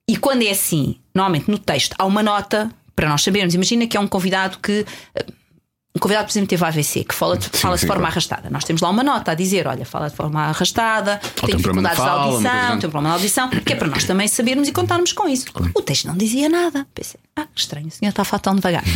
[0.09, 3.55] E quando é assim, normalmente no texto há uma nota para nós sabermos.
[3.55, 4.85] Imagina que é um convidado que.
[5.99, 8.13] Um convidado, por exemplo, teve AVC, que fala, de- fala de forma claro.
[8.13, 8.49] arrastada.
[8.51, 11.99] Nós temos lá uma nota a dizer: olha, fala de forma arrastada, tem tem dificuldades
[11.99, 14.73] de fala, audição, tem um problema de audição, que é para nós também sabermos e
[14.73, 15.47] contarmos com isso.
[15.75, 16.87] O texto não dizia nada.
[16.95, 18.85] Pensei: ah, que estranho, o senhor está a falar tão devagar.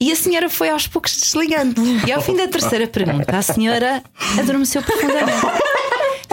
[0.00, 1.82] E a senhora foi aos poucos desligando.
[2.06, 4.00] E ao fim da terceira pergunta, a senhora
[4.38, 5.40] adormeceu profundamente.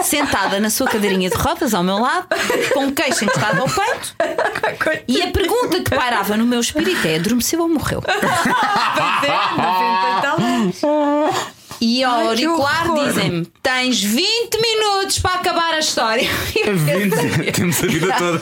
[0.02, 2.28] Sentada na sua cadeirinha de rodas ao meu lado,
[2.72, 4.14] com um queixo encostado ao peito,
[5.08, 8.02] e a pergunta que pairava no meu espírito é: adormeceu ou morreu?
[11.80, 16.28] E ao Ai, que auricular dizem-me: tens 20 minutos para acabar a história.
[16.54, 18.40] E eu pensei- Temos a vida toda.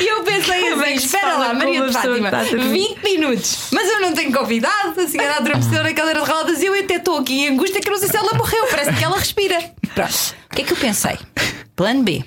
[0.00, 2.44] E eu pensei assim: Bem que se espera lá, Maria de Fátima, que está a
[2.44, 2.88] dormir.
[2.88, 3.68] 20 minutos.
[3.72, 5.00] Mas eu não tenho convidado.
[5.00, 7.90] A senhora adormeceu na cadeira de rodas e eu até estou aqui em angústia que
[7.90, 8.66] não sei se ela morreu.
[8.70, 9.58] Parece que ela respira.
[9.94, 10.34] Pronto.
[10.50, 11.18] O que é que eu pensei?
[11.76, 12.24] Plano B.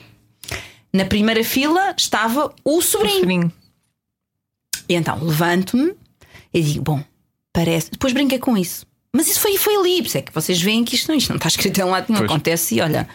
[0.94, 3.20] Na primeira fila estava o sobrinho.
[3.20, 3.52] Sobrinho.
[4.90, 5.94] E então levanto-me
[6.54, 7.04] e digo: Bom,
[7.54, 7.92] parece.
[7.92, 8.86] Depois brinquei com isso.
[9.16, 10.08] Mas isso foi, foi ali.
[10.14, 12.30] É que vocês veem que isto não, isto não está escrito em lado, não Pois.
[12.30, 12.76] acontece.
[12.76, 13.08] E olha,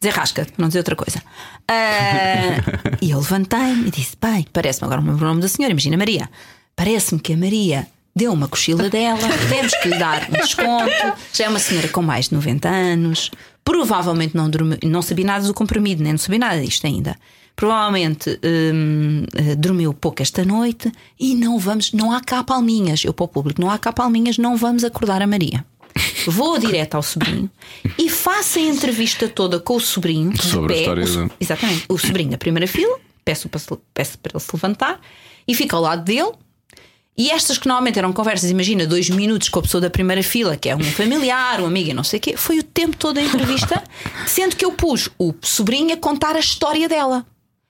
[0.00, 1.22] desarrasca, para não dizer outra coisa.
[1.66, 2.56] Ah,
[3.00, 6.28] e eu levantei-me e disse: Bem, parece-me agora o nome da senhora, imagina Maria.
[6.76, 9.18] Parece-me que a Maria deu uma cochila dela,
[9.48, 10.90] temos que lhe dar um desconto.
[11.32, 13.30] Já é uma senhora com mais de 90 anos,
[13.64, 17.16] provavelmente não, dormi, não sabia nada do comprimido, nem não sabia nada disto ainda.
[17.58, 18.38] Provavelmente
[18.72, 23.02] hum, eh, dormiu pouco esta noite e não vamos, não há cá palminhas.
[23.04, 25.64] Eu para o público, não há cá palminhas, não vamos acordar a Maria.
[26.28, 27.50] Vou direto ao sobrinho
[27.98, 30.32] e faço a entrevista toda com o sobrinho.
[30.32, 31.84] de Sobre a pé, história o da- Exatamente.
[31.88, 33.60] O sobrinho da primeira fila, peço para,
[33.92, 35.00] peço para ele se levantar
[35.48, 36.30] e fica ao lado dele.
[37.16, 40.56] E estas que normalmente eram conversas, imagina, dois minutos com a pessoa da primeira fila,
[40.56, 43.16] que é um familiar, um amigo e não sei o quê, foi o tempo todo
[43.16, 43.82] da entrevista,
[44.28, 47.26] sendo que eu pus o sobrinho a contar a história dela.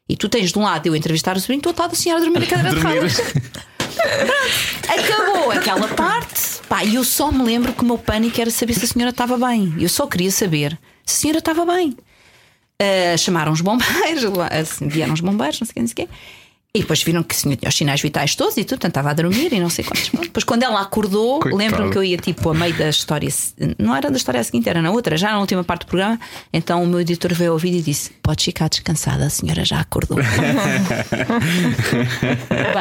[0.09, 2.21] E tu tens de um lado eu entrevistar o sobrinho, tu outro lado a senhora
[2.21, 3.21] a dormir na cadeira de rodas.
[4.89, 8.75] Acabou aquela parte, pá, e eu só me lembro que o meu pânico era saber
[8.75, 9.75] se a senhora estava bem.
[9.79, 11.97] Eu só queria saber se a senhora estava bem.
[12.81, 16.09] Ah, chamaram os bombeiros, assim, vieram os bombeiros, não sei o que, não sei o
[16.09, 16.09] quê.
[16.75, 19.51] E depois viram que tinha os sinais vitais todos e tudo, portanto estava a dormir
[19.55, 20.11] e não sei quantos.
[20.11, 23.31] Depois, quando ela acordou, lembro-me que eu ia tipo a meio da história,
[23.79, 26.21] não era da história seguinte, era na outra, já na última parte do programa.
[26.53, 29.81] Então o meu editor veio ao vídeo e disse: Pode ficar descansada, a senhora já
[29.81, 30.19] acordou.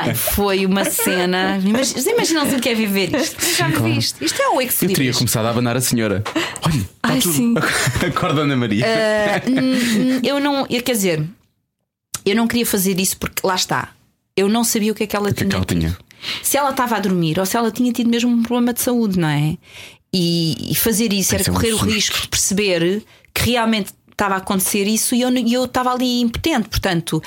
[0.04, 1.58] Bem, foi uma cena.
[1.64, 3.38] Imag- Vocês imaginam o que é viver isto?
[3.56, 4.22] Já vivi isto.
[4.24, 6.24] Isto é o Eu teria ex começado a abanar a senhora.
[6.62, 7.34] Olha, Ai, tudo.
[7.34, 7.54] sim.
[8.06, 8.86] Acorda Ana Maria.
[9.48, 11.24] Hum, eu não, eu, quer dizer,
[12.30, 13.90] eu não queria fazer isso porque lá está.
[14.36, 15.50] Eu não sabia o que é que ela é tinha.
[15.50, 15.98] que ela tinha?
[16.44, 19.18] Se ela estava a dormir ou se ela tinha tido mesmo um problema de saúde,
[19.20, 19.58] não é?
[20.14, 23.04] E, e fazer isso era Isso é um correr o risco de perceber
[23.34, 26.70] que realmente estava a acontecer isso e eu, eu estava ali impotente.
[26.70, 27.22] Portanto,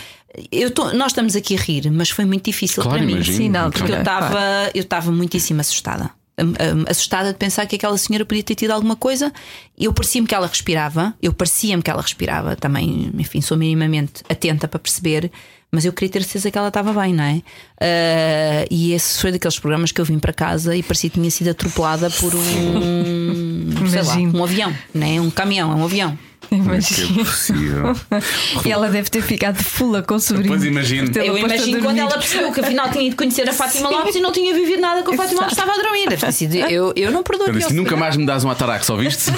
[0.51, 3.13] eu tô- nós estamos aqui a rir, mas foi muito difícil Claro, para mim.
[3.15, 3.37] imagino.
[3.37, 4.01] Sim, na Porque eu claro.
[4.03, 6.11] estava eu estava muitíssimo assustada.
[6.41, 9.33] Hum, hum, Assustada de pensar que aquela senhora podia ter tido alguma coisa.
[9.79, 12.57] Eu parecia-me que ela respirava, eu parecia-me que ela respirava.
[12.57, 15.31] Também, enfim, sou minimamente atenta para perceber,
[15.71, 17.43] mas eu queria ter certeza que ela estava bem, não é?
[17.81, 21.31] Ah, e esse foi daqueles programas que eu vim para casa e parecia que tinha
[21.31, 25.21] sido atropelada por um, sei lá, um avião, não é?
[25.21, 26.19] Um caminhão, é um avião.
[26.55, 27.25] Que é Imagina.
[27.25, 27.97] possível.
[28.65, 30.49] E ela deve ter ficado fula com o sobrinho.
[30.49, 31.11] Pois imagino.
[31.17, 34.21] Eu a imagino quando ela percebeu que afinal tinha ido conhecer a Fátima Lopes e
[34.21, 36.09] não tinha vivido nada com a Fátima Lopes, estava a dormir.
[36.09, 38.87] Deve ter sido- Eu, eu não perdoo Eu disse, nunca mais me dás um atarax,
[38.87, 39.31] só viste?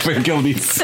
[0.00, 0.80] Foi o que ele disse.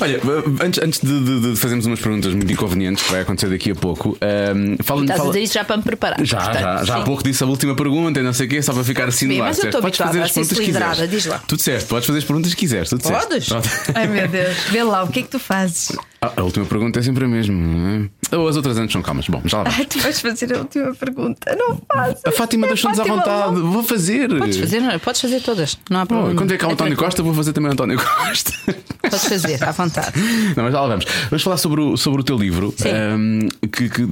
[0.00, 0.20] Olha,
[0.64, 3.74] antes, antes de, de- de fazermos umas perguntas muito inconvenientes que vai acontecer daqui a
[3.74, 5.04] pouco, um, fala-me.
[5.04, 5.32] Estás a Fala...
[5.32, 6.24] dizer isso já para me preparar.
[6.24, 7.04] Já, portanto, já, já há sim.
[7.04, 9.38] pouco disse a última pergunta e não sei o quê, só para ficar assim Bem,
[9.38, 9.48] no ar.
[9.48, 10.86] mas eu estou podes fazer habituada as a ser perguntas que quiseres.
[10.96, 11.42] cilidrada, diz lá.
[11.46, 12.88] Tu disseste, podes fazer as perguntas que quiseres.
[12.88, 13.26] Tu disseste.
[13.28, 13.48] Podes?
[13.94, 15.92] Ai meu Deus, vê lá, o que é que tu fazes?
[16.22, 17.54] Ah, A última pergunta é sempre a mesma.
[17.54, 18.36] não é?
[18.36, 19.26] Ou as outras antes são calmas.
[19.28, 19.78] Bom, já lá vamos.
[19.78, 21.56] Ai, tu vais fazer a última pergunta.
[21.56, 22.22] Não faças.
[22.24, 23.56] A Fátima É deixou-nos à vontade.
[23.56, 23.72] Lopes.
[23.72, 24.28] Vou fazer.
[24.38, 25.78] Podes fazer, não, podes fazer todas.
[25.90, 26.34] Não há Oh, problema.
[26.36, 27.06] quando é que há o António tranquilo.
[27.10, 28.52] Costa, vou fazer também o António Costa.
[29.02, 30.12] Podes fazer, à vontade.
[30.56, 31.04] Não, mas já lá vamos.
[31.28, 32.72] Vamos falar sobre o, sobre o teu livro.
[32.76, 32.88] Sim.
[32.88, 34.06] Ahm, que, que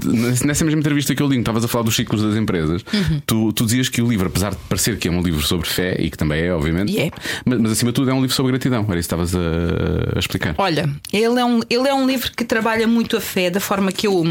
[0.45, 3.21] nessa mesma entrevista que eu li, que estavas a falar dos ciclos das empresas, Uhum.
[3.25, 5.97] tu, tu dizias que o livro, apesar de parecer que é um livro sobre fé,
[5.99, 7.11] e que também é, obviamente, E é.
[7.45, 8.85] Mas, mas acima de tudo é um livro sobre gratidão.
[8.89, 10.55] Era isso que estavas a, a explicar.
[10.59, 13.93] Olha, ele é, um, ele é um livro que trabalha muito a fé da forma
[13.93, 14.23] que eu,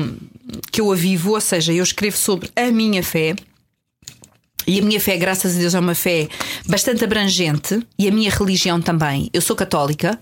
[0.72, 3.36] que eu a vivo, ou seja, eu escrevo sobre a minha fé.
[4.68, 6.28] E a minha fé, graças a Deus, é uma fé
[6.68, 9.30] bastante abrangente e a minha religião também.
[9.34, 10.20] Eu sou católica,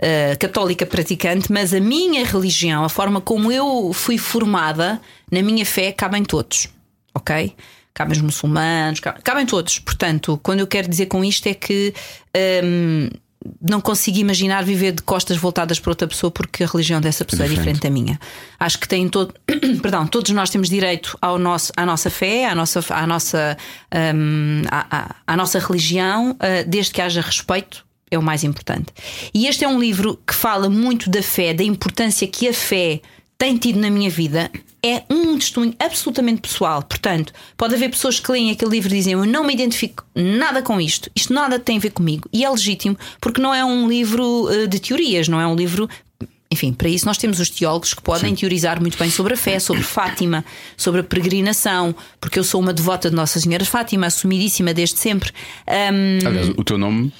[0.00, 5.66] eh, católica praticante, mas a minha religião, a forma como eu fui formada, na minha
[5.66, 6.68] fé, cabem todos,
[7.12, 7.52] ok?
[7.92, 9.80] Cabem os muçulmanos, cabem, cabem todos.
[9.80, 11.92] Portanto, quando eu quero dizer com isto é que.
[12.62, 13.08] hum,
[13.60, 17.46] não consigo imaginar viver de costas voltadas para outra pessoa porque a religião dessa pessoa
[17.46, 17.76] é diferente.
[17.76, 18.20] diferente da minha.
[18.58, 19.34] Acho que tem todo,
[19.82, 23.56] perdão, todos nós temos direito ao nosso, à nossa fé, à nossa, à nossa,
[24.14, 27.86] hum, à, à- à nossa religião, ah, desde que haja respeito.
[28.10, 28.86] É o mais importante.
[29.34, 33.02] E este é um livro que fala muito da fé, da importância que a fé
[33.38, 34.50] tem tido na minha vida.
[34.84, 36.82] É um testemunho absolutamente pessoal.
[36.82, 40.60] Portanto, pode haver pessoas que leem aquele livro e dizem: Eu não me identifico nada
[40.60, 42.28] com isto, isto nada tem a ver comigo.
[42.32, 45.88] E é legítimo, porque não é um livro eh, de teorias, não é um livro
[46.50, 49.58] enfim, para isso nós temos os teólogos que podem teorizar muito bem sobre a fé,
[49.58, 50.42] sobre Fátima,
[50.78, 55.30] sobre a peregrinação, porque eu sou uma devota de Nossa Senhora Fátima, assumidíssima desde sempre.
[55.68, 57.12] Um, Aliás, o teu nome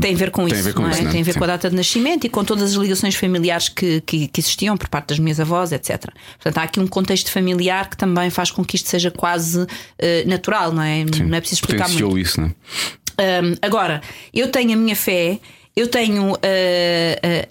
[0.00, 0.92] tem a ver com tem isso, a ver com não é?
[0.92, 1.10] isso, é?
[1.10, 1.38] tem a ver Sim.
[1.38, 4.76] com a data de nascimento e com todas as ligações familiares que, que, que existiam
[4.78, 6.06] por parte das minhas avós, etc.
[6.42, 9.66] Portanto, há aqui um contexto familiar que também faz com que isto seja quase
[9.98, 11.04] eh, natural, não é?
[11.04, 11.98] Não é preciso explicar muito.
[12.02, 12.48] potenciou isso, não
[13.18, 13.42] é?
[13.42, 14.00] Um, agora,
[14.32, 15.38] eu tenho a minha fé,
[15.76, 16.36] eu tenho uh, uh,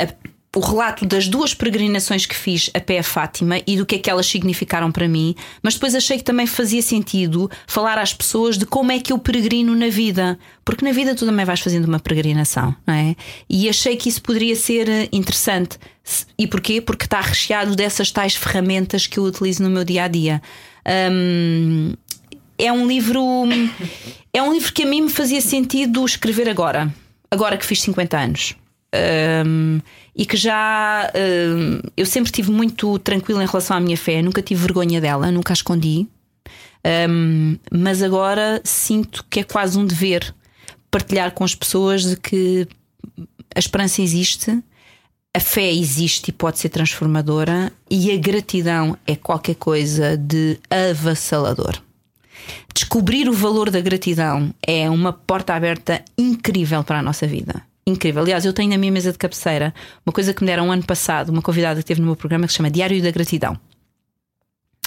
[0.04, 3.96] a- o relato das duas peregrinações que fiz a pé a Fátima e do que
[3.96, 8.14] é que elas significaram para mim, mas depois achei que também fazia sentido falar às
[8.14, 11.60] pessoas de como é que eu peregrino na vida, porque na vida tu também vais
[11.60, 13.16] fazendo uma peregrinação, não é?
[13.48, 15.78] E achei que isso poderia ser eh, interessante.
[16.38, 16.82] E porquê?
[16.82, 20.42] Porque está recheado dessas tais ferramentas que eu utilizo no meu dia a dia.
[22.58, 23.22] É um livro
[24.34, 26.92] é um livro que a mim me fazia sentido escrever agora
[27.30, 28.56] agora que fiz 50 anos
[29.46, 29.80] Um,
[30.16, 34.42] e que já um, eu sempre tive muito tranquila em relação à minha fé nunca
[34.42, 36.08] tive vergonha dela nunca a escondi
[37.08, 40.34] Um, mas agora sinto que é quase um dever
[40.90, 42.68] partilhar com as pessoas de que
[43.54, 44.64] a esperança existe
[45.34, 51.80] a fé existe e pode ser transformadora e a gratidão é qualquer coisa de avassalador.
[52.74, 57.69] Descobrir o valor da gratidão é uma porta aberta incrível para a nossa vida.
[57.86, 58.22] Incrível.
[58.22, 59.74] Aliás, eu tenho na minha mesa de cabeceira
[60.06, 62.52] uma coisa que me deram ano passado, uma convidada que teve no meu programa que
[62.54, 63.60] se chama Diário da Gratidão.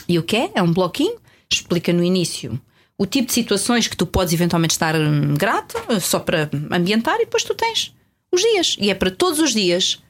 [0.08, 0.50] E o que é?
[0.54, 1.16] É um bloquinho,
[1.50, 2.60] explica no início
[2.98, 7.24] o tipo de situações que tu podes eventualmente estar hum, grato, só para ambientar, e
[7.24, 7.92] depois tu tens
[8.30, 8.76] os dias.
[8.78, 10.00] E é para todos os dias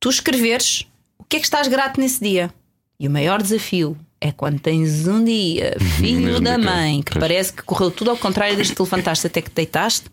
[0.00, 0.84] tu escreveres
[1.18, 2.52] o que é que estás grato nesse dia.
[2.98, 7.20] E o maior desafio é quando tens um dia, filho Mesmo da mãe, que Pois.
[7.20, 10.06] parece que correu tudo ao contrário desde que te levantaste até que te deitaste,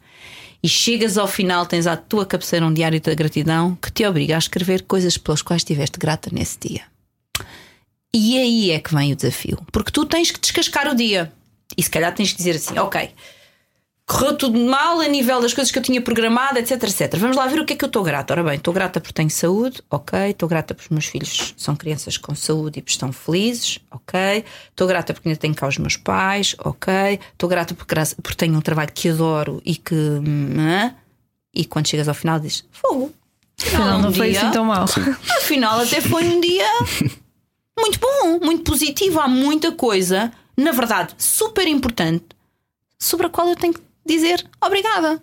[0.64, 4.36] e chegas ao final, tens à tua cabeceira um diário da gratidão que te obriga
[4.36, 6.84] a escrever coisas pelas quais estiveste grata nesse dia.
[8.14, 11.32] E aí é que vem o desafio, porque tu tens que descascar o dia.
[11.78, 13.10] E se calhar tens que dizer assim: ok,
[14.12, 17.16] correu tudo mal a nível das coisas que eu tinha programado, etc, etc.
[17.18, 18.34] Vamos lá ver o que é que eu estou grata.
[18.34, 20.30] Ora bem, estou grata porque tenho saúde, ok.
[20.32, 24.44] Estou grata porque os meus filhos são crianças com saúde e estão felizes, ok.
[24.70, 27.20] Estou grata porque ainda tenho cá os meus pais, ok.
[27.34, 29.96] Estou grata porque, porque tenho um trabalho que adoro e que.
[29.96, 30.92] hum?
[31.54, 33.14] E quando chegas ao final dizes: Fogo.
[33.62, 34.86] Afinal, não foi dia- assim tão mal.
[35.38, 36.66] Afinal, até foi um dia
[37.78, 39.20] muito bom, muito positivo.
[39.20, 42.26] Há muita coisa, na verdade, super importante,
[42.98, 43.82] sobre a qual eu tenho que
[44.16, 45.22] dizer obrigada.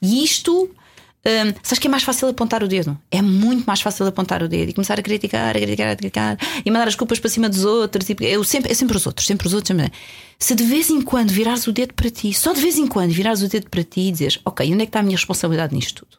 [0.00, 0.64] E isto.
[0.64, 2.98] hum, sabes que é mais fácil apontar o dedo?
[3.10, 6.38] É muito mais fácil apontar o dedo e começar a criticar, a criticar, a criticar
[6.64, 8.08] e mandar as culpas para cima dos outros.
[8.08, 9.76] E, eu sempre, é sempre os outros, sempre os outros.
[9.76, 9.92] Sempre...
[10.38, 13.10] Se de vez em quando virares o dedo para ti, só de vez em quando
[13.10, 15.74] virares o dedo para ti e dizes: Ok, onde é que está a minha responsabilidade
[15.74, 16.18] nisto tudo?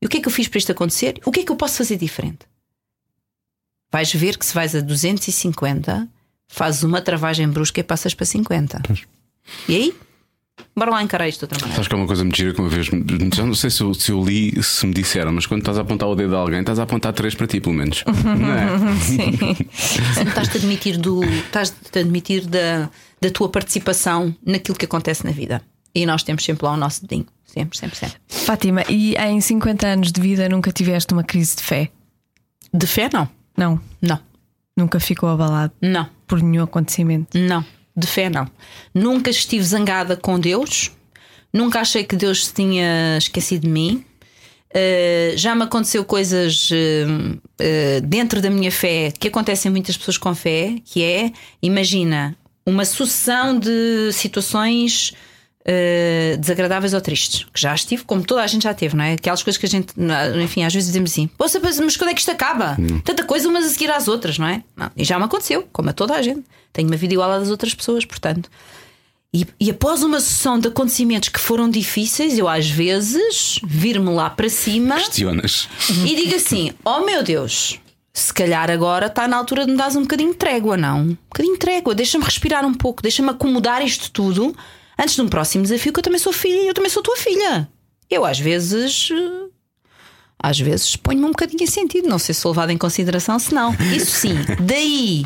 [0.00, 1.20] E o que é que eu fiz para isto acontecer?
[1.24, 2.46] O que é que eu posso fazer diferente?
[3.90, 6.06] vais ver que se vais a 250,
[6.48, 8.82] fazes uma travagem brusca e passas para 50.
[9.68, 9.94] E aí?
[10.74, 11.74] Bora lá encarar isto de outra maneira.
[11.74, 12.86] Sabes que é uma coisa muito gira que uma vez,
[13.34, 15.80] já não sei se eu, se eu li, se me disseram, mas quando estás a
[15.82, 18.04] apontar o dedo a alguém, estás a apontar três para ti, pelo menos.
[18.24, 18.96] Não é?
[19.00, 25.24] Sempre estás-te a admitir, do, estás-te a admitir da, da tua participação naquilo que acontece
[25.24, 25.62] na vida.
[25.94, 27.26] E nós temos sempre lá o nosso dedinho.
[27.44, 28.16] Sempre, sempre, sempre.
[28.28, 31.90] Fátima, e em 50 anos de vida nunca tiveste uma crise de fé?
[32.72, 33.26] De fé, não.
[33.56, 33.80] Não.
[34.02, 34.20] Não.
[34.76, 36.06] Nunca ficou abalado Não.
[36.26, 37.38] por nenhum acontecimento.
[37.38, 37.64] Não,
[37.96, 38.48] de fé não.
[38.94, 40.92] Nunca estive zangada com Deus,
[41.52, 44.04] nunca achei que Deus se tinha esquecido de mim.
[44.70, 50.18] Uh, já me aconteceu coisas uh, uh, dentro da minha fé que acontecem muitas pessoas
[50.18, 51.32] com fé, que é,
[51.62, 52.36] imagina,
[52.66, 55.14] uma sucessão de situações
[55.66, 59.14] uh, desagradáveis ou tristes, que já estive, como toda a gente já teve, não é?
[59.14, 59.92] Aquelas coisas que a gente,
[60.42, 62.76] enfim, às vezes dizemos assim: Poxa, mas quando é que isto acaba?
[63.04, 64.62] Tanta coisa umas a seguir às outras, não é?
[64.76, 66.44] Não, e já me aconteceu, como a toda a gente.
[66.72, 68.50] Tenho uma vida igual à das outras pessoas, portanto.
[69.34, 74.30] E, e após uma sucessão de acontecimentos que foram difíceis, eu às vezes vir-me lá
[74.30, 75.68] para cima Questionas.
[75.90, 77.78] e digo assim: Oh meu Deus,
[78.14, 81.00] se calhar agora está na altura de me dares um bocadinho de trégua, não?
[81.00, 84.56] Um bocadinho de trégua, deixa-me respirar um pouco, deixa-me acomodar isto tudo
[84.98, 87.68] antes de um próximo desafio, que eu também sou filha eu também sou tua filha.
[88.10, 89.08] Eu às vezes.
[89.10, 89.46] eh,
[90.38, 93.54] Às vezes ponho-me um bocadinho em sentido, não sei se sou levada em consideração, se
[93.54, 93.74] não.
[93.96, 95.24] Isso sim, daí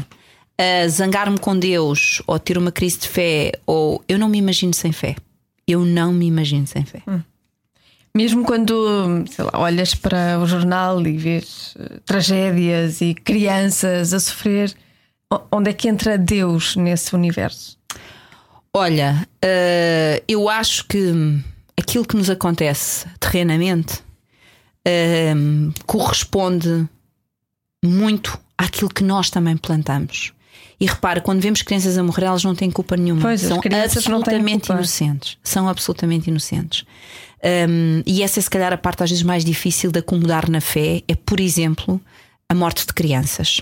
[0.58, 4.72] a zangar-me com Deus ou ter uma crise de fé, ou eu não me imagino
[4.74, 5.16] sem fé.
[5.66, 7.02] Eu não me imagino sem fé.
[8.14, 14.74] Mesmo quando lá, olhas para o jornal e vês eh, tragédias e crianças a sofrer,
[15.52, 17.78] onde é que entra Deus nesse universo?
[18.74, 21.12] Olha, eh, eu acho que
[21.76, 24.00] aquilo que nos acontece terrenamente
[24.84, 25.34] eh,
[25.86, 26.88] corresponde
[27.84, 30.32] muito àquilo que nós também plantamos.
[30.78, 33.20] E repara, quando vemos crianças a morrer, elas não têm culpa nenhuma.
[33.20, 35.38] Pois, São absolutamente inocentes.
[35.42, 36.86] São absolutamente inocentes.
[37.68, 40.60] Um, e essa é, se calhar, a parte às vezes mais difícil de acomodar na
[40.60, 42.00] fé é, por exemplo,
[42.48, 43.58] a morte de crianças.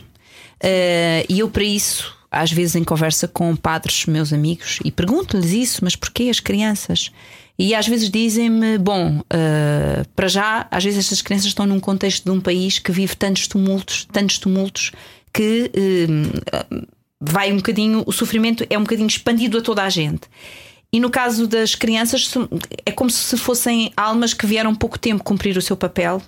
[0.62, 5.52] Uh, e eu, para isso, às vezes em conversa com padres, meus amigos, e pergunto-lhes
[5.52, 7.10] isso, mas porquê as crianças?
[7.58, 12.24] E às vezes dizem-me: bom, uh, para já, às vezes estas crianças estão num contexto
[12.24, 14.92] de um país que vive tantos tumultos, tantos tumultos,
[15.32, 16.86] que uh,
[17.20, 20.28] vai um bocadinho, o sofrimento é um bocadinho expandido a toda a gente.
[20.92, 22.32] E no caso das crianças,
[22.86, 26.22] é como se fossem almas que vieram pouco tempo cumprir o seu papel.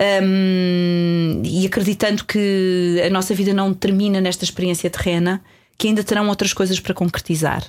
[0.00, 5.42] Um, e acreditando que a nossa vida não termina nesta experiência terrena,
[5.78, 7.64] que ainda terão outras coisas para concretizar.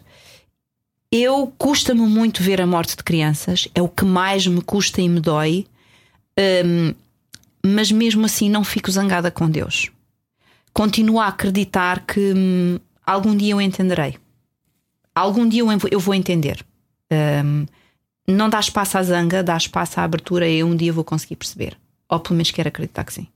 [1.11, 5.07] Eu custa-me muito ver a morte de crianças, é o que mais me custa e
[5.07, 5.65] me dói,
[6.65, 6.93] um,
[7.65, 9.89] mas mesmo assim não fico zangada com Deus.
[10.73, 14.17] Continuo a acreditar que hum, algum dia eu entenderei.
[15.13, 16.65] Algum dia eu vou- entender.
[17.09, 17.65] Um,
[18.27, 21.77] não dá espaço à zanga, dá espaço à abertura e um dia vou conseguir perceber.
[22.09, 23.27] Ou pelo menos quero acreditar que sim.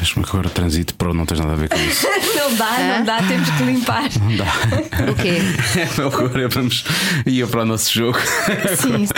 [0.00, 2.06] Acho-me que agora transito para não tens nada a ver com isso.
[2.48, 4.04] Não dá, não dá, temos que limpar.
[4.22, 4.46] Não dá.
[5.10, 5.38] O quê?
[6.02, 6.82] Agora vamos
[7.26, 8.18] ir para o nosso jogo.
[8.80, 9.12] Sim, isso-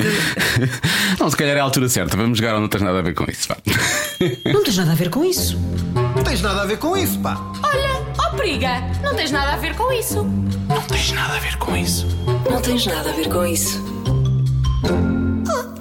[1.19, 2.17] Não, se calhar é a altura certa.
[2.17, 3.47] Vamos jogar ou não tens nada a ver com isso.
[3.49, 3.57] vá.
[4.53, 5.57] Não tens nada a ver com isso.
[6.17, 7.37] Não tens nada a ver com isso, pá.
[7.63, 10.25] Olha, ó periga, não tens nada a ver com isso.
[10.69, 12.07] Não tens nada a ver com isso.
[12.51, 13.79] Não tens nada a ver com isso.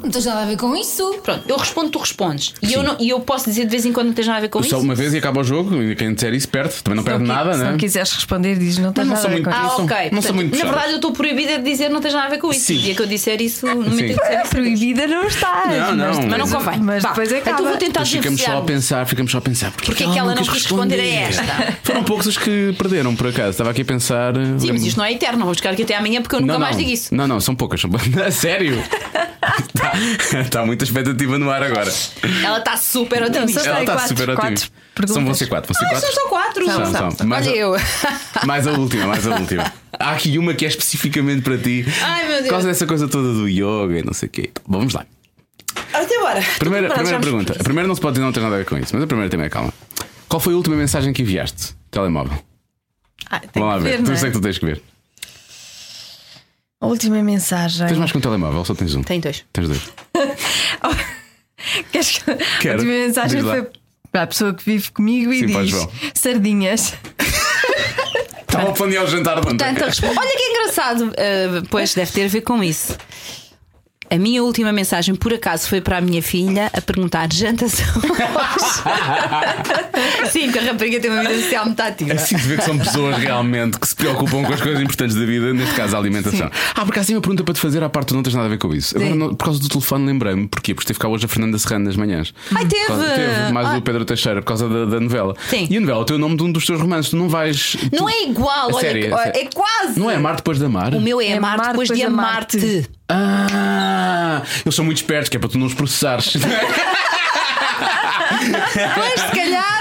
[0.10, 1.20] Não tens nada a ver com isso.
[1.22, 2.56] Pronto, eu respondo, tu respondes.
[2.64, 4.42] E eu, não- e eu posso dizer de vez em quando não tens nada a
[4.42, 4.80] ver com Só isso.
[4.80, 5.84] uma vez e acaba o jogo.
[5.84, 6.74] E quem disser isso perde.
[6.82, 7.70] Também não perde nada, Se né?
[7.70, 9.76] não quiseres responder, diz não tens Não, não nada sou a ver com Ah, isso.
[9.76, 9.98] são- ok.
[9.98, 12.40] não Portanto, muito na verdade, eu estou proibida de dizer não tens nada a ver
[12.40, 12.62] com isso.
[12.66, 12.78] Sim.
[12.78, 14.06] O dia que eu disser isso, no momento Sim.
[14.06, 14.50] em que disser isso.
[14.50, 15.64] Proibida não está.
[15.68, 16.08] Não, não.
[16.08, 16.80] Mas, Mas não convém.
[16.80, 17.10] Mas Vá.
[17.10, 17.52] depois acaba.
[17.60, 19.72] Então vou tentar Mas ficamos só a pensar, ficamos só a pensar.
[19.74, 21.44] Porquê que ela não quis responder a esta?
[21.84, 23.52] Foram poucos os que perderam, por acaso.
[23.52, 24.34] Estava aqui a pensar.
[24.58, 25.38] Sim, mas isto não é eterno.
[25.38, 26.80] Não vou buscar aqui até amanhã porque eu nunca não, mais não.
[26.84, 27.14] digo isso.
[27.14, 27.80] Não, não, são poucas.
[27.80, 27.92] São...
[28.26, 28.82] A Sério?
[29.60, 31.92] Está, está muita expectativa no ar agora.
[32.44, 33.62] Ela está super otimista.
[33.68, 34.70] Ela está super otimista.
[35.08, 35.74] São você quatro.
[35.74, 36.08] Você Ah, quatro.
[36.12, 36.66] são só quatro.
[36.66, 37.28] São, São, são, são.
[37.28, 37.76] Mais, Olha a, eu.
[38.46, 39.72] mais a última, mais a última.
[39.98, 41.86] Há aqui uma que é especificamente para ti.
[42.04, 42.44] Ai, meu Deus.
[42.46, 44.52] Por causa dessa coisa toda do yoga e não sei o quê.
[44.68, 45.06] Bom, vamos lá.
[45.94, 46.44] Até agora.
[46.60, 47.54] Primeira, primeira pergunta.
[47.60, 49.08] A primeira não se pode dizer não tem nada a ver com isso, mas a
[49.08, 49.74] primeira também é calma.
[50.28, 51.76] Qual foi a última mensagem que enviaste?
[51.90, 52.38] Telemóvel.
[53.30, 53.98] Ah, Vamos lá ver.
[53.98, 54.32] ver, tu não sei é?
[54.32, 54.82] que tu tens que ver.
[56.82, 57.86] A última mensagem.
[57.88, 59.04] Tens mais que um telemóvel, só tens um.
[59.04, 59.44] Tem dois.
[59.52, 59.82] Tens dois.
[61.92, 62.36] Queres que...
[62.62, 62.76] Quero.
[62.80, 63.68] A última mensagem foi
[64.12, 65.88] para a pessoa que vive comigo e Sim, diz.
[66.14, 66.94] Sardinhas.
[68.42, 69.58] Estava a planear o jantar de ontem.
[69.58, 71.04] Portanto, a respo- Olha que engraçado.
[71.10, 72.98] Uh, pois deve ter a ver com isso.
[74.12, 78.08] A minha última mensagem, por acaso, foi para a minha filha a perguntar: jantas hoje?
[80.32, 82.14] Sim, porque a rapariga tem uma vida social muito ativa.
[82.14, 85.26] Assim se vê que são pessoas realmente que se preocupam com as coisas importantes da
[85.26, 86.50] vida, neste caso a alimentação.
[86.76, 88.48] Ah, por acaso tem uma pergunta para te fazer à parte, tu não tens nada
[88.48, 88.96] a ver com isso.
[88.98, 89.18] Agora, Sim.
[89.18, 90.48] não- por causa do telefone, lembrei-me.
[90.48, 90.74] Porquê?
[90.74, 92.34] Porque esteve cá hoje a Fernanda Serrano nas manhãs.
[92.56, 92.86] Ai, teve!
[92.88, 93.78] Causa- teve mais Ah.
[93.78, 95.36] o Pedro Teixeira por causa da, da novela.
[95.50, 95.68] Sim.
[95.70, 97.12] E a novela tem o nome de um dos teus romances.
[97.12, 97.78] Tu não vais.
[97.80, 99.42] tu- Não é igual, A olha, que- olha, sério.
[99.42, 100.00] é quase.
[100.00, 100.94] Não é Amar depois de amar?
[100.94, 102.58] O meu é, É amar amar depois de depois de amar-te.
[102.58, 102.90] amar-te.
[103.10, 106.34] Ah, eles são muito espertos, que é para tu não os processares.
[108.96, 109.80] Pois, se calhar.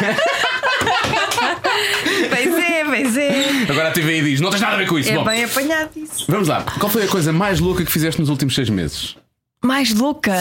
[2.30, 3.48] Pois é, pois é.
[3.70, 5.10] Agora a TVI diz: não tens nada a ver com isso.
[5.10, 6.24] É Bom, bem apanhado isso.
[6.28, 6.62] vamos lá.
[6.78, 9.16] Qual foi a coisa mais louca que fizeste nos últimos seis meses?
[9.64, 10.34] Mais louca.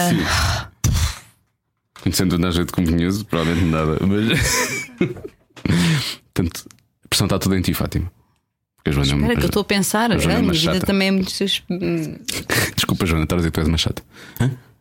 [2.02, 3.98] Conhecendo toda a gente como conheço, provavelmente nada.
[4.00, 4.88] Mas.
[6.32, 6.64] Portanto,
[7.04, 8.10] a pressão está toda em ti, Fátima.
[8.84, 10.12] Porque a Joana é uma- Espera que eu estou a pensar.
[10.12, 10.86] A Joana é minha vida chata.
[10.86, 11.30] também é muito.
[12.76, 14.02] Desculpa, Joana, estás a dizer que tu és uma chata.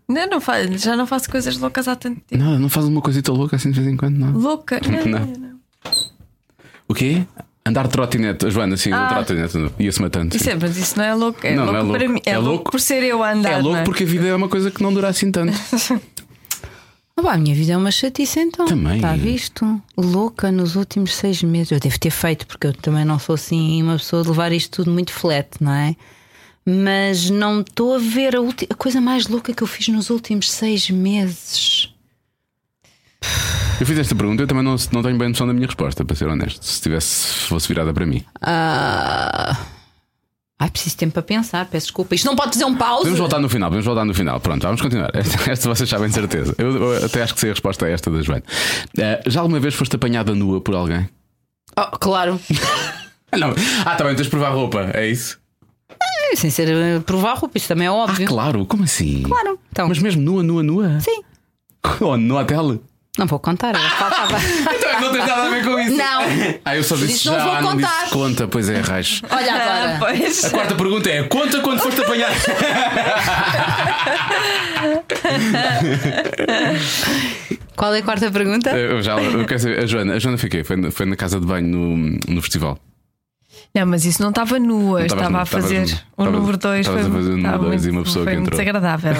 [0.09, 2.41] Não, não fa- já não faço coisas loucas há tanto tempo.
[2.43, 4.31] Não, não faz uma coisita louca assim de vez em quando, não.
[4.31, 4.79] Louca?
[4.87, 5.25] Não, Não.
[5.25, 5.57] não.
[6.87, 7.25] O quê?
[7.65, 8.45] Andar de trotinete.
[8.45, 9.07] A Joana, sim, Ah.
[9.09, 9.57] trotinete.
[9.77, 10.31] Ia-se matando.
[10.31, 10.37] sim.
[10.39, 11.45] Isso é, mas isso não é louco.
[11.45, 11.99] É, Não, louco, não é louco.
[11.99, 12.21] para mim.
[12.25, 13.51] É, É louco, louco- por ser eu a andar.
[13.51, 15.51] É louco não porque a vida é uma coisa que não dura assim tanto.
[17.21, 18.65] Pá, a minha vida é uma chatice então.
[18.67, 18.97] Também.
[18.97, 19.81] Está visto?
[19.97, 21.71] Louca nos últimos seis meses.
[21.71, 24.77] Eu devo ter feito, porque eu também não sou assim uma pessoa de levar isto
[24.77, 25.95] tudo muito flat, não é?
[26.65, 30.09] Mas não estou a ver a, ulti- a coisa mais louca que eu fiz nos
[30.09, 31.89] últimos seis meses.
[33.79, 36.15] Eu fiz esta pergunta, eu também não, não tenho bem noção da minha resposta, para
[36.15, 36.63] ser honesto.
[36.63, 38.23] Se tivesse, fosse virada para mim.
[38.41, 39.57] Ah...
[40.59, 42.15] Ai, preciso tempo para pensar, peço desculpa.
[42.15, 42.99] Isto não pode dizer um pause.
[43.01, 44.39] Podemos voltar no final, podemos voltar no final.
[44.39, 45.11] Pronto, vamos continuar.
[45.13, 46.55] Esta, esta vocês sabem de certeza.
[46.57, 48.43] Eu, eu até acho que sei a resposta a esta da Joana.
[48.97, 51.07] Eh, já alguma vez foste apanhada nua por alguém?
[51.77, 52.39] Oh, claro.
[53.31, 53.53] Ah, não.
[53.85, 55.39] Ah, tá bem, tens de provar roupa, é isso?
[56.35, 58.27] Sem ser eh, provar roupa, isso também é Ah, óbvio.
[58.27, 59.21] claro, como assim?
[59.23, 59.59] Claro.
[59.71, 60.99] Então, Mas mesmo nua, nua, nua?
[60.99, 61.21] sim.
[62.01, 62.81] Oh, no hotel?
[63.17, 64.37] Não vou contar, era faltava.
[64.39, 65.97] Então, não tens nada a ver com isso.
[65.97, 66.21] Não.
[66.63, 67.99] Ah, eu só disse Disse, não já, vou não contar.
[68.01, 69.21] disse conta, pois é, raios.
[69.29, 69.97] Olha Ah, agora.
[70.17, 70.45] pois.
[70.45, 72.29] A quarta pergunta é: conta quando foste apanhar.
[77.75, 78.71] Qual é a quarta pergunta?
[78.71, 80.63] Eu já, eu quero saber, a Joana, a Joana foi quê?
[80.63, 82.79] Foi, na- foi na casa de banho no, no festival.
[83.75, 85.85] Não, mas isso não estava nua, Não estava a fazer
[86.15, 88.31] o número 2 estavas a fazer o número estava dois e uma muito- pessoa que
[88.31, 88.51] foi entrou.
[88.51, 89.13] desagradável.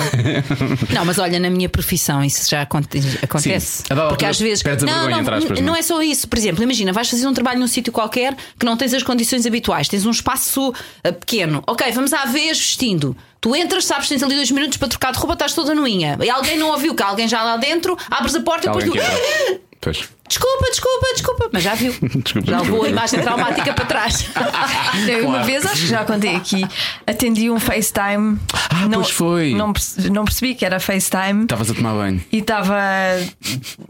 [0.94, 3.84] Não, mas olha, na minha profissão isso já aconte- acontece.
[3.84, 3.96] Sim.
[4.10, 4.64] Porque às vezes.
[4.82, 5.80] Não, não, aspas, não é?
[5.80, 6.28] é só isso.
[6.28, 9.46] Por exemplo, imagina, vais fazer um trabalho num sítio qualquer que não tens as condições
[9.46, 11.64] habituais, tens um espaço ah, pequeno.
[11.68, 13.16] Ok, vamos à vez vestindo.
[13.48, 16.18] Tu entras, sabes que tens ali dois minutos para trocar de roupa, estás toda nuinha.
[16.22, 18.86] E alguém não ouviu que há alguém já lá dentro, abres a porta e depois
[18.86, 19.58] tu.
[19.80, 20.10] Pois.
[20.28, 21.50] Desculpa, desculpa, desculpa.
[21.54, 21.94] Mas já viu.
[22.24, 24.28] Desculpa, já levou a imagem traumática para trás.
[25.08, 26.68] Eu, Uma vez, acho que já contei aqui,
[27.06, 28.38] atendi um FaceTime.
[28.70, 29.54] Ah, não, pois foi.
[29.54, 29.72] Não,
[30.12, 31.44] não percebi que era FaceTime.
[31.44, 32.22] Estavas a tomar banho.
[32.32, 32.76] E estava.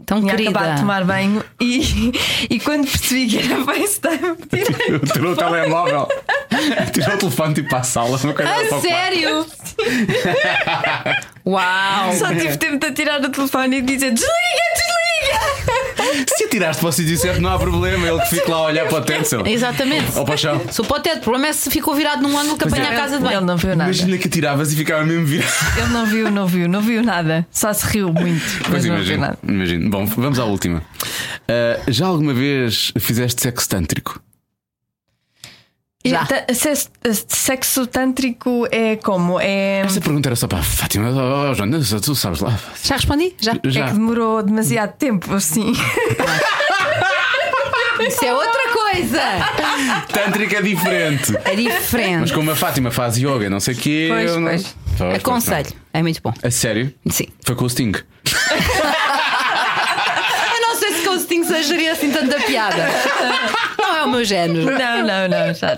[0.06, 0.50] Tão Tinha querida.
[0.50, 2.12] acabado de tomar banho e,
[2.48, 4.98] e quando percebi que era FaceTime, tirei.
[5.12, 6.06] Tirou o telemóvel.
[6.92, 8.16] Tirou o telefone tipo para a sala.
[8.16, 9.46] Uma coisa para A sério?
[11.46, 12.12] Uau!
[12.18, 14.32] Só tive tempo de tirar o telefone e dizer desliga,
[14.74, 16.26] desliga!
[16.36, 18.06] Se atiraste para o sítio certo, não há problema.
[18.06, 19.46] Ele que fica lá a olhar para o tencel.
[19.46, 20.16] Exatamente.
[20.18, 20.60] Ou para o chão.
[20.70, 21.18] Sou para o teto.
[21.18, 23.40] O problema é se ficou virado num ângulo que apanha a casa de Ele banho.
[23.42, 23.84] não viu nada.
[23.84, 25.52] Imagina que atiravas e ficava mesmo virado.
[25.76, 27.46] Ele não viu, não viu, não viu nada.
[27.50, 28.42] Só se riu muito.
[28.64, 29.38] Pois Mas não viu imagino, nada.
[29.46, 29.90] imagino.
[29.90, 30.82] Bom, vamos à última.
[31.48, 34.20] Ah, já alguma vez fizeste sexo tântrico?
[36.04, 36.26] Já.
[37.28, 39.38] Sexo tântrico é como?
[39.40, 41.10] É, Essa pergunta era só para a Fátima.
[41.10, 42.56] Oh, Joana, tu sabes lá.
[42.84, 43.34] Já respondi?
[43.40, 43.52] Já.
[43.52, 43.86] é Já.
[43.88, 45.72] que demorou demasiado tempo, assim.
[48.00, 49.20] Isso é outra coisa.
[50.12, 51.36] Tântrico é diferente.
[51.44, 52.20] É diferente.
[52.20, 54.06] Mas como a Fátima faz yoga, não sei o quê.
[54.08, 54.48] Pois, eu não...
[54.50, 54.76] pois.
[55.16, 55.72] Aconselho.
[55.92, 56.32] É muito bom.
[56.40, 56.48] não.
[56.48, 56.94] A sério?
[57.10, 57.26] Sim.
[57.44, 57.92] Foi com o Sting.
[60.54, 61.02] Eu não sei se
[61.62, 62.88] sejaria assim tanta piada.
[63.78, 64.64] Não é o meu género.
[64.64, 65.54] Não, não, não.
[65.54, 65.76] Já.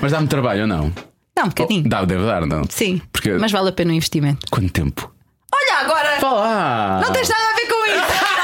[0.00, 0.92] Mas dá-me trabalho ou não?
[1.34, 1.88] Dá um bocadinho.
[1.88, 2.62] Dá, deve dar, não?
[2.68, 3.00] Sim.
[3.12, 3.30] Porque.
[3.32, 4.46] Mas vale a pena o investimento.
[4.50, 5.12] Quanto tempo?
[5.54, 6.20] Olha, agora.
[6.20, 7.00] Fala!
[7.04, 7.96] Não tens nada a ver com isso.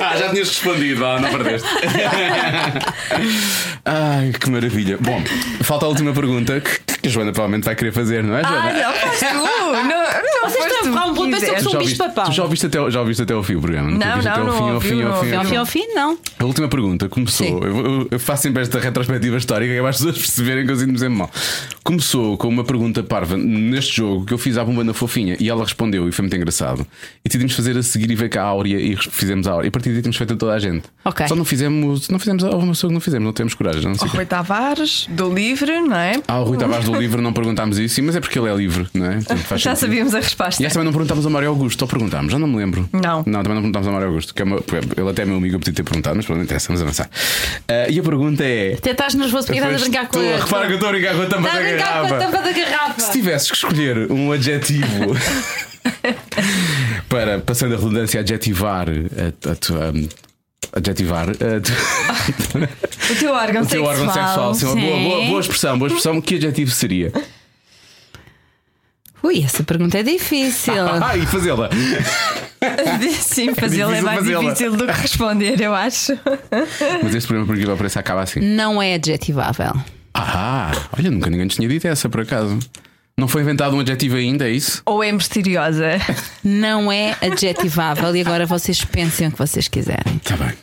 [0.00, 1.68] Ah, já tinhas respondido, ah, não perdeste.
[3.84, 4.98] Ai, que maravilha.
[4.98, 5.22] Bom,
[5.62, 8.70] falta a última pergunta que, que a Joana provavelmente vai querer fazer, não é, Joana?
[8.70, 9.26] Ah, não, faz tu!
[9.34, 10.04] Não, não
[10.50, 11.50] Vocês tu um que pontapé sobre quiseste.
[11.50, 12.24] um já bicho ouviste, papão.
[12.24, 13.90] tu já ouviste, até, o- já ouviste até ao fim o programa?
[13.90, 15.86] Não, ouviste não, até ao não fim, ao fim, ao não fim, ao fim.
[15.94, 16.18] não.
[16.38, 17.46] A última pergunta começou.
[17.64, 20.76] Eu, eu- faço sempre esta retrospectiva histórica que é para as pessoas perceberem que eu
[20.76, 21.30] sinto-me sempre mal.
[21.82, 25.48] Começou com uma pergunta parva neste jogo que eu fiz à bomba na fofinha e
[25.48, 26.86] ela respondeu e foi muito engraçado.
[27.24, 29.66] E decidimos fazer a seguir e veio cá a Áurea e fizemos a Áurea.
[29.66, 30.84] E a partir daí temos feito a toda a gente.
[31.04, 31.26] Ok.
[31.26, 33.82] Só não fizemos, não fizemos, houve uma pessoa que não fizemos, não temos coragem.
[33.82, 36.20] Não sei O Rui Tavares, do livro, não é?
[36.28, 38.54] Ah, o Rui Tavares do livro não perguntámos isso, sim, mas é porque ele é
[38.54, 39.20] livre, não é?
[39.20, 39.88] Faz Já sentido.
[39.90, 40.62] sabíamos a resposta.
[40.70, 42.88] Essa também não perguntámos ao Mário Augusto, ou perguntámos, já não me lembro.
[42.92, 43.22] Não.
[43.26, 44.56] Não, também não perguntámos ao Mário Augusto, que é uma-
[44.96, 47.10] ele até é meu amigo, eu podia ter perguntado, mas pronto, não interessa, vamos avançar.
[47.68, 48.74] Ah, e a pergunta é.
[48.78, 50.22] Até estás nervoso porque estás a brincar com a.
[50.44, 52.02] Repara que eu estou a brincar com a tampa Estás a da brincar com a
[52.10, 52.18] garrafa.
[52.26, 53.00] tampa da garrafa.
[53.00, 55.16] Se tivesses que escolher um adjetivo
[57.08, 59.92] para, passando a redundância, adjetivar a, a tua.
[60.72, 64.54] Adjetivar a O teu órgão o teu órgão sexual.
[64.54, 66.20] Sim, uma boa, boa, boa expressão, boa expressão.
[66.20, 67.12] Que adjetivo seria?
[69.22, 70.74] Ui, essa pergunta é difícil.
[71.02, 71.68] Ah, e fazê-la.
[73.20, 74.42] Sim, fazê-lo é difícil mais fazê-la.
[74.44, 76.12] difícil do que responder, eu acho.
[77.02, 78.40] Mas este programa, por incrível que pareça, acaba assim.
[78.40, 79.72] Não é adjetivável.
[80.14, 82.58] Ah, olha, nunca ninguém tinha dito essa, por acaso.
[83.20, 84.80] Não foi inventado um adjetivo ainda, é isso?
[84.86, 86.00] Ou é misteriosa?
[86.42, 90.16] Não é adjetivável e agora vocês pensem o que vocês quiserem.
[90.16, 90.54] Está bem.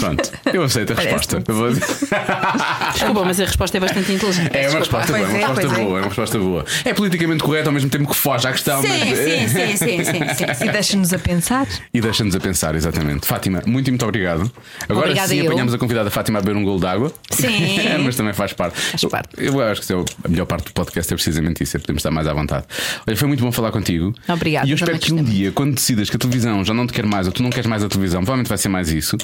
[0.00, 1.44] Pronto, eu aceito a resposta.
[1.46, 1.68] Eu vou-
[2.94, 4.56] Desculpa, mas a resposta é bastante inteligente.
[4.56, 5.04] É uma Desculpa.
[5.04, 5.84] resposta boa, é uma é, resposta pois é.
[5.84, 6.64] boa, é uma resposta boa.
[6.86, 9.18] É politicamente correto ao mesmo tempo que foge à questão, Sim, mas.
[9.18, 10.64] sim, sim, sim, sim, sim.
[10.64, 11.66] E deixa-nos a pensar.
[11.92, 13.26] E deixa-nos a pensar, exatamente.
[13.26, 14.50] Fátima, muito e muito obrigado.
[14.88, 15.46] Agora Obrigada sim eu.
[15.50, 17.12] apanhamos a convidada Fátima a beber um golo de água.
[17.30, 17.76] Sim.
[18.02, 18.80] Mas também faz parte.
[18.80, 19.28] Faz parte.
[19.36, 21.80] Eu, eu acho que isso é a melhor parte do podcast é precisamente isso, é
[21.80, 22.64] podermos estar mais à vontade.
[23.06, 24.14] Olha, foi muito bom falar contigo.
[24.28, 26.92] Obrigada, E eu espero que um dia, quando decidas que a televisão já não te
[26.92, 29.16] quer mais ou tu não queres mais a televisão, provavelmente vai ser mais isso.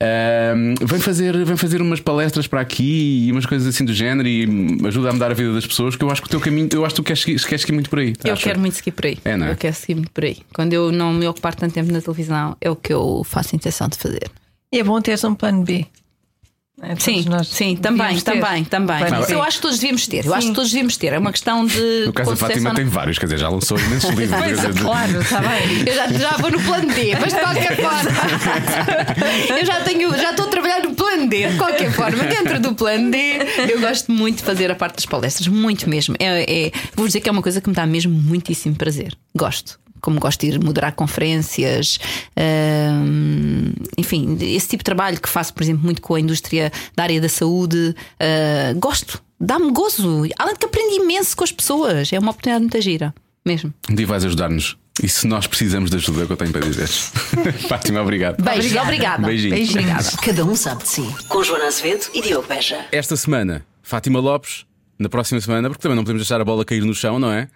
[0.00, 4.28] ahm, vem, fazer, vem fazer umas palestras para aqui e umas coisas assim do género
[4.28, 4.46] e
[4.86, 6.84] ajuda a mudar a vida das pessoas, que eu acho que o teu caminho, eu
[6.84, 8.14] acho que tu queres, seguir- queres seguir muito por aí.
[8.24, 8.44] Eu Acho.
[8.44, 9.18] quero muito seguir por aí.
[9.24, 9.52] É, não é?
[9.52, 10.38] Eu quero seguir muito por aí.
[10.54, 13.88] Quando eu não me ocupar tanto tempo na televisão, é o que eu faço intenção
[13.88, 14.30] de fazer.
[14.72, 15.86] E é bom teres um plano B.
[16.82, 18.98] É, Sim, nós sim, também, também, também.
[18.98, 19.32] B.
[19.32, 20.26] eu acho que todos devíamos ter.
[20.26, 20.48] Eu acho Sim.
[20.50, 21.10] que todos devíamos ter.
[21.14, 22.04] É uma questão de.
[22.04, 24.38] No caso da Fátima tem vários, quer dizer, já lançou imensos livros.
[24.60, 25.84] Pois, claro, está bem.
[25.86, 28.10] Eu já, já vou no plano D, mas de qualquer forma.
[29.58, 32.24] Eu já tenho, já estou a trabalhar no plano D, de qualquer forma.
[32.24, 33.38] Dentro do plano D,
[33.72, 36.14] eu gosto muito de fazer a parte das palestras, muito mesmo.
[36.18, 39.16] É, é- vou dizer que é uma coisa que me dá mesmo muitíssimo prazer.
[39.34, 39.78] Gosto.
[40.00, 41.98] Como gosto de ir moderar conferências,
[42.36, 47.02] hum, enfim, esse tipo de trabalho que faço, por exemplo, muito com a indústria da
[47.02, 50.24] área da saúde, uh, gosto, dá-me gozo.
[50.38, 53.14] Além de que aprendi imenso com as pessoas, é uma oportunidade muito gira,
[53.44, 53.72] mesmo.
[53.90, 54.76] Um dia vais ajudar-nos.
[55.02, 56.88] E se nós precisamos de ajuda, é o que eu tenho para dizer.
[57.68, 58.42] Fátima, obrigado.
[58.42, 59.26] Beijos, obrigada.
[59.26, 59.70] Beijinhos.
[59.70, 60.10] Obrigada.
[60.22, 61.14] Cada um sabe de si.
[61.28, 62.86] Com Joana Azevedo e Diogo Beja.
[62.90, 64.64] Esta semana, Fátima Lopes.
[64.98, 67.48] Na próxima semana, porque também não podemos deixar a bola cair no chão, não é?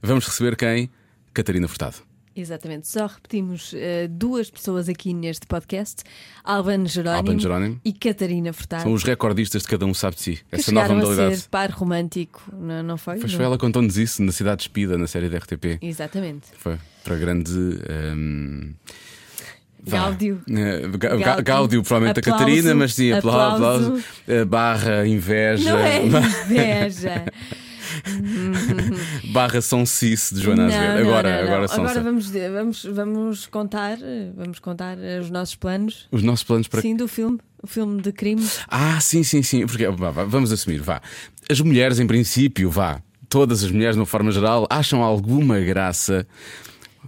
[0.00, 0.88] Vamos receber quem?
[1.36, 1.96] Catarina Furtado.
[2.38, 6.02] Exatamente, só repetimos eh, duas pessoas aqui neste podcast:
[6.44, 7.80] Albano Jerónimo, Albano Jerónimo.
[7.82, 8.82] e Catarina Furtado.
[8.82, 10.32] São os recordistas de cada um sabe de si.
[10.50, 11.40] que Essa nova chegaram a modalidade.
[11.42, 13.18] ser par romântico, não, não foi?
[13.18, 13.38] Pois Não.
[13.38, 15.78] foi ela contou-nos isso na Cidade Despida, na série da RTP.
[15.80, 16.48] Exatamente.
[16.58, 17.50] Foi para grande.
[19.82, 19.98] vá.
[19.98, 20.42] Gáudio.
[20.50, 21.42] Eh, Gáudio.
[21.44, 22.42] Gáudio, provavelmente Aplauso.
[22.42, 23.84] a Catarina, mas sim, apla- Aplauso.
[23.86, 24.04] aplauso.
[24.28, 25.70] eh, Barra inveja.
[25.72, 27.24] Não é inveja.
[29.32, 31.08] barra São Cice de Joana Não, Azevedo.
[31.08, 31.52] Agora, não, não.
[31.52, 33.98] agora são Agora vamos, vamos, vamos contar,
[34.36, 36.06] vamos contar eh, os nossos planos.
[36.10, 36.80] os nossos planos para.
[36.80, 38.46] Sim, do filme, o filme de crime.
[38.68, 39.66] Ah, sim, sim, sim.
[39.66, 41.00] Porque, vá, vá, vamos assumir, vá.
[41.50, 43.00] As mulheres, em princípio, vá.
[43.28, 46.26] Todas as mulheres, de uma forma geral, acham alguma graça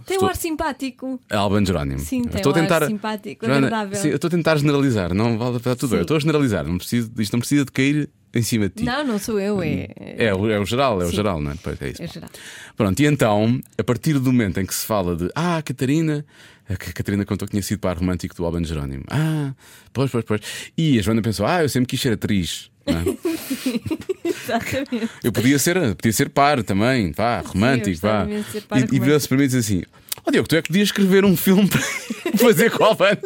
[0.05, 1.19] Tem um Estou- ar simpático.
[1.29, 1.99] a Alban Jerónimo.
[1.99, 2.85] Sim, tem estou a um ar tentar...
[2.87, 3.95] simpático, Joana, agradável.
[4.01, 5.91] sim, eu estou a tentar generalizar, não vale está tudo.
[5.91, 5.95] Sim.
[5.95, 8.83] Eu estou a generalizar, não preciso, isto não precisa de cair em cima de ti.
[8.83, 9.87] Não, não sou eu, é.
[9.97, 11.15] É, o- é o geral, é o Sim.
[11.15, 11.55] geral, não é?
[11.81, 12.03] É isso.
[12.03, 12.29] É geral.
[12.77, 16.25] Pronto, e então, a partir do momento em que se fala de Ah, a Catarina,
[16.69, 19.03] a Ca- Catarina contou que tinha sido par romântico do Alban Jerónimo.
[19.09, 19.53] Ah,
[19.91, 20.41] pois, pois, pois.
[20.77, 22.69] E a Joana pensou: Ah, eu sempre quis ser atriz.
[22.85, 22.93] é?
[24.27, 25.09] Exatamente.
[25.23, 28.79] Eu podia ser, podia ser par também, vá, romântico, gostava vá.
[28.79, 29.83] E, e virou-se para mim e disse assim:
[30.25, 31.81] Ó Diogo, tu é que podias escrever um filme para
[32.37, 33.17] fazer com o Alban.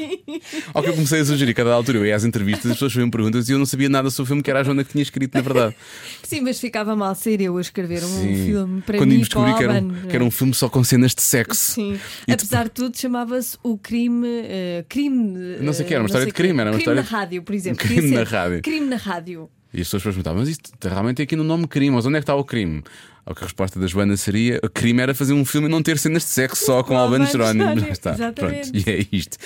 [0.00, 0.40] Sim.
[0.72, 3.10] Ao que eu comecei a sugerir, cada altura eu ia às entrevistas, as pessoas faziam
[3.10, 5.02] perguntas e eu não sabia nada sobre o filme que era a Joana que tinha
[5.02, 5.74] escrito, na verdade.
[6.22, 8.44] Sim, mas ficava mal ser eu a escrever um Sim.
[8.46, 10.26] filme para Quando mim íamos com descobrir que era, um, que era é?
[10.26, 11.72] um filme só com cenas de sexo.
[11.72, 11.98] Sim.
[12.26, 14.26] E Apesar de tudo, chamava-se o crime.
[14.26, 15.56] eh, crime.
[15.58, 17.08] eh, Não sei o que era, uma história de crime, era uma crime história na
[17.08, 17.78] rádio, por exemplo.
[17.86, 18.62] Crime na rádio.
[18.62, 19.50] Crime na rádio.
[19.72, 22.20] E as pessoas perguntavam, mas isto realmente tem aqui no nome crime, mas onde é
[22.20, 22.82] que está o crime?
[23.24, 25.82] Ao que a resposta da Joana seria: o crime era fazer um filme e não
[25.82, 27.70] ter cenas de sexo só com Albano Jerónimo.
[27.90, 28.72] Está, exatamente.
[28.72, 28.88] pronto.
[28.88, 29.36] E é isto.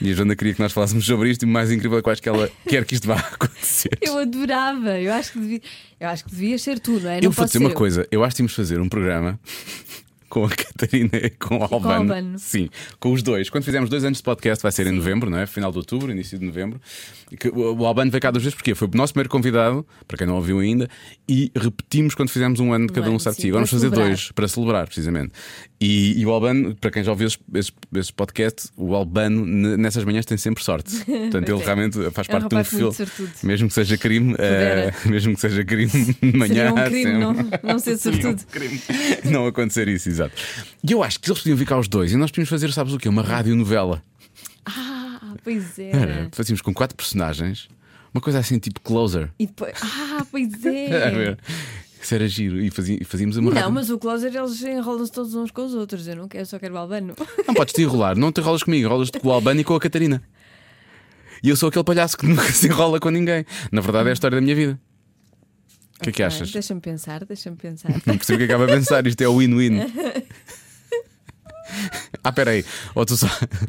[0.00, 2.08] E a Joana queria que nós falássemos sobre isto e o mais incrível é que
[2.08, 3.98] eu acho que ela quer que isto vá acontecer.
[4.00, 4.98] Eu adorava.
[5.00, 5.60] Eu acho que devia,
[6.00, 7.18] eu acho que devias ser tu, não é?
[7.18, 7.74] Eu não vou posso dizer uma eu.
[7.74, 9.38] coisa: eu acho que tínhamos de fazer um programa.
[10.34, 12.12] Com a Catarina e com o Albano.
[12.12, 12.38] Albano.
[12.40, 13.48] Sim, com os dois.
[13.48, 15.46] Quando fizermos dois anos de podcast, vai ser em novembro, não é?
[15.46, 16.80] Final de outubro, início de novembro.
[17.52, 20.34] O Albano veio cá duas vezes porque foi o nosso primeiro convidado, para quem não
[20.34, 20.90] ouviu ainda,
[21.28, 23.52] e repetimos quando fizemos um ano de cada um sabe sim.
[23.52, 24.08] Vamos fazer celebrar.
[24.08, 25.30] dois para celebrar, precisamente.
[25.86, 27.38] E, e o Albano, para quem já ouviu esses,
[27.94, 29.44] esses podcasts, o Albano
[29.76, 30.96] nessas manhãs tem sempre sorte.
[31.04, 31.64] Portanto, ele é.
[31.64, 32.94] realmente faz É um parte de um muito filme.
[32.94, 33.30] sortudo.
[33.42, 36.70] Mesmo que seja crime, eh, mesmo que seja crime de manhã.
[36.70, 37.18] Seria um crime sempre.
[37.18, 38.46] não, não ser Seria um sortudo.
[38.50, 38.80] crime
[39.24, 40.34] não acontecer isso, exato.
[40.82, 42.98] E eu acho que eles podiam ficar os dois e nós podíamos fazer, sabes o
[42.98, 43.08] quê?
[43.08, 44.02] Uma radionovela.
[44.64, 45.90] Ah, pois é.
[45.90, 47.68] Era, fazíamos com quatro personagens,
[48.14, 49.28] uma coisa assim tipo closer.
[49.38, 49.74] E depois.
[49.82, 51.36] Ah, pois A é.
[52.04, 52.60] Isso era giro.
[52.60, 56.06] E fazí- fazíamos uma Não, mas o closer eles enrolam-se todos uns com os outros.
[56.06, 57.14] Eu não quero, eu só quero o Albano.
[57.48, 59.80] Não podes te enrolar, não te enrolas comigo, enrolas-te com o Albano e com a
[59.80, 60.22] Catarina.
[61.42, 63.46] E eu sou aquele palhaço que nunca se enrola com ninguém.
[63.72, 64.78] Na verdade, é a história da minha vida.
[65.98, 66.52] O que é que Ok, achas?
[66.52, 67.90] Deixa-me pensar, deixa-me pensar.
[68.04, 69.80] Não percebo o que acaba a pensar, isto é o win-win.
[72.22, 72.64] Ah, peraí,
[72.94, 73.26] ou tu só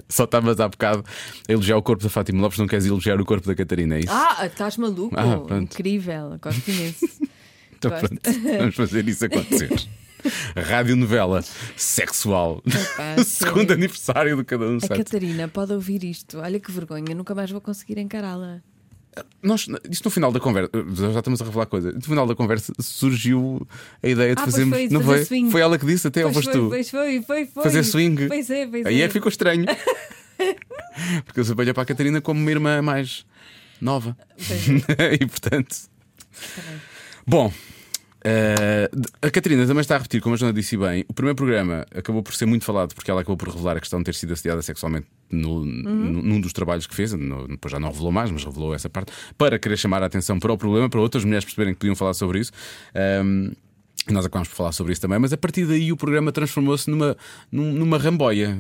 [0.07, 1.03] só estavas há bocado
[1.47, 3.99] a elogiar o corpo da Fátima Lopes, não queres elogiar o corpo da Catarina, é
[4.01, 4.11] isso?
[4.11, 5.13] Ah, estás maluco?
[5.17, 5.73] Ah, pronto.
[5.73, 7.05] Incrível, gosto imenso.
[7.77, 8.07] Então gosto.
[8.07, 9.69] pronto, vamos fazer isso acontecer.
[10.55, 11.43] Rádio novela
[11.77, 12.61] sexual.
[12.65, 14.77] Epá, Segundo aniversário de cada um.
[14.77, 14.87] A?
[14.87, 16.39] Catarina pode ouvir isto.
[16.39, 18.61] Olha que vergonha, nunca mais vou conseguir encará-la.
[19.41, 20.69] Nós, isto no final da conversa,
[21.13, 21.91] já estamos a revelar coisa.
[21.91, 23.65] No final da conversa surgiu
[24.03, 24.75] a ideia de Ah, fazermos.
[24.75, 25.25] foi, de não fazer foi?
[25.25, 25.51] swing.
[25.51, 26.69] Foi ela que disse, até ou Pois foste foi, tu?
[26.69, 27.63] pois foi, foi, foi.
[27.63, 28.27] Fazer swing.
[28.27, 29.03] Pois é, pois Aí é.
[29.05, 29.65] é que ficou estranho.
[31.25, 33.25] Porque eu olha para a Catarina como uma irmã mais
[33.79, 34.17] nova.
[35.19, 35.75] e portanto.
[37.27, 37.51] Bom.
[38.23, 38.89] eh,
[39.21, 42.23] a Catarina também está a repetir, como a Joana disse bem, o primeiro programa acabou
[42.23, 44.61] por ser muito falado porque ela acabou por revelar a questão de ter sido assediada
[44.63, 48.43] sexualmente no, no- num dos trabalhos que fez, no- depois já não revelou mais, mas
[48.43, 51.73] revelou essa parte, para querer chamar a atenção para o problema, para outras mulheres perceberem
[51.73, 52.51] que podiam falar sobre isso.
[52.95, 53.51] Ehm,
[54.09, 57.17] nós acabámos por falar sobre isso também, mas a partir daí o programa transformou-se numa,
[57.51, 58.55] num- numa ramboia.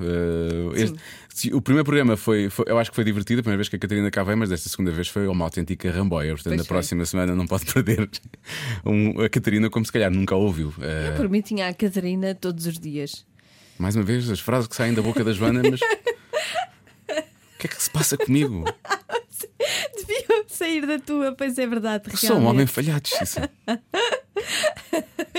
[0.75, 0.81] Eh,
[1.29, 3.75] este- o primeiro programa foi, foi- eu acho que foi divertido, a primeira vez que
[3.75, 6.31] a Catarina cá veio, mas desta segunda vez foi uma autêntica ramboia.
[6.33, 6.75] Portanto, Pois na foi.
[6.75, 8.09] próxima semana não pode perder
[8.85, 10.73] um- a Catarina como se calhar nunca a ouviu.
[10.81, 13.25] Eh, Por mim tinha a Catarina todos os dias.
[13.77, 15.79] mais uma vez, as frases que saem da boca da Joana, mas.
[15.81, 18.63] O que é que se passa comigo?
[19.95, 22.03] Deviam sair da tua, pois é verdade.
[22.11, 22.49] Eu sou um realmente.
[22.51, 23.49] homem falhado, Xissa.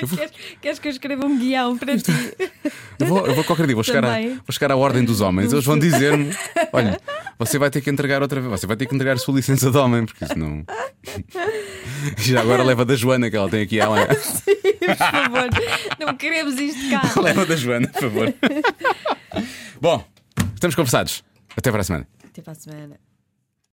[0.02, 2.12] Vou- Queres, queres que eu escreva um guião para ti?
[2.98, 5.52] Eu vou, eu vou qualquer dia, vou chegar, a, vou chegar à ordem dos homens.
[5.52, 6.34] Eles vão dizer-me:
[6.72, 6.98] olha,
[7.38, 9.70] você vai ter que entregar outra vez, você vai ter que entregar a sua licença
[9.70, 10.64] de homem, porque isso não.
[12.16, 13.78] Já agora leva da Joana, que ela tem aqui.
[13.78, 15.48] Ela Por favor,
[16.00, 17.20] não queremos isto cá.
[17.20, 18.34] leva da Joana, por favor.
[19.78, 20.04] Bom,
[20.54, 21.22] estamos conversados.
[21.54, 22.08] Até para a semana.
[22.24, 22.96] Até para a semana.